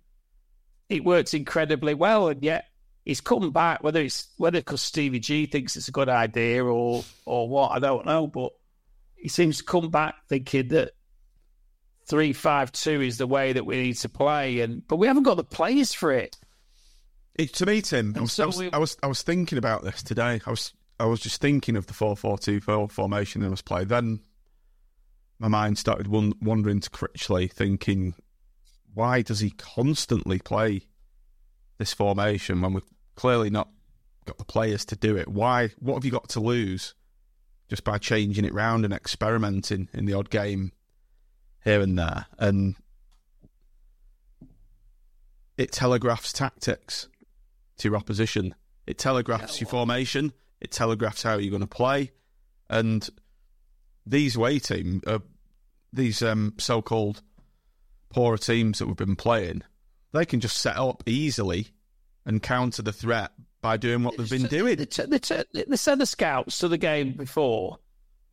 [0.87, 2.27] it worked incredibly well.
[2.27, 2.65] And yet
[3.05, 7.03] he's come back, whether it's whether because Stevie G thinks it's a good idea or
[7.25, 8.27] or what, I don't know.
[8.27, 8.51] But
[9.17, 10.91] he seems to come back thinking that
[12.07, 15.23] three five two is the way that we need to play, and but we haven't
[15.23, 16.37] got the players for it.
[17.35, 19.57] It, to me, Tim, I was, so I, was, we- I was I was thinking
[19.57, 20.41] about this today.
[20.45, 23.61] I was I was just thinking of the four four two four formation that was
[23.61, 23.89] played.
[23.89, 24.21] Then
[25.39, 28.15] my mind started wandering to Critchley, thinking,
[28.95, 30.81] why does he constantly play
[31.77, 32.83] this formation when we've
[33.15, 33.69] clearly not
[34.25, 35.27] got the players to do it?
[35.27, 35.69] Why?
[35.77, 36.95] What have you got to lose
[37.69, 40.71] just by changing it round and experimenting in the odd game
[41.63, 42.25] here and there?
[42.37, 42.75] And
[45.57, 47.07] it telegraphs tactics
[47.77, 48.55] to your opposition.
[48.85, 50.33] It telegraphs your formation.
[50.61, 52.11] It telegraphs how you're going to play.
[52.69, 53.07] And
[54.05, 55.19] these away team, uh,
[55.91, 57.21] these um, so-called
[58.09, 59.63] poorer teams that we've been playing,
[60.13, 61.67] they can just set up easily
[62.25, 63.31] and counter the threat
[63.61, 64.77] by doing what they've been doing.
[64.77, 67.77] They, t- they, t- they send the scouts to the game before,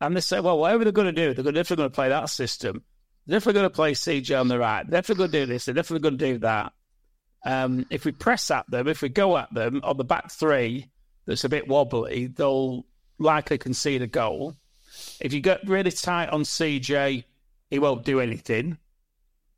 [0.01, 2.09] and they say, well, whatever they're going to do, they're gonna- definitely going to play
[2.09, 2.83] that system.
[3.25, 4.83] They're definitely going to play CJ on the right.
[4.83, 5.65] They're definitely going to do this.
[5.65, 6.73] They're definitely going to do that.
[7.45, 10.89] Um, if we press at them, if we go at them on the back three
[11.25, 12.85] that's a bit wobbly, they'll
[13.17, 14.55] likely concede a goal.
[15.19, 17.23] If you get really tight on CJ,
[17.69, 18.77] he won't do anything.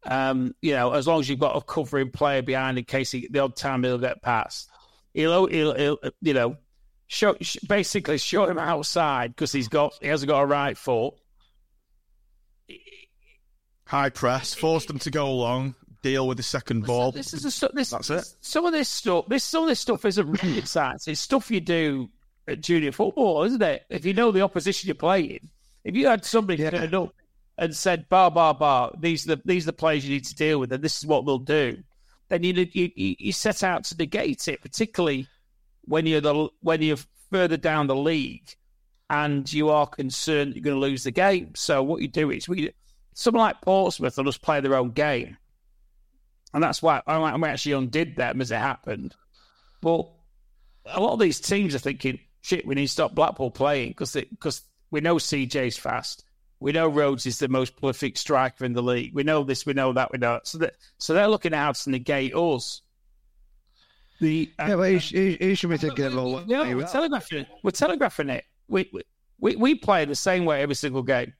[0.03, 3.27] Um, you know, as long as you've got a covering player behind in case he,
[3.29, 4.69] the odd time he'll get past.
[5.17, 6.57] He'll, he'll, he'll uh, you know,
[7.07, 7.35] show,
[7.67, 11.15] basically show him outside because he's got he hasn't got a right foot.
[13.87, 17.11] High press, force them to go along, deal with the second ball.
[17.11, 18.25] This is a, this, That's it.
[18.41, 21.07] Some of this stuff, this some of this stuff isn't rocket science.
[21.07, 22.11] It's stuff you do
[22.47, 23.85] at junior football, isn't it?
[23.89, 25.49] If you know the opposition you're playing,
[25.83, 26.69] if you had somebody Yeah.
[26.69, 27.15] turn up
[27.57, 30.35] and said, "Bar, bar, bar," these are the these are the players you need to
[30.35, 31.81] deal with, and this is what they'll do,
[32.29, 35.27] then you you you set out to negate it, particularly
[35.85, 36.97] when you're the when you're
[37.31, 38.55] further down the league
[39.09, 41.53] and you are concerned you're going to lose the game.
[41.55, 42.71] So what you do is we
[43.13, 45.37] someone like Portsmouth will just play their own game.
[46.53, 49.15] And that's why I I actually undid them as it happened.
[49.81, 50.09] But
[50.85, 54.13] a lot of these teams are thinking, shit, we need to stop Blackpool playing because
[54.13, 54.61] because
[54.91, 56.23] we know CJ's fast.
[56.59, 59.13] We know Rhodes is the most prolific striker in the league.
[59.13, 60.47] We know this, we know that, we know it.
[60.47, 62.81] So, that, so they're looking at how to negate us.
[64.19, 67.47] The, Yeah, but he, he, he should be thinking what no, we're telegraphing it.
[67.63, 68.45] We're telegraphing it.
[68.67, 68.89] We,
[69.39, 71.31] we- we play the same way every single game,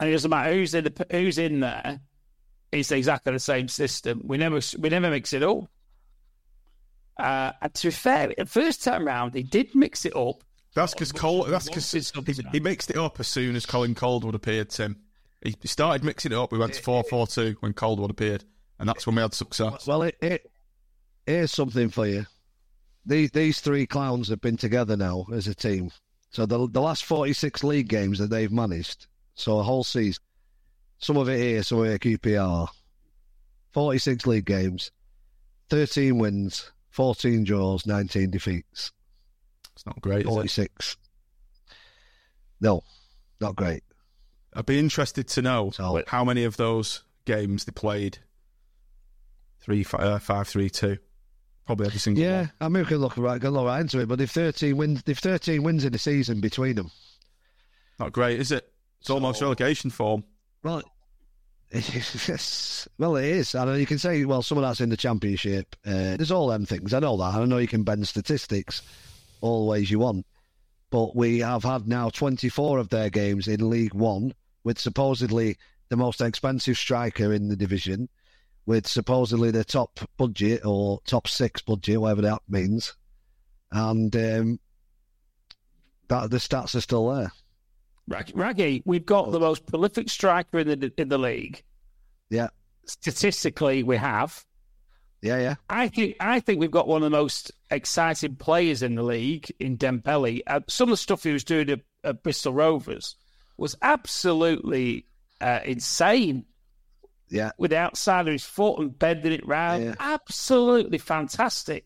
[0.00, 2.00] and it doesn't matter who's in the, who's in there.
[2.72, 4.22] It's exactly the same system.
[4.24, 5.64] We never we never mix it up.
[7.18, 10.42] Uh, and to be fair, the first time round he did mix it up.
[10.76, 11.44] That's because Cole.
[11.44, 14.68] That's because he, he mixed it up as soon as Colin Calderwood appeared.
[14.68, 14.98] Tim,
[15.40, 16.52] he he started mixing it up.
[16.52, 18.44] We went to four four two when Calderwood appeared,
[18.78, 19.86] and that's when we had success.
[19.86, 20.50] Well, it, it,
[21.24, 22.26] here's something for you.
[23.06, 25.92] These these three clowns have been together now as a team.
[26.28, 30.22] So the the last 46 league games that they've managed, so a whole season,
[30.98, 32.68] some of it here, some of it at QPR,
[33.72, 34.90] 46 league games,
[35.70, 38.92] 13 wins, 14 draws, 19 defeats,
[39.76, 40.20] It's not great.
[40.22, 40.30] Is it?
[40.30, 40.96] 46.
[42.60, 42.82] No,
[43.40, 43.82] not great.
[44.54, 48.18] I'd be interested to know So- how many of those games they played.
[49.60, 50.96] Three fi- uh, five three two,
[51.66, 52.52] probably every single Yeah, one.
[52.60, 54.06] I mean we can look right, can look right into it.
[54.06, 56.90] But if 13 wins, if 13 wins in a season between them,
[57.98, 58.72] Not great, is it?
[59.00, 60.24] It's almost relegation form.
[60.62, 60.82] Well,
[62.98, 63.54] well, it is.
[63.56, 65.74] I know you can say, well, some of that's in the championship.
[65.84, 66.94] Uh, there's all them things.
[66.94, 67.34] I know that.
[67.34, 68.82] I know you can bend statistics
[69.46, 70.26] all the ways you want.
[70.90, 74.34] But we have had now 24 of their games in League One
[74.64, 75.56] with supposedly
[75.88, 78.08] the most expensive striker in the division,
[78.66, 82.94] with supposedly the top budget or top six budget, whatever that means.
[83.72, 84.60] And um,
[86.08, 87.32] that the stats are still there.
[88.08, 91.62] Raggy, we've got the most prolific striker in the in the league.
[92.30, 92.48] Yeah,
[92.86, 94.44] Statistically, we have.
[95.22, 95.54] yeah, yeah.
[95.68, 99.50] I think I think we've got one of the most exciting players in the league
[99.58, 100.40] in Dembele.
[100.46, 103.16] Uh, some of the stuff he was doing at, at Bristol Rovers
[103.56, 105.06] was absolutely
[105.40, 106.44] uh, insane.
[107.28, 107.50] Yeah.
[107.58, 109.94] with the outside of his foot and bending it round, Yeah.
[109.98, 111.84] absolutely fantastic.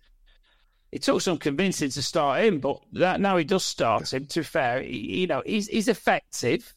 [0.93, 4.27] It took some convincing to start him, but that, now he does start him.
[4.27, 6.75] To be fair, he, you know he's he's effective,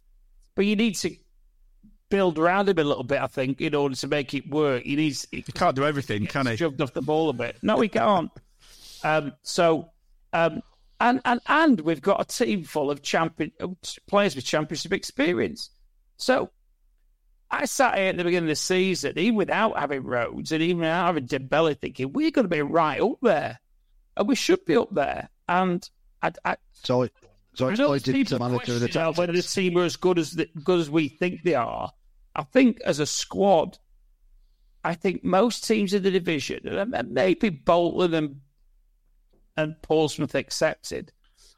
[0.55, 1.13] but you need to
[2.09, 3.19] build around him a little bit.
[3.21, 6.45] I think in order to make it work, he needs He can't do everything, can
[6.47, 6.55] he?
[6.55, 7.57] shoved off the ball a bit.
[7.63, 8.31] No, he can't.
[9.03, 9.91] Um, so,
[10.31, 10.61] um,
[10.99, 13.51] and and and we've got a team full of champion
[14.07, 15.69] players with championship experience.
[16.17, 16.51] So,
[17.51, 20.79] I sat here at the beginning of the season, even without having Rhodes and even
[20.79, 23.59] without having Dembele, thinking we're going to be right up there,
[24.17, 25.29] and we should be up there.
[25.47, 25.87] And
[26.21, 27.13] I, I, So, it,
[27.53, 30.17] so I pointed people to manager of the question whether the team are as good
[30.17, 31.91] as the, good as we think they are.
[32.35, 33.77] I think as a squad,
[34.83, 38.41] I think most teams in the division, and maybe Bolton and
[39.57, 41.11] and Portsmouth accepted,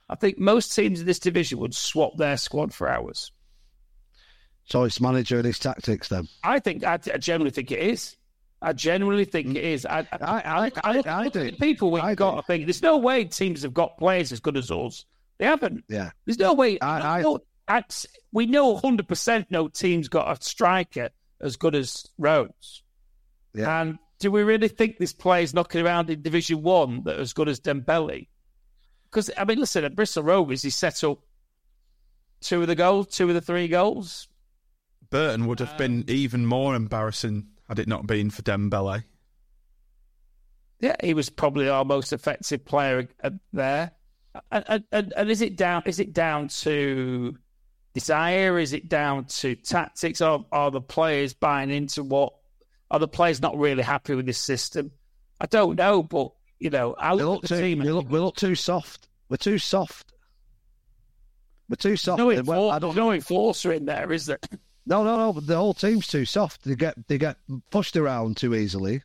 [0.10, 3.32] I think most teams in this division would swap their squad for ours.
[4.66, 6.28] So it's manager and his tactics then.
[6.44, 8.16] I think I, I generally think it is.
[8.62, 9.86] I genuinely think it is.
[9.86, 11.52] I, I, I- I- I do.
[11.54, 12.32] People we've I got.
[12.34, 12.38] do.
[12.40, 15.06] I think there's no way teams have got players as good as us.
[15.38, 15.84] They haven't.
[15.88, 16.12] Yeah.
[16.26, 16.80] There's no way.
[16.80, 21.10] I- I- no, that's- we know 100 percent no team's got a striker
[21.42, 22.82] as good as Rhodes.
[23.54, 23.82] Yeah.
[23.82, 27.50] And do we really think this player's knocking around in Division One that as good
[27.50, 28.28] as Dembele?
[29.10, 31.20] Because I mean, listen, at Bristol Rovers, he set up
[32.42, 34.28] two of the goals, two of the three goals.
[35.10, 39.04] Burton would have been even more embarrassing had it not been for Dembele.
[40.80, 43.92] Yeah, he was probably our most effective player uh, there.
[44.52, 45.84] And, and, and is it down?
[45.86, 47.38] Is it down to
[47.94, 48.60] desire?
[48.60, 50.20] Is it down to tactics?
[50.22, 52.34] Are are the players buying into what?
[52.92, 54.92] Are the players not really happy with this system?
[55.40, 57.80] I don't know, but you know, I look look too, team.
[57.80, 59.10] we look, we look too soft.
[59.30, 60.14] We're too soft.
[61.68, 62.20] We're too soft.
[62.20, 64.40] no, And well, I don't no enforcer in there, is there?
[64.88, 65.34] No, no, no.
[65.34, 66.64] But the whole team's too soft.
[66.64, 67.38] They get they get
[67.72, 69.02] pushed around too easily.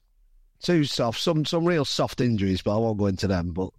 [0.63, 1.19] Too soft.
[1.19, 3.53] Some some real soft injuries, but I won't go into them.
[3.53, 3.71] But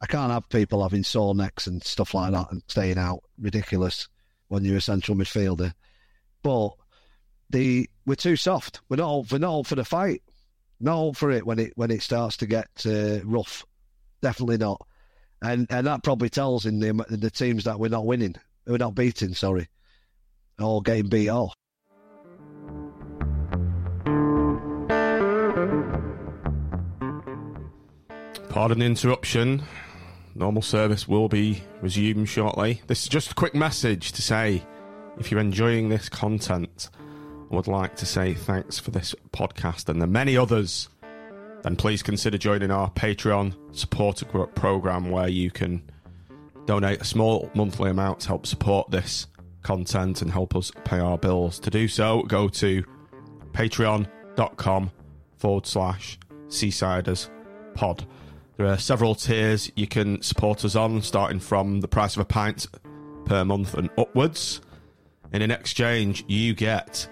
[0.00, 3.24] I can't have people having sore necks and stuff like that and staying out.
[3.38, 4.08] Ridiculous
[4.48, 5.74] when you're a central midfielder.
[6.42, 6.70] But
[7.50, 8.80] the we're too soft.
[8.88, 10.22] We're not we're not all for the fight.
[10.80, 13.64] Not all for it when it when it starts to get uh, rough.
[14.22, 14.86] Definitely not.
[15.42, 18.36] And and that probably tells in the in the teams that we're not winning.
[18.66, 19.34] We're not beating.
[19.34, 19.68] Sorry
[20.60, 21.54] or getting beat off.
[28.48, 29.64] Pardon the interruption.
[30.36, 32.82] Normal service will be resumed shortly.
[32.86, 34.62] This is just a quick message to say
[35.18, 36.88] if you're enjoying this content,
[37.50, 40.88] would like to say thanks for this podcast and the many others.
[41.62, 45.82] Then please consider joining our Patreon supporter gro- program where you can
[46.66, 49.26] donate a small monthly amount to help support this
[49.62, 51.58] content and help us pay our bills.
[51.60, 52.84] To do so, go to
[53.52, 54.90] patreon.com
[55.36, 56.18] forward slash
[56.48, 57.28] seasiders
[57.74, 58.06] pod.
[58.56, 62.24] There are several tiers you can support us on, starting from the price of a
[62.24, 62.66] pint
[63.24, 64.60] per month and upwards.
[65.32, 67.08] And in exchange, you get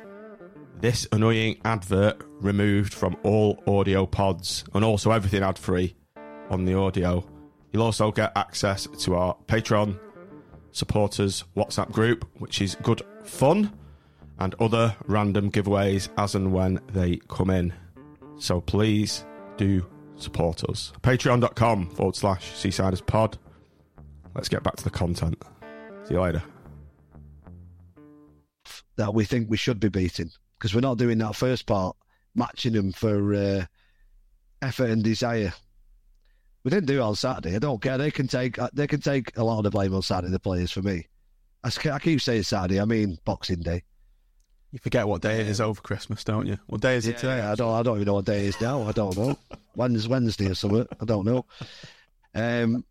[0.83, 5.95] this annoying advert removed from all audio pods and also everything ad free
[6.51, 7.25] on the audio.
[7.71, 9.99] You'll also get access to our Patreon
[10.73, 13.73] supporters WhatsApp group, which is good fun,
[14.41, 17.73] and other random giveaways as and when they come in.
[18.39, 19.25] So please
[19.57, 20.93] do support us.
[21.03, 23.39] Patreon.com forward slash Seasiders Pod.
[24.35, 25.41] Let's get back to the content.
[26.05, 26.43] See you later.
[28.97, 30.31] that we think we should be beating
[30.63, 31.97] because we're not doing that first part,
[32.37, 33.65] matching them for uh,
[34.63, 35.53] effort and desire.
[36.63, 37.57] We didn't do it on Saturday.
[37.57, 37.99] I don't care.
[37.99, 40.31] They can take uh, they can take a lot of the blame on Saturday.
[40.31, 41.09] The players for me.
[41.65, 42.81] I keep saying Saturday.
[42.81, 43.83] I mean Boxing Day.
[44.71, 46.59] You forget what day it is over Christmas, don't you?
[46.69, 47.41] What day is it today?
[47.41, 47.75] I don't.
[47.75, 48.83] I don't even know what day it is now.
[48.85, 49.37] I don't know.
[49.75, 50.87] When's Wednesday or something?
[51.01, 51.45] I don't know.
[52.37, 52.85] Um,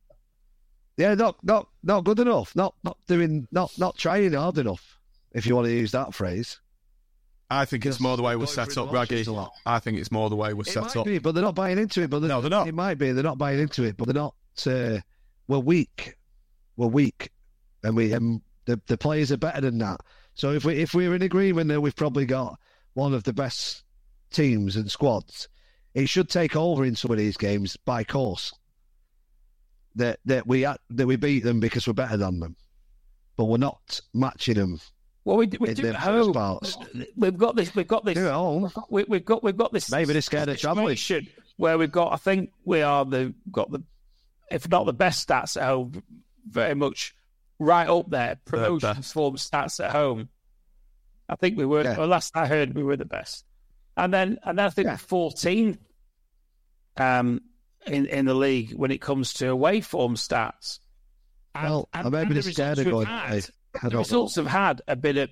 [0.98, 2.54] yeah, not not not good enough.
[2.54, 3.48] Not not doing.
[3.50, 5.00] Not not trying hard enough.
[5.32, 6.60] If you want to use that phrase.
[7.52, 9.26] I think it's more the way we're set up, Raggy.
[9.66, 11.06] I think it's more the way we're It set might up.
[11.06, 12.10] be, but they're not buying into it.
[12.10, 12.68] But No, they're not.
[12.70, 14.34] It might be they're not buying into it, but they're not.
[14.66, 15.02] Uh,
[15.50, 16.16] we're weak.
[16.78, 17.30] We're weak,
[17.84, 20.00] and we um, the the players are better than that.
[20.34, 22.58] So if we if we're in agreement that we've probably got
[22.94, 23.84] one of the best
[24.32, 25.50] teams and squads,
[25.94, 28.54] it should take over in some of these games by course.
[29.96, 32.56] That that we that we beat them because we're better than them,
[33.36, 34.80] but we're not matching them.
[35.24, 36.34] Well, we, we do at home.
[36.34, 36.78] Parts.
[37.16, 37.76] We've got this.
[37.76, 38.16] We've got this.
[38.16, 38.72] Do it at home.
[38.90, 39.92] We, we've got we've got this.
[39.92, 40.96] Maybe they're scared of travelling.
[40.96, 43.84] situation Where we've got, I think we are the got the,
[44.50, 46.02] if not the best stats at home,
[46.50, 47.14] very much
[47.60, 48.40] right up there.
[48.46, 49.14] Promotion best.
[49.14, 50.30] form stats at home.
[51.30, 51.84] I think we were.
[51.84, 51.98] Yeah.
[51.98, 53.46] Well, last I heard, we were the best.
[53.96, 54.98] And then, and then I think Yeah.
[54.98, 55.78] fourteen,
[56.98, 57.42] um,
[57.86, 60.80] in in the league when it comes to away form stats.
[61.54, 63.08] And- Well, and- I maybe and they're the scared of we've going.
[63.76, 63.88] Had- away.
[63.88, 65.30] I the results have had a bit at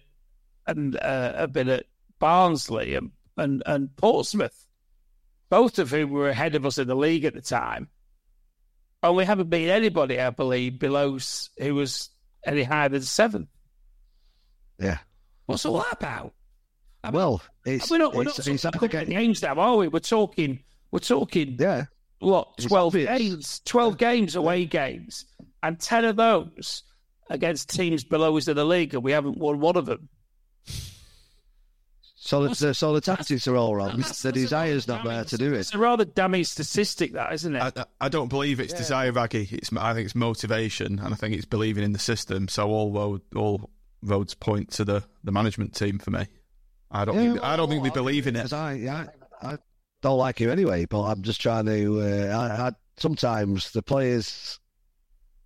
[0.67, 1.85] and uh, a bit at
[2.19, 4.67] Barnsley and, and and Portsmouth,
[5.49, 7.89] both of whom were ahead of us in the league at the time.
[9.01, 11.17] And we haven't beat anybody, I believe, below
[11.57, 12.09] who was
[12.45, 13.47] any higher than seventh.
[14.77, 14.97] Yeah.
[15.45, 16.33] What's all that about?
[17.03, 19.87] I mean, Well, it's we're not we're it's, not it's talking games now, are we?
[19.87, 20.59] We're talking
[20.91, 21.85] we're talking Yeah,
[22.19, 25.25] what twelve games, twelve games away games,
[25.63, 26.83] and ten of those
[27.29, 30.09] against teams below us in the league, and we haven't won one of them.
[32.21, 33.87] So the, so the tactics are all wrong.
[33.97, 35.59] That's- The that's a desire's rather not there to do it.
[35.59, 37.59] It's a rather damning statistic, that isn't it?
[37.61, 39.47] I, I- I don't believe it's desire, Raggy.
[39.51, 42.47] It's I think it's motivation, and I think it's believing in the system.
[42.47, 43.69] So all road, all
[44.03, 46.27] roads point to the, the management team for me.
[46.91, 48.39] I don't think I don't think they believe in it.
[48.39, 49.05] Because I, yeah,
[49.41, 49.57] I
[50.01, 52.01] don't like you anyway, but I'm just trying to.
[52.01, 54.59] Uh, I, I, sometimes the players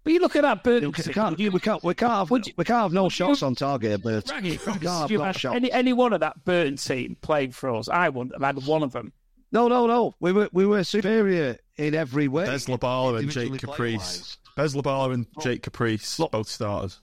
[0.03, 2.31] but you look at that Burton we team, can't, you- we can't, we can't have,
[2.31, 4.01] would you- we can't have no would you- shots on target.
[4.03, 5.55] But Raggy, we can't have if you no had shots.
[5.55, 8.83] any, any one of that Burton team playing for us, I wouldn't have had one
[8.83, 9.13] of them.
[9.51, 10.15] No, no, no.
[10.19, 12.45] We were we were superior in every way.
[12.45, 13.75] Bez Lubala and Jake Caprice.
[13.75, 14.37] player-wise.
[14.55, 15.41] Bez Lubala and oh.
[15.41, 16.31] Jake Caprice, Look.
[16.31, 16.99] both starters.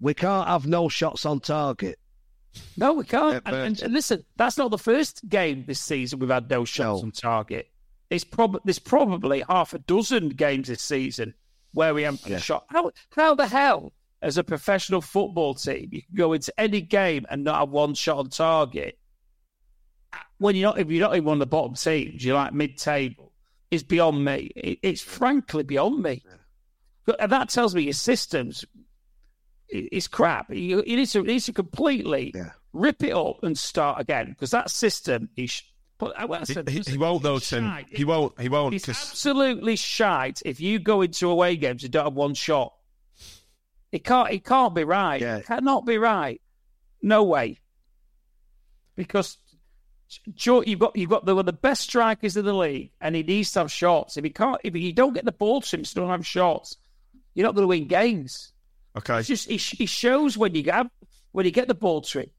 [0.00, 1.98] We can't have no shots on target.
[2.76, 3.42] No, we can't.
[3.46, 7.02] And, and, and listen, that's not the first game this season we've had no shots
[7.02, 7.06] No.
[7.06, 7.68] on target.
[8.10, 11.34] It's prob- there's probably half a dozen games this season
[11.72, 12.38] where we haven't Yeah.
[12.38, 12.64] shot.
[12.68, 13.92] How, how the hell,
[14.22, 17.94] as a professional football team, you can go into any game and not have one
[17.94, 18.98] shot on target?
[20.38, 23.32] When you're not, if you're not even one of the bottom teams, you're like mid-table.
[23.70, 24.50] It's beyond me.
[24.56, 26.22] It, it's frankly beyond me.
[27.18, 28.64] And that tells me your systems
[29.68, 30.50] is crap.
[30.50, 32.50] You, you need to, you need to completely Yeah.
[32.72, 35.62] rip it up and start again because that system is.
[35.98, 37.64] But I- He, he, he won't though, Tim.
[37.68, 37.86] shite.
[37.90, 38.40] He won't.
[38.40, 38.74] He won't.
[38.74, 42.72] It's 'cause- absolutely shite if you go into away games and don't have one shot.
[43.90, 44.30] It can't.
[44.30, 45.20] It can't be right.
[45.20, 45.38] Yeah.
[45.38, 46.40] It cannot be right.
[47.02, 47.58] No way.
[48.96, 49.38] Because
[50.34, 53.14] Joe, you've got you've got the, one of the best strikers in the league, and
[53.14, 54.16] he needs to have shots.
[54.16, 56.76] If he can't, if you don't get the ball to him, so don't have shots,
[57.34, 58.52] you're not going to win games.
[58.96, 59.18] okay.
[59.18, 60.86] It's just he, he shows when you get
[61.32, 62.30] when you get the ball to him,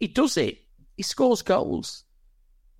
[0.00, 0.58] he does it.
[0.96, 2.04] He scores goals.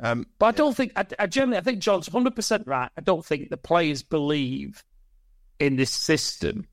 [0.01, 2.91] Um, But I don't think, I, I generally, I think John's 100% right.
[2.97, 4.85] I don't think the players believe
[5.59, 6.67] in this system.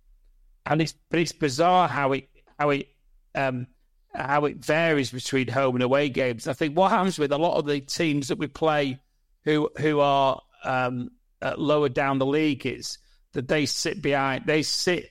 [0.66, 2.88] And it's, but it's bizarre how it, how it,
[3.36, 3.68] um,
[4.14, 6.48] how it varies between home and away games.
[6.48, 9.00] I think what happens with a lot of the teams that we play
[9.44, 11.12] who, who are, um,
[11.58, 12.98] lower down the league is
[13.34, 15.10] that they sit behind, they sit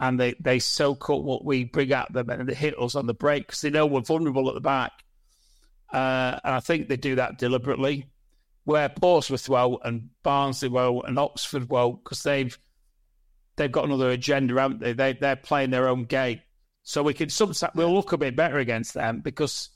[0.00, 3.06] and they, they soak up what we bring at them and they hit us on
[3.06, 4.92] the break because they know we're vulnerable at the back.
[5.94, 8.06] Uh, and I think they do that deliberately.
[8.64, 12.58] Where Portsmouth won't and Barnsley won't and Oxford won't because they've
[13.54, 14.92] they've got another agenda, haven't they?
[14.92, 16.40] they they're playing their own game.
[16.82, 19.68] So we can sometimes we'll look a bit better against them because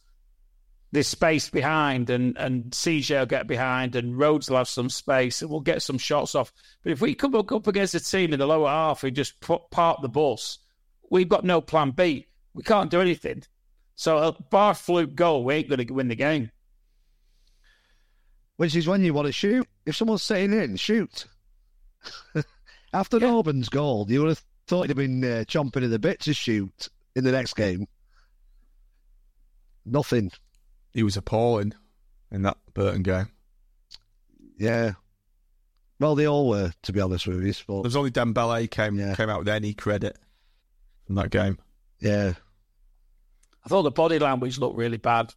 [0.90, 5.40] there's space behind and and CJ will get behind and Rhodes will have some space
[5.40, 6.52] and we'll get some shots off.
[6.82, 9.38] But if we come up up against a team in the lower half who just
[9.38, 10.58] put, park the bus,
[11.10, 12.26] we've got no plan B.
[12.54, 13.44] We can't do anything.
[13.98, 16.52] So a bar fluke goal, we ain't going to win the game.
[18.56, 19.66] Which is when you want to shoot.
[19.86, 21.26] If someone's sitting in, shoot.
[22.92, 26.20] After Norburn's goal, you would have thought he'd have been uh, chomping at the bit
[26.20, 27.88] to shoot in the next game.
[29.84, 30.30] Nothing.
[30.92, 31.74] he was appalling
[32.30, 33.28] in that Burton game.
[34.58, 34.92] Yeah.
[35.98, 37.52] Well, they all were, to be honest with you.
[37.66, 39.16] But There's only Dembele came Yeah.
[39.16, 40.16] came out with any credit
[41.04, 41.58] from that game.
[41.98, 42.34] yeah,
[43.68, 45.34] I thought the body language looked really bad.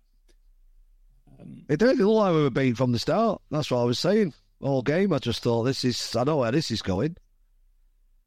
[1.68, 3.42] it didn't look like we were beat from the start.
[3.52, 4.34] That's what I was saying.
[4.62, 6.16] All game, I just thought this is.
[6.16, 7.18] I know where this is going.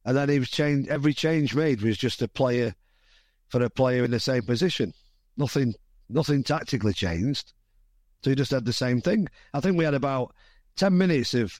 [0.04, 0.90] And then he was changed.
[0.90, 2.74] Every change made was just a player
[3.48, 4.92] for a player in the same position.
[5.38, 5.72] Nothing,
[6.10, 7.54] nothing tactically changed.
[8.22, 9.28] So he just had the same thing.
[9.54, 10.34] I think we had about
[10.76, 11.58] ten minutes of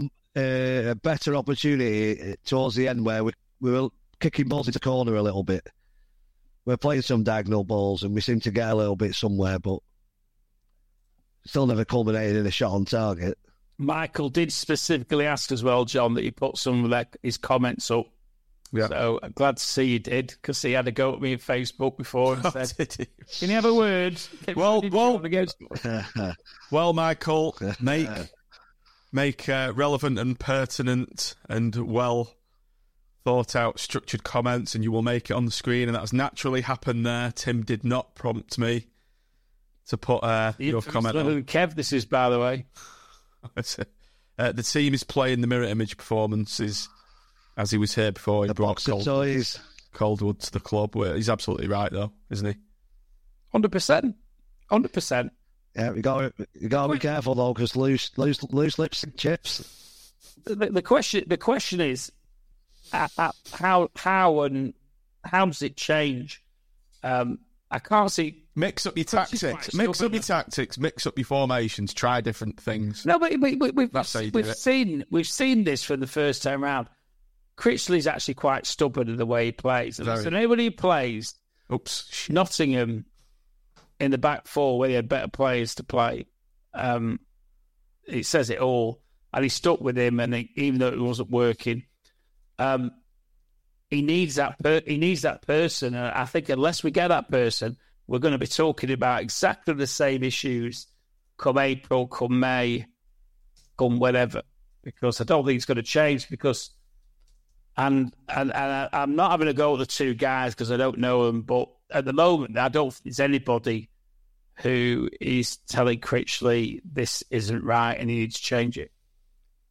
[0.34, 4.82] a better opportunity uh, towards the end where we we were kicking balls into the
[4.82, 5.68] corner a little bit.
[6.66, 9.80] We're playing some diagonal balls and we seem to get a little bit somewhere, but
[11.46, 13.36] still never culminated in a shot on target.
[13.76, 17.90] Michael did specifically ask as well, John, that he put some of that, his comments
[17.90, 18.06] up.
[18.72, 18.88] Yeah.
[18.88, 21.38] So I'm glad to see you did because he had a go at me on
[21.38, 23.08] Facebook before and said, Did
[23.38, 24.20] "Can you have a word?"
[24.56, 25.20] Well, well-
[26.72, 28.08] Well, Michael, make
[29.12, 32.34] make uh, relevant and pertinent and well
[33.24, 35.88] thought out, structured comments, and you will make it on the screen.
[35.88, 37.32] And that's naturally happened there.
[37.32, 38.86] Tim did not prompt me
[39.88, 41.42] to put uh, your infamous comment on.
[41.44, 42.66] Kev, this is by the way.
[44.38, 46.88] uh, the team is playing the mirror image performances
[47.56, 49.58] as he was here before he The brought box Cold, toys.
[49.94, 50.96] Calderwood to the club.
[50.96, 52.54] Where he's absolutely right, though, isn't he?
[53.52, 54.16] Hundred percent,
[54.68, 55.32] hundred percent.
[55.76, 59.16] Yeah, we got you got to be careful though, because loose, loose, loose lips and
[59.16, 60.12] chips.
[60.44, 62.12] The, the question, the question is,
[62.92, 64.74] how how and
[65.24, 66.42] how does it change?
[67.02, 67.38] Um,
[67.70, 69.74] I can't see Mix up your Which is quite tactics.
[69.74, 70.78] Mix up your tactics.
[70.78, 71.92] Mix up your formations.
[71.92, 73.04] Try different things.
[73.04, 74.56] No, but, but, but we've That's how you we've it.
[74.56, 76.88] seen we've seen this for the first time round.
[77.56, 79.98] Critchley's actually quite stubborn in the way he plays.
[79.98, 81.34] And so anybody who plays
[81.72, 82.08] Oops.
[82.10, 82.34] Shit.
[82.34, 83.06] Nottingham
[83.98, 86.26] in the back four where he had better players to play.
[86.74, 87.20] Um,
[88.06, 89.00] it says it all,
[89.32, 90.20] and he stuck with him.
[90.20, 91.84] And he, even though it wasn't working,
[92.58, 92.92] um,
[93.90, 94.58] he needs that.
[94.62, 95.94] Per- he needs that person.
[95.94, 97.76] And I think unless we get that person,
[98.06, 100.86] we're going to be talking about exactly the same issues
[101.36, 102.86] come April, come May,
[103.78, 104.42] come whatever.
[104.82, 106.28] Because I don't think it's going to change.
[106.28, 106.70] Because
[107.76, 110.76] and and, and I, I'm not having a go at the two guys because I
[110.76, 113.88] don't know them, but at the moment, I don't think there's anybody
[114.56, 118.92] who is telling Critchley this isn't right and he needs to change it.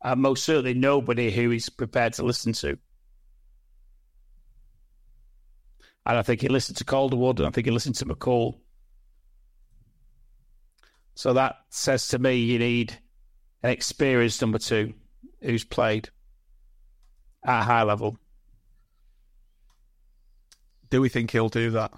[0.04, 2.78] And most certainly nobody who is prepared to listen to.
[6.06, 8.60] And I think he listened to Calderwood and I think he listened to McCall.
[11.16, 12.98] So that says to me you need
[13.62, 14.94] an experienced number two
[15.42, 16.10] who's played
[17.46, 18.18] at a high level.
[20.90, 21.94] Do we think he'll do that?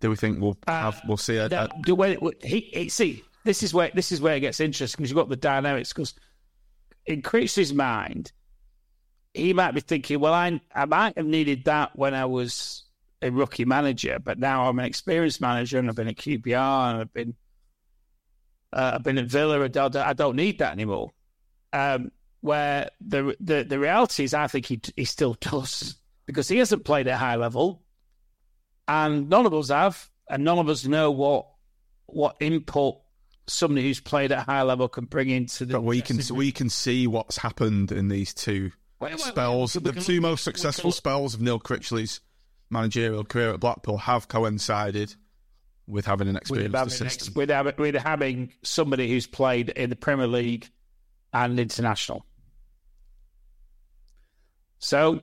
[0.00, 3.62] Do we think we'll uh, have we'll see a, a way he, he see this
[3.62, 6.14] is where this is where it gets interesting because you've got the dynamics because
[7.06, 8.32] in Critchley's mind
[9.32, 12.84] he might be thinking well I I might have needed that when I was
[13.22, 17.00] a rookie manager but now I'm an experienced manager and I've been at QPR and
[17.00, 17.34] I've been
[18.72, 21.12] uh, I've been at Villa I don't, I don't need that anymore.
[21.72, 25.96] Um, where the, the the reality is I think he he still does
[26.26, 27.84] because he hasn't played at a high level
[28.86, 31.46] and none of us have, and none of us know what
[32.06, 32.98] what input
[33.46, 35.74] somebody who's played at a high level can bring into the.
[35.74, 38.70] but we can we can see what's happened in these two
[39.00, 39.20] Wait, wait, wait.
[39.20, 39.74] spells.
[39.74, 42.20] We The two look- most successful spells of Neil Critchley's
[42.70, 45.14] managerial career at Blackpool have coincided
[45.86, 47.36] with having an with experienced having, assistant.
[47.36, 50.70] with, having, with having somebody who's played in the Premier League
[51.34, 52.24] and international.
[54.78, 55.20] So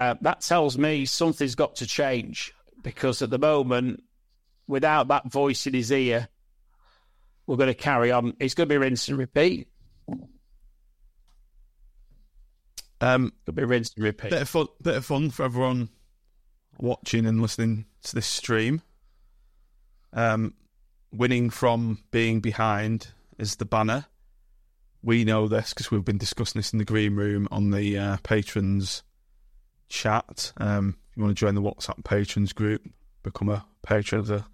[0.00, 4.02] uh, that tells me something's got to change because at the moment,
[4.66, 6.28] without that voice in his ear,
[7.46, 8.34] we're going to carry on.
[8.40, 9.68] It's going to be rinse and repeat.
[13.00, 14.30] Um, It'll be rinse and repeat.
[14.30, 15.90] bit of fun, bit of fun for everyone
[16.78, 18.82] watching and listening to this stream.
[20.12, 20.54] Um,
[21.12, 24.06] winning from being behind is the banner.
[25.02, 28.16] We know this because we've been discussing this in the green room on the uh,
[28.22, 29.02] patrons
[29.88, 30.52] chat.
[30.56, 32.82] Um, if you want to join the WhatsApp patrons group,
[33.22, 34.44] become a patron of the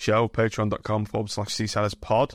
[0.00, 2.34] show, patreon.com forward slash Seasiders pod.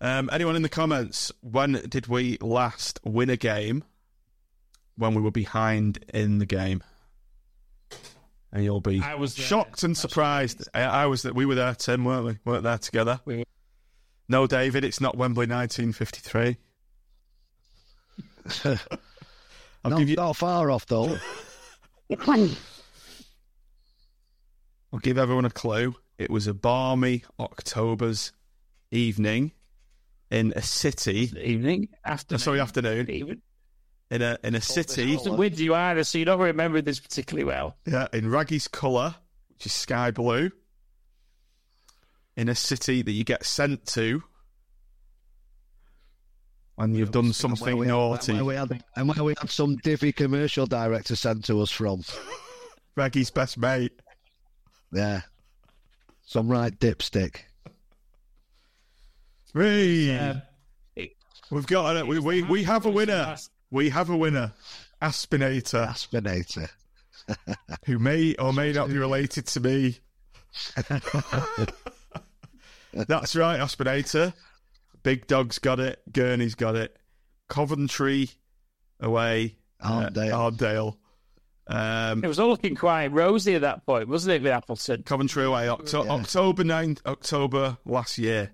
[0.00, 3.84] Um, anyone in the comments, when did we last win a game
[4.96, 6.82] when we were behind in the game?
[8.52, 9.46] And you'll be I was there.
[9.46, 10.68] shocked and surprised.
[10.74, 12.38] I, I was that we were there, Tim, weren't we?
[12.44, 13.20] Weren't there together?
[13.24, 13.44] We were.
[14.28, 16.56] No, David, it's not Wembley 1953.
[19.84, 20.16] I'll Not, give you.
[20.16, 21.16] not far off though.
[24.92, 25.94] I'll give everyone a clue.
[26.22, 28.32] It was a balmy October's
[28.90, 29.52] evening
[30.30, 31.30] in a city.
[31.42, 33.42] evening after uh, sorry, afternoon even
[34.10, 35.16] in a in a city.
[35.24, 37.76] With you either, so you don't remember this particularly well.
[37.86, 39.14] Yeah, in Raggy's colour,
[39.50, 40.50] which is sky blue.
[42.36, 44.22] In a city that you get sent to
[46.78, 48.32] and you've done something And naughty.
[48.32, 51.70] And where, we had, and where we had some divvy commercial director sent to us
[51.70, 52.02] from.
[52.96, 53.92] Raggy's best mate.
[54.92, 55.22] Yeah.
[56.24, 57.40] Some right dipstick.
[59.54, 60.42] Hey, Um,
[61.50, 62.06] we've got it.
[62.06, 63.36] We, we we have a winner.
[63.70, 64.52] We have a winner,
[65.00, 66.68] Aspinator, Aspinator.
[67.86, 69.98] who may or may not be related to me.
[72.92, 74.32] That's right, Aspinator.
[75.02, 76.00] Big Dog's got it.
[76.12, 76.96] Gurney's got it.
[77.48, 78.30] Coventry
[79.00, 79.56] away.
[79.80, 80.96] uh, Arndale.
[81.72, 82.12] Arndale.
[82.12, 85.02] Um, It was all looking quite rosy at that point, wasn't it, with Appleton?
[85.02, 85.68] Coventry away.
[85.68, 86.12] Octo- Yeah.
[86.12, 88.52] October 9th, October last year.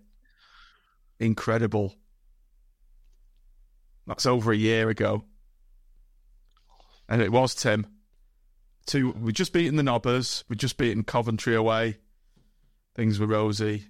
[1.20, 1.95] Incredible.
[4.07, 5.24] That's over a year ago.
[7.09, 7.86] And it was Tim.
[8.86, 10.45] Two, we just beaten the Nobbers.
[10.49, 11.99] We just beaten Coventry away.
[12.95, 13.85] Things were rosy.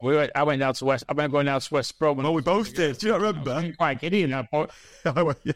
[0.00, 1.04] We went, I went down to West.
[1.08, 2.18] I remember going down to West Brom.
[2.18, 2.98] and Well, we both did.
[2.98, 3.76] Do you not I was remember?
[3.76, 4.70] quite giddy in that point.
[5.44, 5.52] yeah,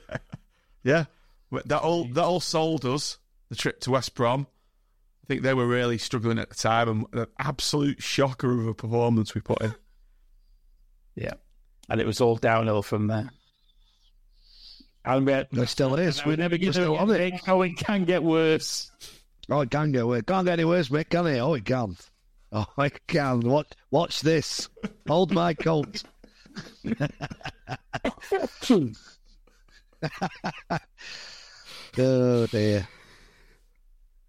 [0.85, 1.05] yeah.
[1.51, 3.19] Well, That all that all sold us
[3.49, 4.47] the trip to West Brom.
[5.25, 8.75] I think they were really struggling at the time, and an absolute shocker of a
[8.75, 9.75] performance we put in.
[11.19, 11.33] Yeah,
[11.89, 13.31] and it was all downhill from there.
[15.03, 16.23] And we, It still is.
[16.27, 17.41] we never We're get still to on it.
[17.47, 18.91] how it can get worse.
[19.49, 20.21] Oh, it can get worse.
[20.27, 21.39] Can't get any worse, mate, can it?
[21.39, 21.97] Oh, it can.
[22.53, 23.41] Oh, it can.
[23.41, 24.69] Watch, watch this.
[25.09, 26.03] Hold my coat.
[31.99, 32.87] oh, dear.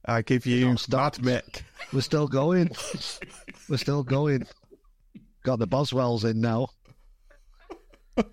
[0.05, 1.15] I give you stop.
[1.17, 1.63] Mick.
[1.91, 2.69] We're still going.
[3.67, 4.45] We're still going.
[5.43, 6.69] Got the Boswells in now.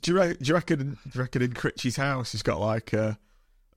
[0.00, 0.98] Do you, re- do you reckon?
[1.04, 3.18] Do you reckon in Critchy's house he's got like a,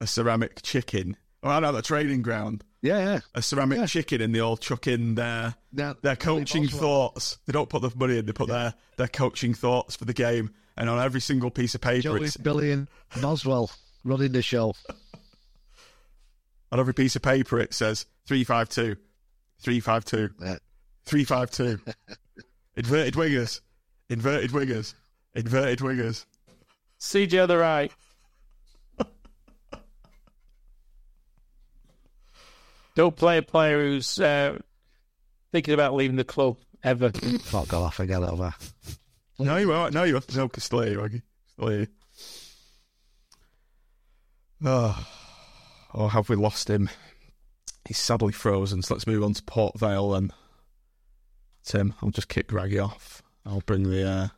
[0.00, 1.16] a ceramic chicken?
[1.42, 2.62] Oh, I know the training ground.
[2.82, 3.20] Yeah, yeah.
[3.34, 3.86] A ceramic Yeah.
[3.86, 6.80] chicken, and they all chuck in their Now, their coaching Boswell.
[6.80, 7.38] thoughts.
[7.46, 10.50] They don't put the money in; they put their their coaching thoughts for the game.
[10.78, 12.86] And on every single piece of paper, Joey, it's, Billy, and
[13.20, 13.70] Boswell
[14.04, 14.74] running the show.
[16.72, 18.96] on every piece of paper it says three five two,
[19.60, 20.56] three five two, Yeah.
[21.04, 21.80] three five two,
[22.76, 23.60] inverted wingers,
[24.08, 24.94] inverted wingers,
[25.34, 26.24] inverted wingers.
[27.00, 27.92] CJ on the right.
[32.94, 34.58] Don't play a player who's uh,
[35.52, 37.10] thinking about leaving the club ever.
[37.10, 38.52] Fuck off, forget over.
[39.38, 39.94] No, you won't.
[39.94, 40.36] No, you won't.
[40.36, 41.22] No, here, Waggy.
[41.58, 41.88] Here.
[44.64, 45.06] Oh,
[45.94, 46.90] oh, have we lost him?
[47.86, 48.82] He's sadly frozen.
[48.82, 50.32] So let's move on to Port Vale then.
[51.64, 53.22] Tim, I'll just kick Raggy off.
[53.46, 54.28] I'll bring the uh,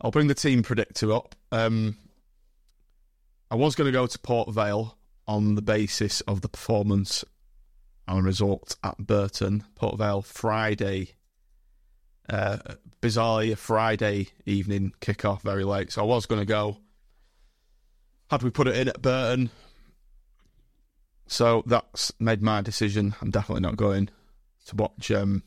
[0.00, 1.34] I'll bring the team predictor up.
[1.50, 1.96] Um,
[3.50, 4.96] I was going to go to Port Vale
[5.26, 7.24] on the basis of the performance
[8.06, 9.64] and result at Burton.
[9.74, 11.14] Port Vale Friday
[12.28, 12.58] uh,
[13.00, 15.92] bizarrely a Friday evening kickoff very late.
[15.92, 16.78] So I was going to go.
[18.30, 19.50] Had we put it in at Burton?
[21.26, 23.14] So that's made my decision.
[23.20, 24.10] I'm definitely not going
[24.66, 25.42] to watch um,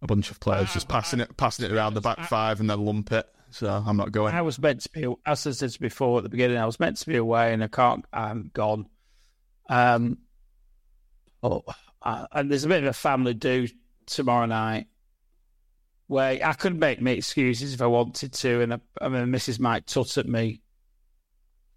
[0.00, 2.84] a bunch of players just passing it, passing it around the back five and then
[2.84, 3.26] lump it.
[3.50, 4.34] So I'm not going.
[4.34, 6.96] I was meant to be, as I said before at the beginning, I was meant
[6.98, 8.86] to be away and I can't, I'm gone.
[9.68, 10.18] Um,
[11.42, 11.62] oh,
[12.00, 13.68] uh, and there's a bit of a family do
[14.06, 14.86] tomorrow night
[16.12, 19.58] where I could make me excuses if I wanted to, and I, I mean, Mrs.
[19.58, 20.60] might tut at me,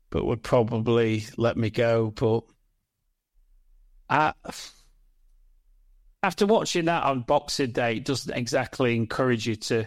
[0.09, 2.11] but would probably let me go.
[2.11, 2.43] But
[4.09, 4.33] I,
[6.21, 9.85] after watching that on Boxing Day, it doesn't exactly encourage you to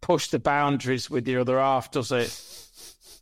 [0.00, 2.64] push the boundaries with your other half, does it?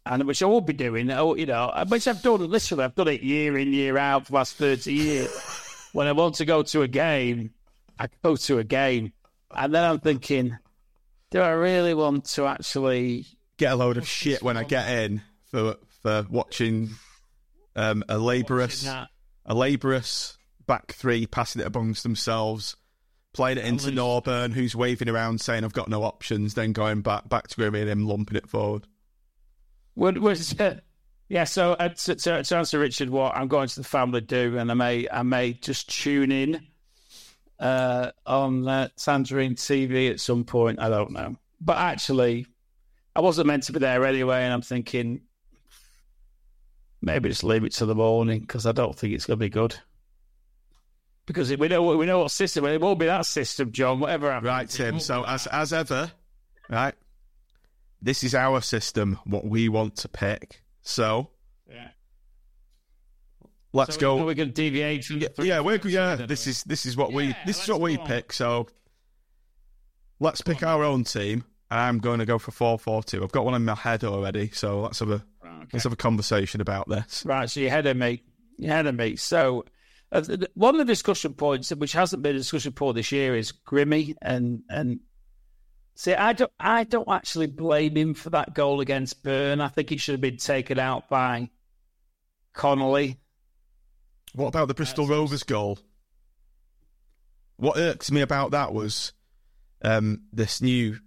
[0.07, 2.95] And which I will be doing, oh, you know, uh, which I've done literally, I've
[2.95, 5.91] done it year in, year out for the last 30 years.
[5.93, 7.51] when I want to go to a game,
[7.99, 9.13] I go to a game.
[9.55, 10.57] And then I'm thinking,
[11.31, 13.27] do I really want to actually
[13.59, 16.91] Get a load of shit when I get in for for watching
[17.75, 20.37] um, a laborious a laborious
[20.67, 22.77] back three passing it amongst themselves,
[23.33, 27.31] playing it into Norburn, who's waving around saying I've got no options, then going back
[27.31, 28.87] back to Grimmy and him lumping it forward.
[29.95, 30.55] Would was
[31.31, 31.45] yeah.
[31.45, 34.71] So uh, to, to, to answer Richard, what I'm going to the family do, and
[34.71, 36.67] I may I may just tune in
[37.59, 40.81] uh, on uh, Tangerine TV at some point.
[40.81, 42.47] I don't know, but actually,
[43.15, 45.23] I wasn't meant to be there anyway, and I'm thinking
[47.03, 49.51] maybe just leave it to the morning because I don't think it's going to be
[49.51, 49.77] good.
[51.25, 53.99] Because we know we know what system it won't be that system, John.
[53.99, 55.01] Whatever happens, Right, Tim.
[55.01, 56.13] So as as ever,
[56.71, 56.95] right,
[58.01, 59.19] this is our system.
[59.25, 60.63] What we want to pick.
[60.83, 61.31] So
[61.69, 61.89] yeah.
[63.77, 64.17] Let's So go.
[64.25, 66.17] We're going to deviate from Yeah, the yeah, we're, yeah.
[66.17, 68.07] three- This is this is what we this is what we on.
[68.07, 68.33] pick.
[68.33, 68.67] So
[70.21, 71.45] let's pick our own team.
[71.71, 73.23] I'm going to go for four four two.
[73.23, 74.51] I've got one in my head already.
[74.53, 77.25] So let's have a Right, let's have a conversation about this.
[77.25, 78.23] Right, so you're ahead of me.
[78.59, 79.17] You're ahead of me.
[79.17, 79.65] So,
[80.13, 83.11] uh, th- th- one of the discussion points, which hasn't been a discussion point this
[83.13, 85.01] year, is Grimmy and and
[85.95, 89.61] see, I don't, I don't actually blame him for that goal against Burn.
[89.61, 91.51] I think it should have been taken out by
[92.53, 93.19] Connolly.
[94.35, 95.79] What about the Bristol Rovers goal?
[97.57, 99.13] What irks me about that was
[99.83, 100.99] um, this new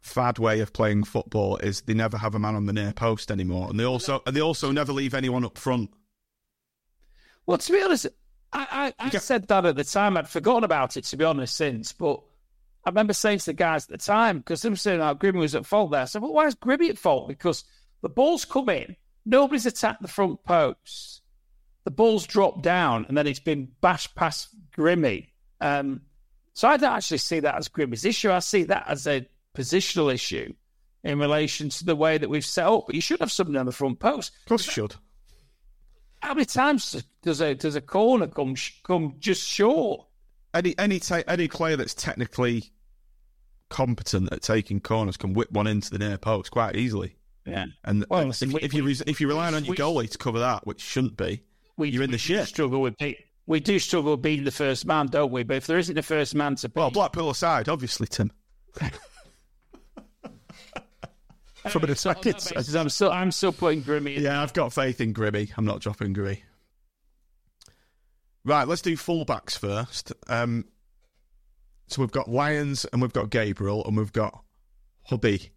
[0.00, 3.30] fad way of playing football is they never have a man on the near post
[3.30, 5.90] anymore, and they also and they also never leave anyone up front.
[7.44, 8.06] Well, to be honest,
[8.52, 10.16] I, I, I get- said that at the time.
[10.16, 11.92] I'd forgotten about it, to be honest, since.
[11.92, 12.20] But
[12.84, 15.40] I remember saying to the guys at the time, because they were saying how Grimmy
[15.40, 16.02] was at fault there.
[16.02, 17.26] I said, well, why is Grimmy at fault?
[17.28, 17.64] Because
[18.02, 18.96] the ball's come in,
[19.26, 21.22] nobody's attacked the front post.
[21.84, 25.28] The ball's dropped down, and then it's been bashed past Grimmy.
[25.60, 26.02] Um,
[26.52, 28.30] so I don't actually see that as Grimmy's issue.
[28.30, 30.52] I see that as a positional issue
[31.04, 32.84] in relation to the way that we've set up.
[32.86, 34.32] But you should have somebody on the front post.
[34.42, 34.96] Of course, you should.
[36.20, 40.04] How many times does a does a corner come come just short?
[40.52, 42.72] Any any ta- any player that's technically
[43.68, 47.14] competent at taking corners can whip one into the near post quite easily.
[47.46, 50.38] Yeah, And Well, if, we- if you if you're relying on your goalie to cover
[50.40, 51.42] that, which shouldn't be,
[51.78, 52.48] we you're in we the do shit.
[52.48, 53.18] Struggle with beat.
[53.46, 55.42] We do struggle with beating the first man, don't we?
[55.42, 58.30] But if there isn't a first man to beat, Well, Blackpool aside, obviously, Tim.
[61.68, 62.80] from an attacking So.
[62.80, 64.16] I'm still, I'm still putting Grimmy.
[64.16, 64.22] In.
[64.22, 65.50] Yeah, I've got faith in Grimmy.
[65.56, 66.42] I'm not dropping Grimmy.
[68.44, 70.12] Right, let's do fullbacks first.
[70.28, 70.64] Um,
[71.86, 74.42] so we've got Lyons and we've got Gabriel and we've got
[75.04, 75.50] Hubby.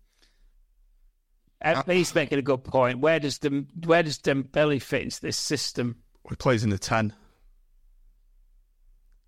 [1.61, 2.99] At least making a good point.
[2.99, 5.97] Where does Dem, where does Dembele fit into this system?
[6.29, 7.13] He plays in the 10.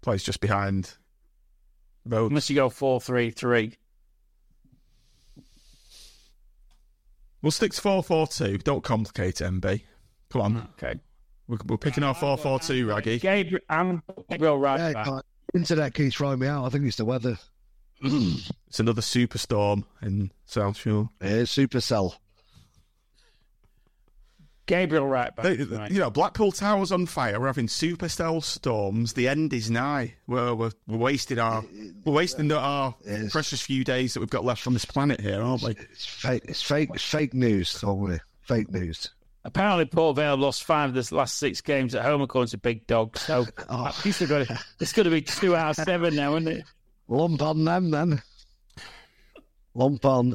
[0.02, 0.94] Plays just behind
[2.06, 2.30] Rhodes.
[2.32, 3.76] Unless you go four three three.
[7.42, 8.58] We'll stick to 4 4 2.
[8.60, 9.82] Don't complicate it, MB.
[10.32, 10.70] Come on.
[10.82, 10.98] Okay.
[11.48, 13.20] We're, we're picking our 4 4 2, Raggy.
[13.20, 15.24] Gabriel, I'm Gabriel right Yeah, back.
[15.54, 16.66] internet keeps throwing me out.
[16.66, 17.38] I think it's the weather.
[18.02, 21.10] It's another superstorm in South Shore.
[21.22, 22.16] It's Supercell.
[24.66, 25.44] Gabriel right back.
[25.46, 25.92] They- right.
[25.92, 27.40] You know, Blackpool Tower's on fire.
[27.40, 29.14] We're having supercell storms.
[29.14, 30.14] The end is nigh.
[30.28, 31.64] We're, we're, we're wasting our
[32.06, 33.32] we're wasting our Yes.
[33.32, 35.72] precious few days that we've got left on this planet here, aren't we?
[35.72, 36.44] It's fake.
[36.48, 36.90] It's fake.
[36.94, 37.80] It's fake news.
[37.82, 38.20] Don't.
[38.42, 39.10] Fake news.
[39.46, 42.88] Apparently, Port Vale lost five of the last six games at home according to Big
[42.88, 43.18] Dog.
[43.18, 43.88] So Oh.
[43.88, 46.64] at least to, it's going to be two out of seven now, isn't it?
[47.10, 48.22] Lump on them then.
[49.76, 50.34] Lump on.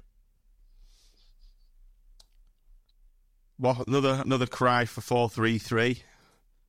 [3.59, 6.03] Well, another another cry for four three three.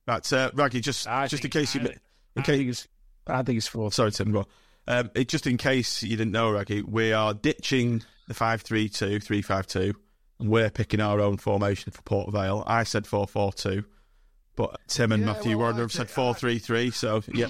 [0.06, 1.98] Right, uh, Raggy, just I just in case you, I- in
[2.38, 2.88] I case, think it's,
[3.26, 3.92] I think it's four.
[3.92, 4.46] sorry Tim, go.
[4.88, 8.88] Um, it, just in case you didn't know, Raggy, we are ditching the five three
[8.88, 9.94] two three five two,
[10.40, 12.64] and we're picking our own formation for Port Vale.
[12.66, 13.84] I said four four two,
[14.56, 16.90] but Tim and Yeah, Matthew well, Warner I have said four three three.
[16.90, 17.48] So yeah,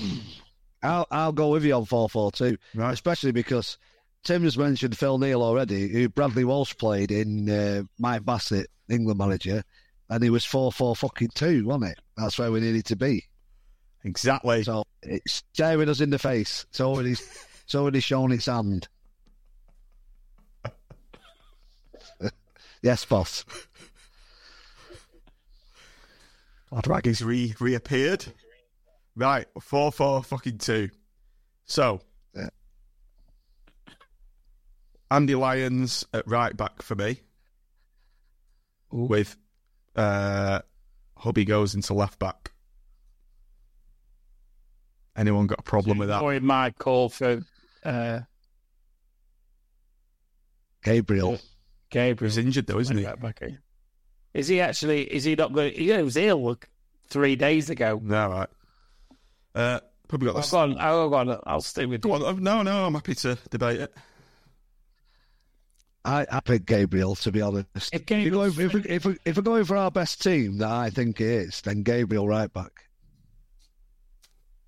[0.83, 2.59] I'll I'll go with you on four four two.
[2.75, 2.93] Right.
[2.93, 3.79] Especially because
[4.23, 9.19] Tim has mentioned Phil Neal already, who Bradley Walsh played in uh, Mike Bassett, England
[9.19, 9.63] manager,
[10.09, 11.99] and he was four four fucking two, wasn't it?
[12.17, 13.25] That's where we needed to be.
[14.05, 14.63] exactly.
[14.63, 16.67] So it's staring us in the face.
[16.71, 18.89] It's already it's already shown its hand.
[22.83, 23.45] yes, boss.
[26.71, 28.27] Glad Raggy's re reappeared.
[29.17, 30.91] Right, four four fucking two.
[31.65, 32.01] So
[32.35, 32.49] Yeah.
[35.11, 37.21] Andy Lyons at right back for me.
[38.91, 39.37] With
[39.97, 40.61] uh
[41.17, 42.53] Hubby goes into left back.
[45.17, 46.23] Anyone got a problem with that?
[46.23, 47.43] Or it might call for
[47.85, 48.21] uh,
[50.83, 51.39] Gabriel.
[51.91, 52.31] Gabriel.
[52.31, 53.05] He's injured though, isn't he?
[53.05, 53.51] Right back, eh?
[54.33, 55.03] Is he actually?
[55.03, 55.75] Is he not going?
[55.75, 56.69] He was ill look,
[57.09, 58.01] three days ago.
[58.03, 58.49] No, right.
[59.55, 60.51] Uh, probably got I've this.
[60.53, 60.79] gone.
[60.79, 61.41] I've gone.
[61.45, 62.01] I'll stay with.
[62.01, 63.95] Go on, uh, no, no, I'm happy to debate it.
[66.05, 67.67] I, I pick Gabriel to be honest.
[67.93, 70.59] If If, you're going, if, we, if, we, if we're going for our best team
[70.59, 72.73] that I think it is, then Gabriel right back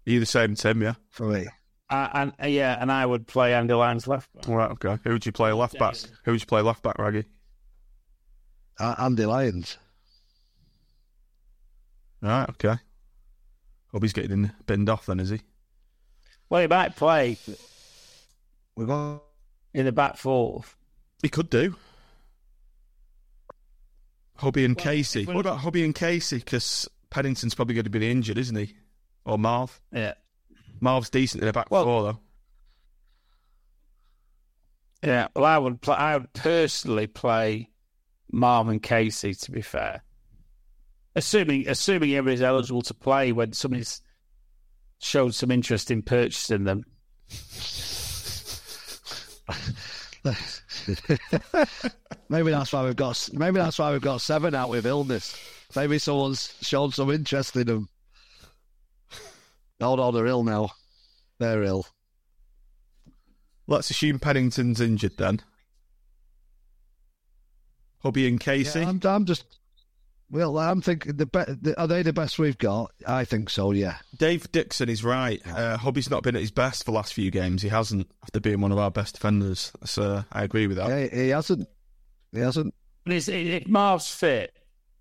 [0.07, 0.83] Are you the same, Tim?
[0.83, 0.95] Yeah.
[1.11, 1.47] for me.
[1.89, 4.33] Uh, and uh, yeah, and I would play Andy Lyons left.
[4.35, 4.49] back.
[4.49, 4.71] All right.
[4.73, 4.99] Okay.
[5.05, 5.97] Who would you play left back?
[6.25, 7.25] Who would you play left back, Raggy?
[8.81, 9.77] Uh, Andy Lyons.
[12.23, 12.49] Right.
[12.51, 12.75] Okay.
[13.93, 15.41] Hope he's getting binned off then, is he?
[16.49, 17.37] Well, he might play
[18.77, 19.21] We're going.
[19.75, 20.63] in the back four.
[21.23, 21.77] He could do.
[24.37, 25.25] Hubby and Well, Casey.
[25.25, 26.39] What about Hubby and Casey?
[26.39, 28.75] Because Pennington's probably going to be injured, isn't he?
[29.25, 29.81] Or Marv.
[29.93, 30.15] Yeah,
[30.81, 32.19] Marv's decent in the back Well- four, though.
[35.05, 35.29] yeah.
[35.37, 35.81] Well, I would.
[35.81, 37.71] Play, I would personally play
[38.33, 39.33] Marv and Casey.
[39.35, 40.03] To be fair,
[41.15, 44.01] assuming assuming everybody's eligible to play when somebody's
[44.99, 46.83] showed some interest in purchasing them.
[52.29, 53.29] maybe that's why we've got.
[53.33, 55.37] Maybe that's why we've got seven out with illness.
[55.75, 57.89] Maybe someone's shown some interest in them.
[59.81, 60.71] Oh no, they're ill now.
[61.39, 61.87] They're ill.
[63.67, 65.41] Let's assume Pennington's injured then.
[68.03, 68.81] Hubby and Casey.
[68.81, 69.45] Yeah, I'm, I'm just.
[70.33, 72.91] Well, I'm thinking the, be- the are they the best we've got?
[73.07, 73.71] I think so.
[73.73, 73.99] Yeah.
[74.17, 75.43] Dave Dixon is right.
[75.47, 77.61] Uh, Hubby's not been at his best for the last few games.
[77.61, 79.73] He hasn't, after being one of our best defenders.
[79.85, 80.89] So I agree with that.
[80.89, 81.69] Yeah, he hasn't.
[82.33, 82.73] He hasn't.
[83.05, 84.57] But it's, if Marv's fit,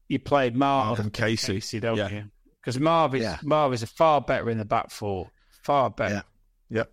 [0.09, 1.79] you play Marv Marv and Casey.
[1.79, 2.09] don't Yeah.
[2.09, 2.23] you?
[2.59, 3.37] Because Marv is Yeah.
[3.41, 5.31] Marv is a far better in the back four,
[5.63, 6.25] far better.
[6.69, 6.77] Yeah.
[6.79, 6.91] Yep.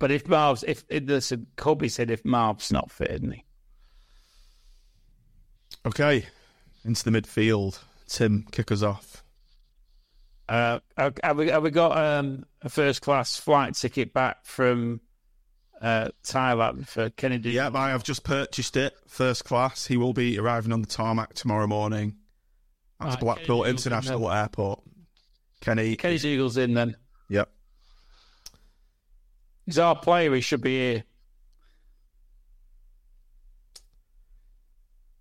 [0.00, 3.44] But if Marv's, if, if listen, Colby said if Marv's not fit, isn't he?
[5.86, 6.26] Okay.
[6.84, 7.78] Into the midfield.
[8.06, 9.22] Tim, kick us off.
[10.48, 15.00] Uh, have we have we got um, a first class flight ticket back from
[15.80, 17.52] uh, Thailand for Kennedy?
[17.52, 19.86] Yep, I have just purchased it, first class.
[19.86, 22.16] He will be arriving on the tarmac tomorrow morning.
[22.98, 24.32] That's Right, Blackpool Kenny Eagles in International.
[24.32, 24.80] Airport.
[25.60, 25.96] Kenny.
[25.96, 26.96] Kenny's Eagles in then.
[27.28, 27.48] Yep.
[29.66, 30.34] He's our player.
[30.34, 31.04] He should be here.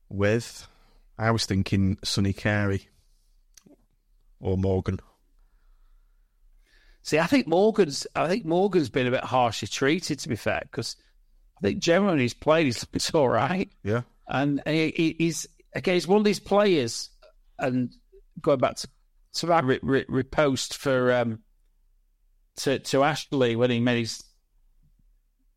[0.09, 0.67] With.
[1.17, 2.87] I was thinking Sonny Carey
[4.39, 4.99] or Morgan.
[7.01, 8.05] See, I think Morgan's.
[8.15, 10.19] I think Morgan's been a bit harshly treated.
[10.19, 10.95] To be fair, because
[11.57, 14.01] I think generally he's played, he's it's all right, Yeah.
[14.27, 17.09] and he, he's again he's one of these players.
[17.57, 17.91] And
[18.41, 18.87] going back to
[19.33, 21.39] to that re, re, repost for um
[22.57, 24.23] to to Ashley when he made his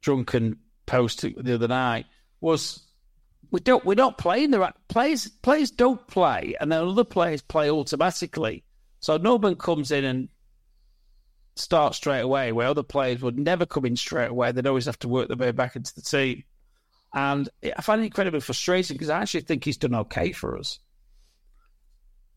[0.01, 2.07] drunken post the other night
[2.41, 2.85] was
[3.53, 7.43] we don't we're not playing the right players players don't play and then other players
[7.43, 8.65] play automatically.
[9.01, 10.29] So no one comes in and
[11.55, 14.53] starts straight away where other players would never come in straight away.
[14.53, 16.45] They'd always have to work their way back into the team.
[17.15, 20.79] And I find it incredibly frustrating because I actually think he's done okay for us.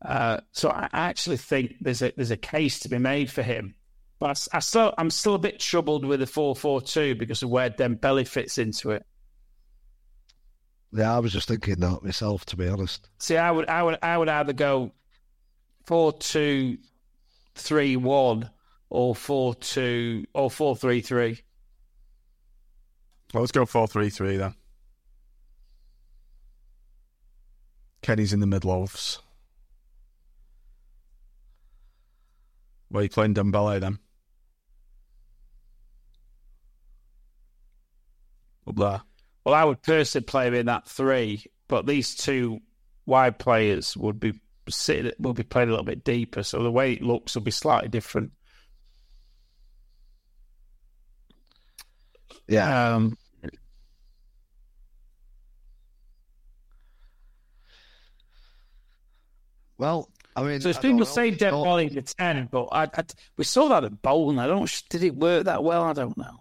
[0.04, 3.74] Uh, so I actually think there's a there's a case to be made for him.
[4.18, 7.42] But I, I still I'm still a bit troubled with the four four two because
[7.42, 9.06] of where Dembele fits into it.
[10.92, 13.08] Yeah, I was just thinking that myself, to be honest.
[13.18, 14.92] See, I would I would I would either go
[15.84, 16.78] four two
[17.54, 18.50] three one
[18.88, 21.42] or four two or four three three.
[23.34, 24.54] Well, let's go 4 3 3 then.
[28.02, 29.18] Kenny's in the middle ofs.
[32.88, 33.98] Where are you playing Dembele then?
[38.68, 39.02] Up there.
[39.46, 42.58] Well, I would personally play him in that three, but these two
[43.06, 46.94] wide players would be sitting will be playing a little bit deeper, so the way
[46.94, 48.32] it looks will be slightly different.
[52.48, 52.96] Yeah.
[52.96, 53.16] Um,
[59.78, 62.84] Well, I mean, so it's I people say Dead Not- Ball to ten, but I,
[62.84, 63.04] I,
[63.36, 64.40] we saw that at Bolton.
[64.40, 64.82] I don't.
[64.88, 65.84] Did it work that well?
[65.84, 66.40] I don't know.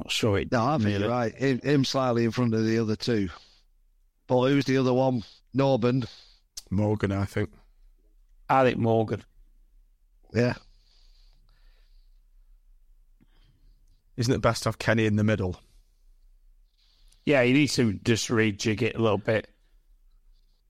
[0.00, 0.50] Not sure it.
[0.50, 0.98] No, I think really.
[1.00, 1.34] you're right.
[1.34, 3.28] Him, him slightly in front of the other two.
[4.26, 5.24] But who's the other one?
[5.52, 6.04] Norman.
[6.70, 7.50] Morgan, I think.
[8.48, 9.22] I think Morgan.
[10.32, 10.54] Yeah.
[14.16, 15.60] Isn't it best to have Kenny in the middle?
[17.24, 19.48] Yeah, you need to just rejig it a little bit.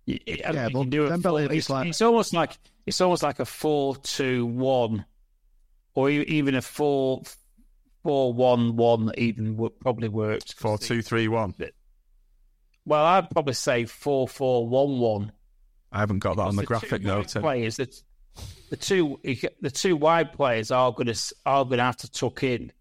[0.06, 2.58] Y- I Yeah, think you but can do it full- it's, like- it's almost like
[2.86, 5.04] it's almost like a four-two-one,
[5.94, 7.22] or even a four
[8.02, 10.52] four one one even would probably works.
[10.52, 11.54] 4 2 3 1.
[12.84, 15.32] Well, I'd probably say four four one one.
[15.92, 17.40] I haven't got that on the Because graphic two wide note.
[17.40, 18.02] Players, the,
[18.70, 22.42] the two the two wide players are going to are going to have to tuck
[22.42, 22.72] in.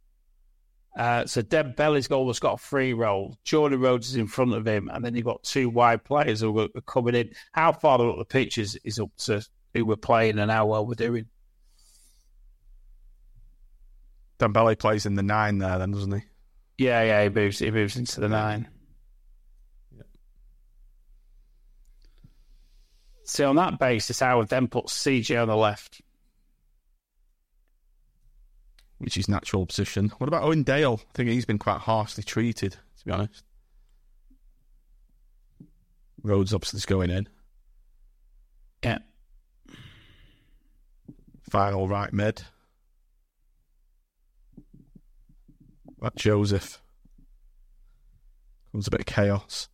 [0.97, 3.37] Uh, so Dembele's almost got a free role.
[3.43, 6.59] Jordan Rhodes is in front of him, and then you've got two wide players who
[6.59, 7.31] are coming in.
[7.51, 10.85] How far up the pitch is, is up to who we're playing and how well
[10.85, 11.27] we're doing.
[14.39, 16.21] Dembele plays in the nine there, then, doesn't he?
[16.77, 18.69] Yeah, yeah, he moves he moves into the nine.
[23.25, 26.01] See, on that basis, I would then put CJ on the left.
[28.97, 30.11] Which is natural position.
[30.17, 30.99] What about Owen Dale?
[30.99, 33.43] I think he's been quite harshly treated, to be honest.
[36.23, 37.29] Rhodes obviously is going in.
[38.83, 38.99] Yeah.
[41.49, 42.41] Final right mid.
[46.01, 46.81] That Joseph.
[48.71, 49.67] Comes a bit of chaos.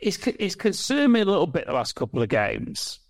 [0.00, 3.00] it's it's concerned me a little bit the last couple of games.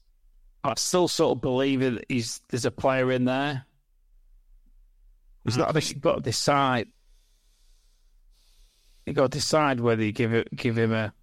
[0.65, 3.65] I still sort of believe that he's there's a player in there.
[5.47, 5.90] Is that this?
[5.90, 6.89] You've got to decide.
[9.06, 11.15] You got to decide whether you give it give him a,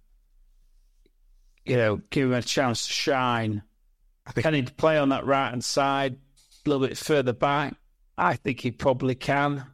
[1.64, 3.62] you know, give him a chance to shine.
[4.26, 6.16] I think Can he play on that right hand side
[6.64, 7.76] a little bit further back?
[8.18, 9.64] I think he probably can.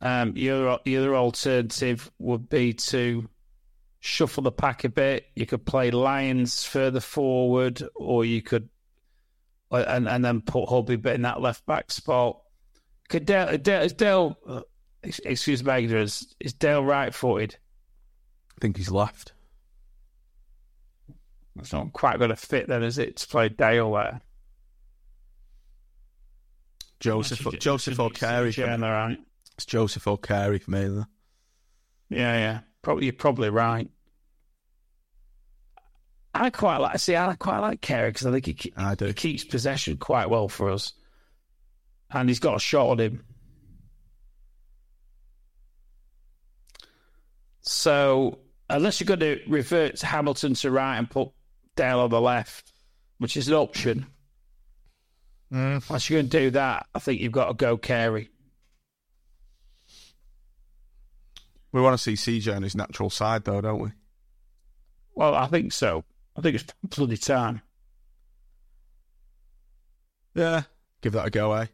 [0.00, 3.28] Um, your the other alternative would be to
[4.00, 5.26] shuffle the pack a bit.
[5.34, 8.68] You could play Lyons further forward, or you could
[9.70, 12.40] and and then put Hubby in that left back spot.
[13.08, 14.36] Could Dale, Dale is Dale?
[14.46, 14.62] uh,
[15.02, 17.56] Excuse me, is is Dale right footed?
[18.56, 19.32] I think he's left.
[21.56, 23.16] That's not quite going to fit then, is it?
[23.16, 24.20] To play Dale there.
[27.00, 28.50] Joseph, Should- Joseph should or be Carey.
[28.52, 29.18] CJ the right.
[29.60, 30.88] It's Joseph or Carey for me.
[30.88, 31.04] Though.
[32.08, 32.60] Yeah, yeah.
[32.80, 33.90] Probably you're probably right.
[36.34, 37.14] I quite like see.
[37.14, 39.04] I quite like Carey because I think he, ke- I do.
[39.04, 40.94] he keeps possession quite well for us,
[42.10, 43.22] and he's got a shot on him.
[47.60, 48.38] So
[48.70, 51.28] unless you're going to revert to Hamilton to right and put
[51.76, 52.72] Dale on the left,
[53.18, 54.06] which is an option,
[55.52, 55.86] mm.
[55.86, 58.30] unless you're going to do that, I think you've got to go Carey.
[61.72, 63.90] We want to see CJ on his natural side, though, don't we?
[65.14, 66.04] Well, I think so.
[66.36, 66.64] I think it's
[66.96, 67.62] bloody time.
[70.34, 70.62] Yeah,
[71.00, 71.66] give that a go, eh?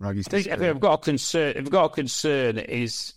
[0.00, 3.14] Raggy's if I've got a concern, if I've got a concern, is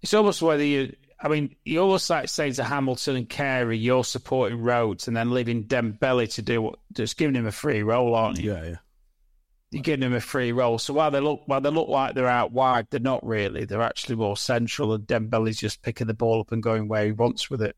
[0.00, 0.96] it's almost whether you.
[1.20, 5.30] I mean, you almost like saying to Hamilton and Carey, you're supporting Rhodes, and then
[5.30, 8.52] leaving Dembele to do what, just giving him a free role, aren't you?
[8.52, 8.76] Yeah, yeah.
[9.72, 10.78] You're giving him a free role.
[10.78, 13.64] So while they look, while they look like they're out wide, they're not really.
[13.64, 17.12] They're actually more central, and Dembele's just picking the ball up and going where he
[17.12, 17.74] wants with it.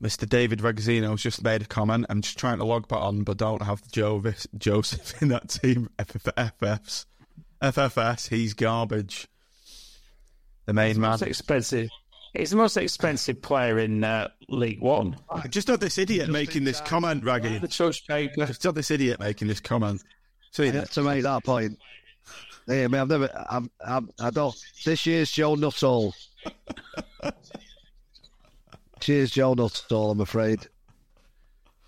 [0.00, 0.28] Mr.
[0.28, 2.06] David Regazzino's just made a comment.
[2.08, 5.90] I'm just trying to log back on, but don't have Jovis, Joseph in that team.
[5.98, 7.06] FFS.
[7.60, 9.26] FFS, he's garbage.
[10.66, 11.18] The main man.
[11.20, 11.90] Expensive.
[12.34, 15.16] He's the most expensive player in uh, League One.
[15.30, 17.58] I just had this idiot making this comment, Raggy.
[17.58, 18.46] The choice paper.
[18.46, 20.02] Just had this idiot making this comment.
[20.50, 21.78] See, Yeah, to make that point.
[22.66, 24.54] Yeah, I mean, I've never, I'm, I'm, I don't.
[24.84, 26.14] This year's Joe Nuttall.
[29.00, 30.12] Cheers, Joe Nuttall.
[30.12, 30.66] I'm afraid.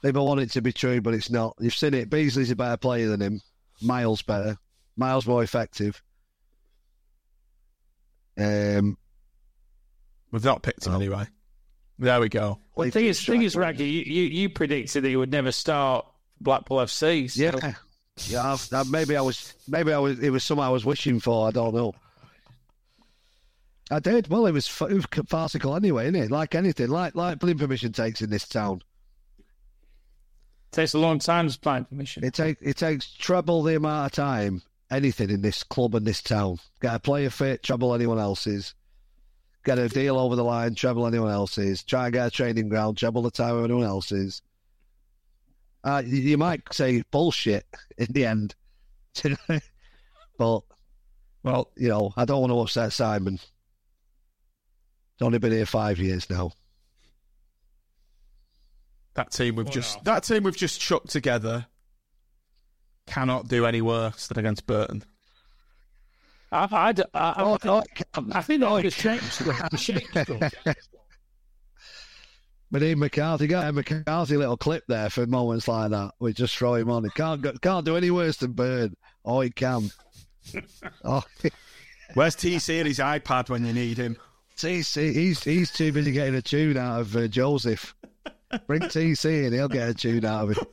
[0.03, 1.57] People want it to be true, but it's not.
[1.59, 2.09] You've seen it.
[2.11, 3.41] Beesley's a better player than him.
[3.83, 4.59] Miles better.
[4.97, 6.01] Miles more effective.
[8.39, 8.99] Um,
[10.33, 10.97] we've not picked him Oh.
[10.97, 11.27] anyway.
[11.99, 12.59] There we go.
[12.75, 15.51] Well, the thing is, thing is, Raggy, you, you, you predicted that he would never
[15.51, 16.07] start
[16.41, 17.31] Blackpool FC.
[17.31, 17.75] So yeah,
[18.27, 18.53] yeah.
[18.53, 20.19] I've, I, maybe I was, maybe I was.
[20.21, 21.49] It was something I was wishing for.
[21.49, 21.95] I don't know.
[23.91, 24.29] I did.
[24.29, 26.31] Well, it was, f- it was farcical anyway, isn't it?
[26.31, 28.83] Like anything, like like planning permission takes in this town.
[30.73, 32.25] takes a long time to plan permission.
[32.25, 36.21] It takes it takes treble the amount of time anything in this club and this
[36.21, 36.59] town.
[36.83, 38.75] Get a player fit, treble anyone else's.
[39.67, 41.83] Get a deal over the line, treble anyone else's.
[41.83, 44.41] Try and get a training ground, treble the time of anyone else's.
[45.83, 47.67] Uh, you, you might say bullshit
[47.99, 48.55] in the end,
[50.39, 50.63] but
[51.43, 53.35] Well, you know I don't want to upset Simon.
[53.35, 56.53] He's only been here five years now.
[59.15, 61.67] that team we've just that team we've just chucked together
[63.07, 65.03] cannot do any worse than against Burton.
[66.53, 67.83] I, I, I, I, Oh, I, oh,
[68.33, 69.45] I think that was changed.
[69.45, 70.77] The shape stuff.
[72.71, 76.15] But Ian McCarthy got a McCarthy little clip there for moments like that.
[76.19, 77.05] We just throw him on.
[77.05, 78.95] He can't go, can't do any worse than Burn.
[79.25, 79.91] Oh, he can.
[81.05, 81.23] oh,
[82.15, 84.17] Where's TC and his iPad when you need him?
[84.57, 87.95] TC, he's he's too busy getting a tune out of uh, Joseph.
[88.67, 90.67] Bring TC in, he'll get a tune out of him.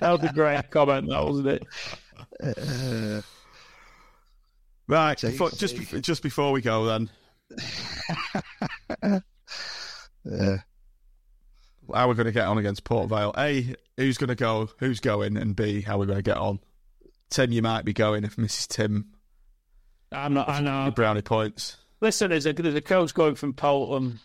[0.00, 1.66] That was a great comment, that wasn't it?
[2.42, 3.22] Uh,
[4.88, 7.10] Right, before, just bef- just before we go, then,
[9.04, 9.20] uh,
[11.94, 13.32] how we're going to get on against Port Vale?
[13.38, 14.68] A, who's going to go?
[14.78, 15.36] Who's going?
[15.36, 16.58] And B, how we're going to get on?
[17.30, 18.66] Tim, you might be going if Mrs.
[18.66, 19.12] Tim
[20.12, 20.48] I'm not.
[20.48, 20.90] I know.
[20.90, 21.76] brownie points.
[22.00, 24.18] Listen, there's a there's a coach going from Poulton,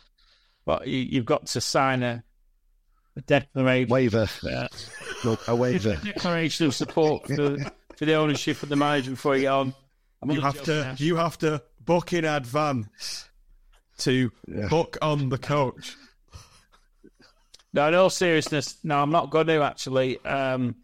[0.65, 2.23] but you, you've got to sign a,
[3.15, 3.89] a declaration.
[3.89, 4.67] waiver, uh,
[5.23, 5.95] no, a waiver.
[6.03, 7.57] declaration of support for,
[7.97, 9.73] for the ownership of the manager before you get on.
[10.22, 10.95] I'm You have to now.
[10.97, 13.30] you have to book in advance
[13.99, 14.67] to Yeah.
[14.67, 15.95] book on the coach.
[17.73, 20.23] No, in all seriousness, no, I'm not going to actually.
[20.26, 20.76] Um,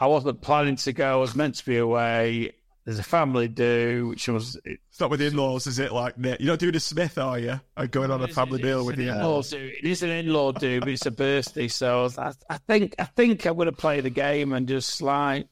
[0.00, 1.12] I wasn't planning to go.
[1.12, 2.52] I was meant to be away.
[2.84, 5.92] There's a family do, which was It's not with in-laws, is it?
[5.92, 6.40] Like Nick?
[6.40, 7.60] You're not doing a Smith, are you?
[7.76, 9.10] Or going on a family meal with an you?
[9.12, 9.58] in-law do.
[9.78, 13.44] It is an in-law do, but it's a birthday, so I, I think I think
[13.44, 15.48] I'm going to play the game and just like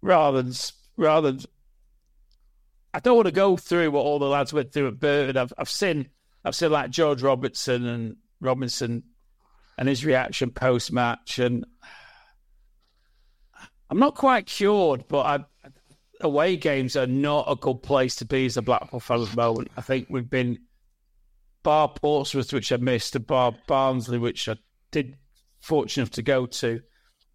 [0.00, 0.54] rather than
[0.96, 1.40] rather than
[2.94, 5.36] I don't want to go through what all the lads went through at Burton.
[5.36, 6.08] I've I've seen
[6.44, 9.02] I've seen like George Robertson and Robinson
[9.76, 11.64] and his reaction post match, and
[13.90, 15.44] I'm not quite cured, but I.
[16.20, 19.36] Away games are not a good place to be as a Blackpool fan at the
[19.36, 19.70] moment.
[19.76, 20.58] I think we've been
[21.62, 24.56] bar Portsmouth, which I missed, and bar Barnsley, which I
[24.90, 25.16] did
[25.60, 26.80] fortunate enough to go to.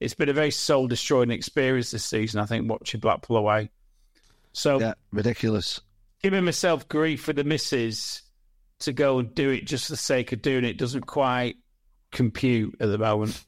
[0.04, 3.72] It's been a very soul destroying experience this season, I think, watching Blackpool away.
[4.52, 5.80] So Yeah, ridiculous.
[6.22, 8.22] giving myself grief for the misses
[8.80, 11.56] to go and do it just for the sake of doing it doesn't quite
[12.12, 13.44] compute at the moment.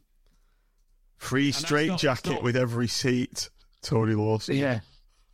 [1.18, 3.50] Free straight not- jacket not- with every seat.
[3.82, 4.56] Tony Lawson.
[4.56, 4.80] Yeah.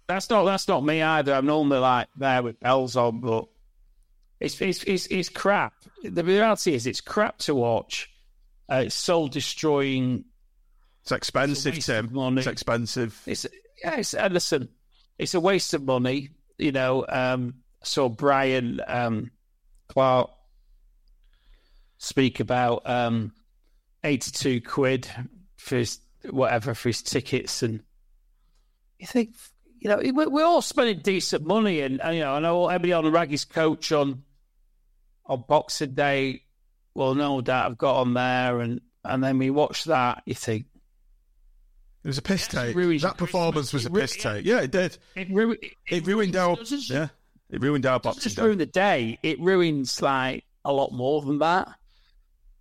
[0.08, 1.34] That's not that's not me either.
[1.34, 3.46] I'm normally like there with bells on, but
[4.42, 5.74] it's it's it's, it's crap.
[6.04, 8.10] The reality is it's crap to watch.
[8.70, 10.26] Uh, it's soul destroying.
[11.02, 12.10] It's expensive, It's Tim.
[12.14, 12.38] money.
[12.40, 13.20] It's expensive.
[13.26, 13.46] It's
[13.84, 13.96] yeah.
[13.96, 14.70] It's, uh, listen,
[15.18, 16.30] it's a waste of money.
[16.58, 17.06] You know.
[17.10, 19.32] Um, I saw Brian um,
[19.88, 20.30] Clark
[21.98, 23.34] speak about um,
[24.04, 25.08] eighty-two quid
[25.58, 26.00] for his
[26.30, 27.82] whatever for his tickets and
[29.00, 29.36] you think,
[29.80, 32.94] you know, we- we're all spending decent money, and, and you know, I know everybody
[32.94, 34.22] on Raggy's coach on
[35.26, 36.44] on Boxing Day
[36.94, 40.68] will no doubt I've got on there, and and then we watch that, you think
[42.04, 42.76] It was a piss take.
[42.76, 44.14] ruins That performance was a Christmas.
[44.14, 44.46] It piss ru- take.
[44.46, 44.98] Yeah, it did.
[45.16, 47.10] it, ru- it, It ruined our doesn't just- yeah.
[47.50, 48.24] It ruined our doesn't boxing.
[48.24, 48.42] just day.
[48.44, 51.68] ruin the day; it ruins like a lot more than that.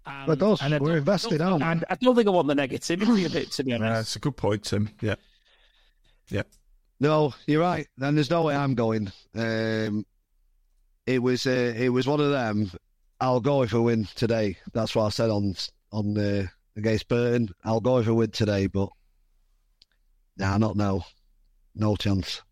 [0.04, 0.60] And, It does.
[0.62, 1.68] and We're invested, I aren't we?
[1.70, 4.00] And I don't think I want the negativity of it, to be Yeah, honest.
[4.00, 4.90] it's a good point, Tim.
[5.00, 5.14] Yeah,
[6.28, 6.42] yeah.
[6.98, 7.86] No, you're right.
[8.00, 9.12] And there's no way I'm going.
[9.34, 10.04] Um,
[11.06, 12.70] it was uh, it was one of them.
[13.20, 14.56] I'll go if I win today.
[14.72, 15.54] That's what I said on
[15.92, 16.46] on uh,
[16.76, 17.50] against Burton.
[17.64, 18.88] I'll go if I win today, but
[20.36, 21.04] nah, not now.
[21.74, 22.42] No chance.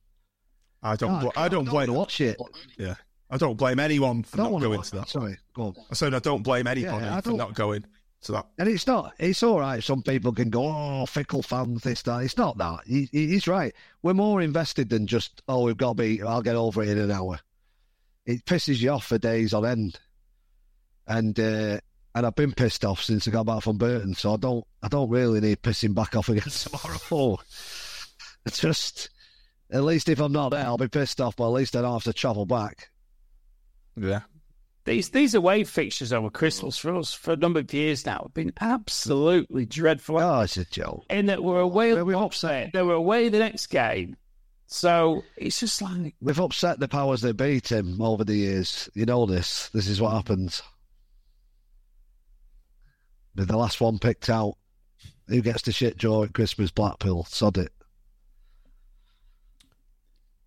[0.82, 1.20] I don't.
[1.20, 1.86] bl- I don't I blame.
[1.86, 2.36] don't watch it.
[2.78, 2.94] Yeah,
[3.30, 5.08] I don't blame anyone for don't not going to that.
[5.08, 5.74] Sorry, go on.
[5.90, 7.84] I said I don't blame anybody I for don't- going
[8.22, 8.46] to that.
[8.58, 9.14] And it's not.
[9.18, 9.82] It's all right.
[9.82, 12.80] Some people can go, "Oh, fickle fans, this, that." It's not that.
[12.86, 13.74] He, he- he's right.
[14.02, 16.98] We're more invested than just, "Oh, we've got to be." I'll get over it in
[16.98, 17.40] an hour.
[18.26, 19.98] It pisses you off for days on end,
[21.06, 21.78] and uh,
[22.14, 24.14] and I've been pissed off since I got back from Burton.
[24.14, 24.64] So I don't.
[24.82, 26.98] I don't really need pissing back off again tomorrow.
[27.10, 27.38] Oh,
[28.46, 29.10] it's just,
[29.70, 31.36] at least if I'm not there, I'll be pissed off.
[31.36, 32.90] But at least I don't have to travel back.
[34.00, 34.20] Yeah,
[34.84, 38.34] These these away fixtures over Christmas for us for a number of years now have
[38.34, 40.18] been absolutely dreadful.
[40.18, 41.04] Oh, it's a joke.
[41.10, 42.70] In that we're away, Well, we upset.
[42.72, 44.16] they were away the next game,
[44.68, 48.88] so it's just like We've upset the powers that be, Tim, over the years.
[48.94, 49.68] You know this.
[49.70, 50.62] This is what happens.
[53.38, 54.54] With the last one picked out,
[55.28, 56.72] who gets the shit draw at Christmas?
[56.72, 57.24] Blackpool.
[57.24, 57.72] Sod it.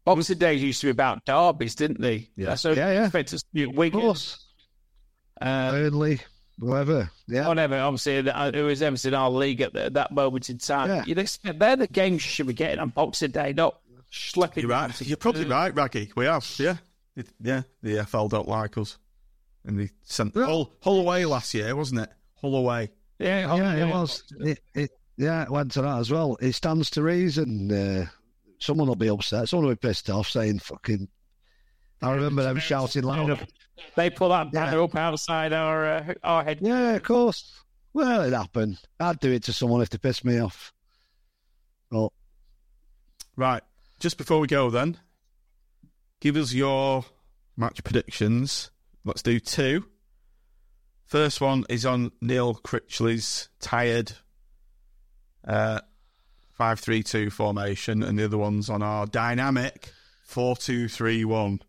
[0.03, 2.27] Boxing Days used to be about derbies, didn't they?
[2.35, 2.55] Yeah.
[2.55, 3.03] So Yeah, yeah.
[3.05, 4.45] expect us to be at Of Wigan, course.
[5.39, 6.19] uh, Burnley,
[6.59, 7.09] whoever.
[7.27, 7.47] Yeah.
[7.47, 7.77] whatever.
[7.79, 10.89] Obviously, uh, who was ever in our league at, the, at that moment in time.
[10.89, 11.03] Yeah.
[11.05, 13.79] You'd expect they're the games you should be getting on Boxing Day, not
[14.11, 14.63] schlepping.
[14.63, 15.01] you're right.
[15.01, 16.11] You're probably right, Raggy.
[16.15, 16.45] We have.
[16.57, 16.77] Yeah,
[17.15, 17.61] It- yeah.
[17.83, 18.97] The FL don't like us,
[19.63, 22.09] and they sent Hull, Hull away last year, wasn't it?
[22.41, 22.89] Hull away.
[23.19, 24.23] Yeah, Yeah, it was.
[24.39, 26.37] It, it, yeah, it went to that as well.
[26.41, 27.71] It stands to reason.
[27.71, 28.05] Uh,
[28.59, 29.49] someone will be upset.
[29.49, 31.07] Someone will be pissed off saying, fucking.
[32.01, 33.47] I remember them shouting loud.
[33.95, 34.65] They pull that Yeah.
[34.65, 36.59] banner up outside our uh, our head.
[36.61, 37.61] Yeah, of course.
[37.93, 38.79] Well, it happened.
[38.99, 40.73] I'd do it to someone if they pissed me off.
[41.91, 42.09] But
[43.35, 43.61] Right.
[43.99, 44.97] Just before we go, then,
[46.21, 47.05] give us your
[47.55, 48.71] match predictions.
[49.05, 49.85] Let's do two.
[51.11, 54.13] First one is on Neil Critchley's tired
[55.45, 55.81] uh,
[56.57, 59.91] 5-3-2 formation, and the other one's on our dynamic
[60.29, 61.59] 4-2-3-1.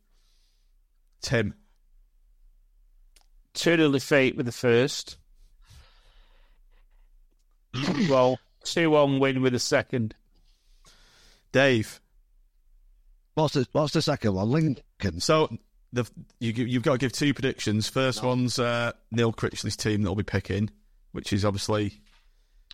[1.22, 1.54] Tim.
[3.54, 5.18] Two nil defeat with the first.
[8.08, 10.14] well, two one win with the second.
[11.50, 12.00] Dave.
[13.34, 14.52] what's the what's the second one?
[14.52, 15.18] Lincoln.
[15.18, 15.58] So
[15.92, 16.08] the
[16.40, 17.88] you, you've got to give two predictions.
[17.88, 20.70] First one's uh, Neil Critchley's team that'll be picking,
[21.12, 22.00] which is obviously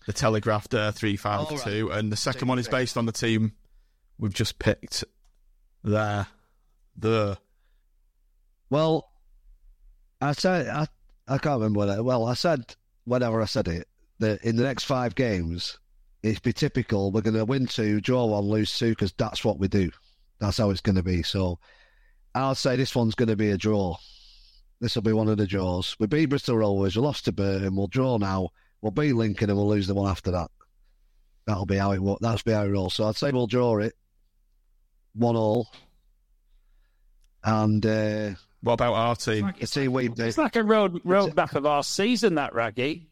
[0.07, 3.53] the telegraphed uh, three five two, and the second one is based on the team
[4.19, 5.05] we've just picked.
[5.85, 6.27] There,
[6.97, 7.39] the
[8.71, 9.11] Well,
[10.21, 10.87] I said I
[11.27, 12.75] I can't remember what I, well I said
[13.05, 13.89] whenever I said it
[14.19, 15.79] that in the next five games
[16.23, 17.13] it's be typical.
[17.13, 19.91] We're going to win two, draw one, lose two because that's what we do.
[20.41, 21.23] That's how it's going to be.
[21.23, 21.59] So
[22.39, 23.97] I'll say this one's going to be a draw.
[24.81, 25.97] This will be one of the draws.
[25.99, 28.51] We beat Bristol Rovers, we lost to Burton, we'll draw now.
[28.81, 30.51] We'll beat Lincoln and we'll lose the one after that.
[31.47, 31.99] That'll be how it.
[32.01, 32.95] wo- That's be how it rolls.
[32.95, 33.95] So I'd say we'll draw it
[35.15, 35.69] one all.
[37.43, 38.31] And uh,
[38.63, 39.53] what about our team?
[39.59, 40.21] the team we beat.
[40.21, 43.09] It's like a road road roadmap of our season, that raggy.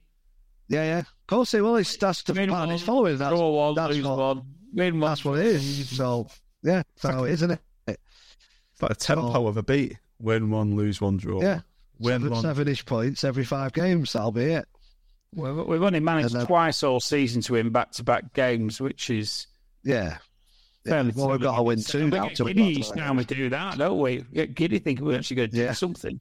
[0.68, 0.98] Yeah, yeah.
[1.00, 1.76] Of course it will.
[1.76, 3.18] It's that's the Win pattern one, it's following.
[3.18, 4.42] That's, Draw one, that's lose what, one,
[4.72, 5.10] win one.
[5.10, 5.88] That's what it is.
[5.96, 6.28] So
[6.62, 7.60] yeah, that's how it is, isn't it?
[8.76, 11.40] It's like a tempo of a beat: win one, lose one, draw.
[11.42, 11.60] Yeah.
[11.98, 12.42] win Seven, one.
[12.42, 14.12] seven-ish points every five games.
[14.12, 14.68] That'll be it.
[15.34, 19.08] We've we've only managed then- twice all season to win back to back games, which
[19.10, 19.46] is
[19.82, 20.18] Yeah.
[20.84, 21.12] fairly.
[21.16, 22.94] Well, we've got to win two We now get to win giddy back each to
[22.94, 23.04] back.
[23.06, 24.18] time we do that, don't we?
[24.18, 25.72] We Get giddy thinking we're actually going to do Yeah.
[25.72, 26.20] something.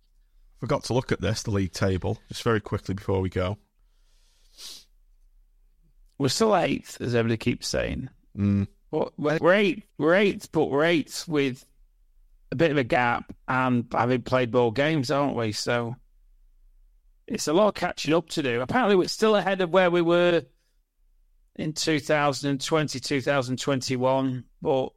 [0.62, 3.58] Forgot to look at this, the league table, just very quickly before we go.
[6.18, 8.10] We're still eighth, as everybody keeps saying.
[8.38, 8.68] Mm.
[8.92, 11.66] But we're we're eighth, we're eighth, but we're eighth with
[12.52, 15.52] a bit of a gap and having played more games, aren't we?
[15.52, 15.96] So
[17.28, 18.62] it's a lot of catching up to do.
[18.62, 20.44] Apparently, we're still ahead of where we were
[21.56, 24.90] in 2020, 2021, but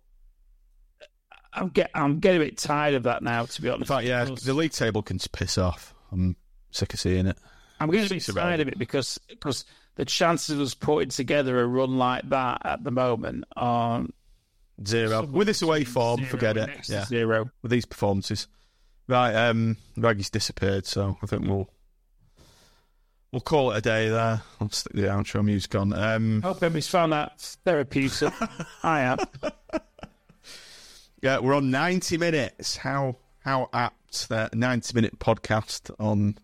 [1.53, 3.91] I'm get I'm getting a bit tired of that now, to be honest.
[3.91, 5.95] In fact, yeah, the league table can piss off.
[6.12, 6.37] I'm
[6.70, 7.39] sick of seeing it.
[7.81, 9.65] I'm getting a bit tired of it because because
[9.95, 14.05] the chances of us putting together a run like that at the moment are
[14.87, 15.25] Zero.
[15.27, 16.89] With this away form, forget it.
[16.89, 17.05] Yeah.
[17.05, 17.51] Zero.
[17.63, 18.47] With these performances.
[19.09, 21.69] Right, um Raggy's disappeared, so I think we'll
[23.33, 24.43] we'll call it a day there.
[24.61, 25.93] I'll stick the outro music on.
[25.93, 28.33] Um Hope everybody's found that therapeutic.
[28.83, 29.19] I am.
[31.23, 32.77] Yeah, we're on ninety minutes.
[32.77, 36.37] How how apt that ninety minute podcast on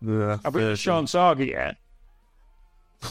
[0.00, 0.74] the Have we.
[0.76, 1.76] Sean Target yet?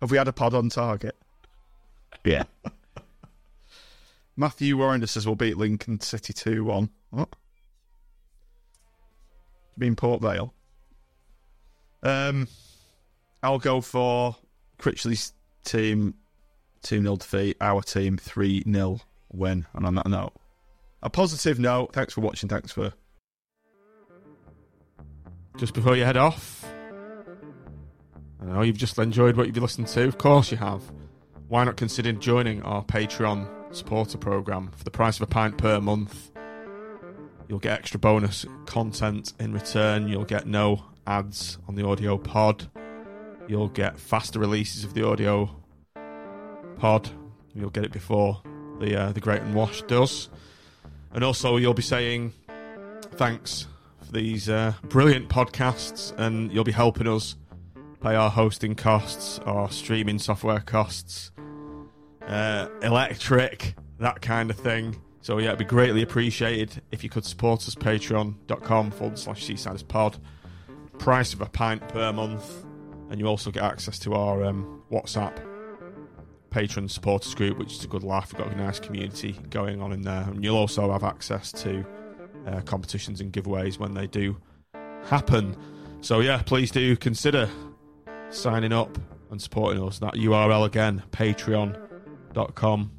[0.00, 1.16] Have we had a pod on target?
[2.24, 2.44] Yeah.
[4.38, 6.88] Matthew Warrender says we'll beat Lincoln City 2 1.
[7.10, 7.28] What?
[9.76, 10.54] You mean Port Vale?
[12.04, 12.46] Um,
[13.42, 14.36] I'll go for
[14.78, 15.32] Critchley's
[15.64, 16.14] team
[16.82, 19.00] 2 0 defeat, our team 3 0
[19.32, 19.66] win.
[19.74, 20.34] And on that note,
[21.02, 22.48] a positive note, thanks for watching.
[22.48, 22.92] Thanks for.
[25.56, 26.64] Just before you head off,
[28.40, 30.04] I know you've just enjoyed what you've listened to.
[30.06, 30.80] Of course you have.
[31.48, 35.80] Why not consider joining our Patreon supporter program for the price of a pint per
[35.80, 36.30] month?
[37.48, 40.08] You'll get extra bonus content in return.
[40.08, 42.70] You'll get no ads on the audio pod.
[43.46, 45.50] You'll get faster releases of the audio
[46.76, 47.10] pod.
[47.54, 48.42] You'll get it before
[48.78, 50.28] the uh, the Great and Wash does,
[51.12, 52.32] and also you'll be saying
[53.12, 53.66] thanks
[54.04, 57.36] for these uh, brilliant podcasts, and you'll be helping us
[58.02, 61.32] pay our hosting costs, our streaming software costs,
[62.28, 64.96] uh, electric, that kind of thing.
[65.20, 67.74] So yeah, it'd be greatly appreciated if you could support us.
[67.74, 70.18] Patreon.com forward slash Seasiders Pod.
[70.98, 72.64] Price of a pint per month,
[73.10, 75.38] and you also get access to our um, WhatsApp
[76.50, 78.32] patron supporters group, which is a good laugh.
[78.32, 81.84] We've got a nice community going on in there, and you'll also have access to
[82.46, 84.36] uh, competitions and giveaways when they do
[85.06, 85.56] happen.
[86.00, 87.48] So yeah, please do consider
[88.30, 88.98] signing up
[89.30, 89.98] and supporting us.
[89.98, 91.02] That URL again,
[92.28, 92.90] patreon.com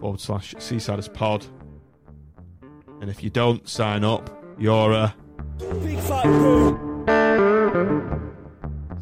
[0.00, 1.46] forward slash Seasiders Pod.
[3.00, 5.14] And if you don't sign up, you're a.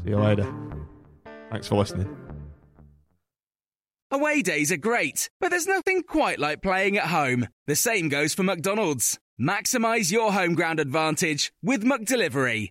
[0.02, 0.52] See you later.
[1.50, 2.16] Thanks for listening.
[4.10, 7.48] Away days are great, but there's nothing quite like playing at home.
[7.66, 9.18] The same goes for McDonald's.
[9.40, 12.70] Maximize your home ground advantage with McDelivery.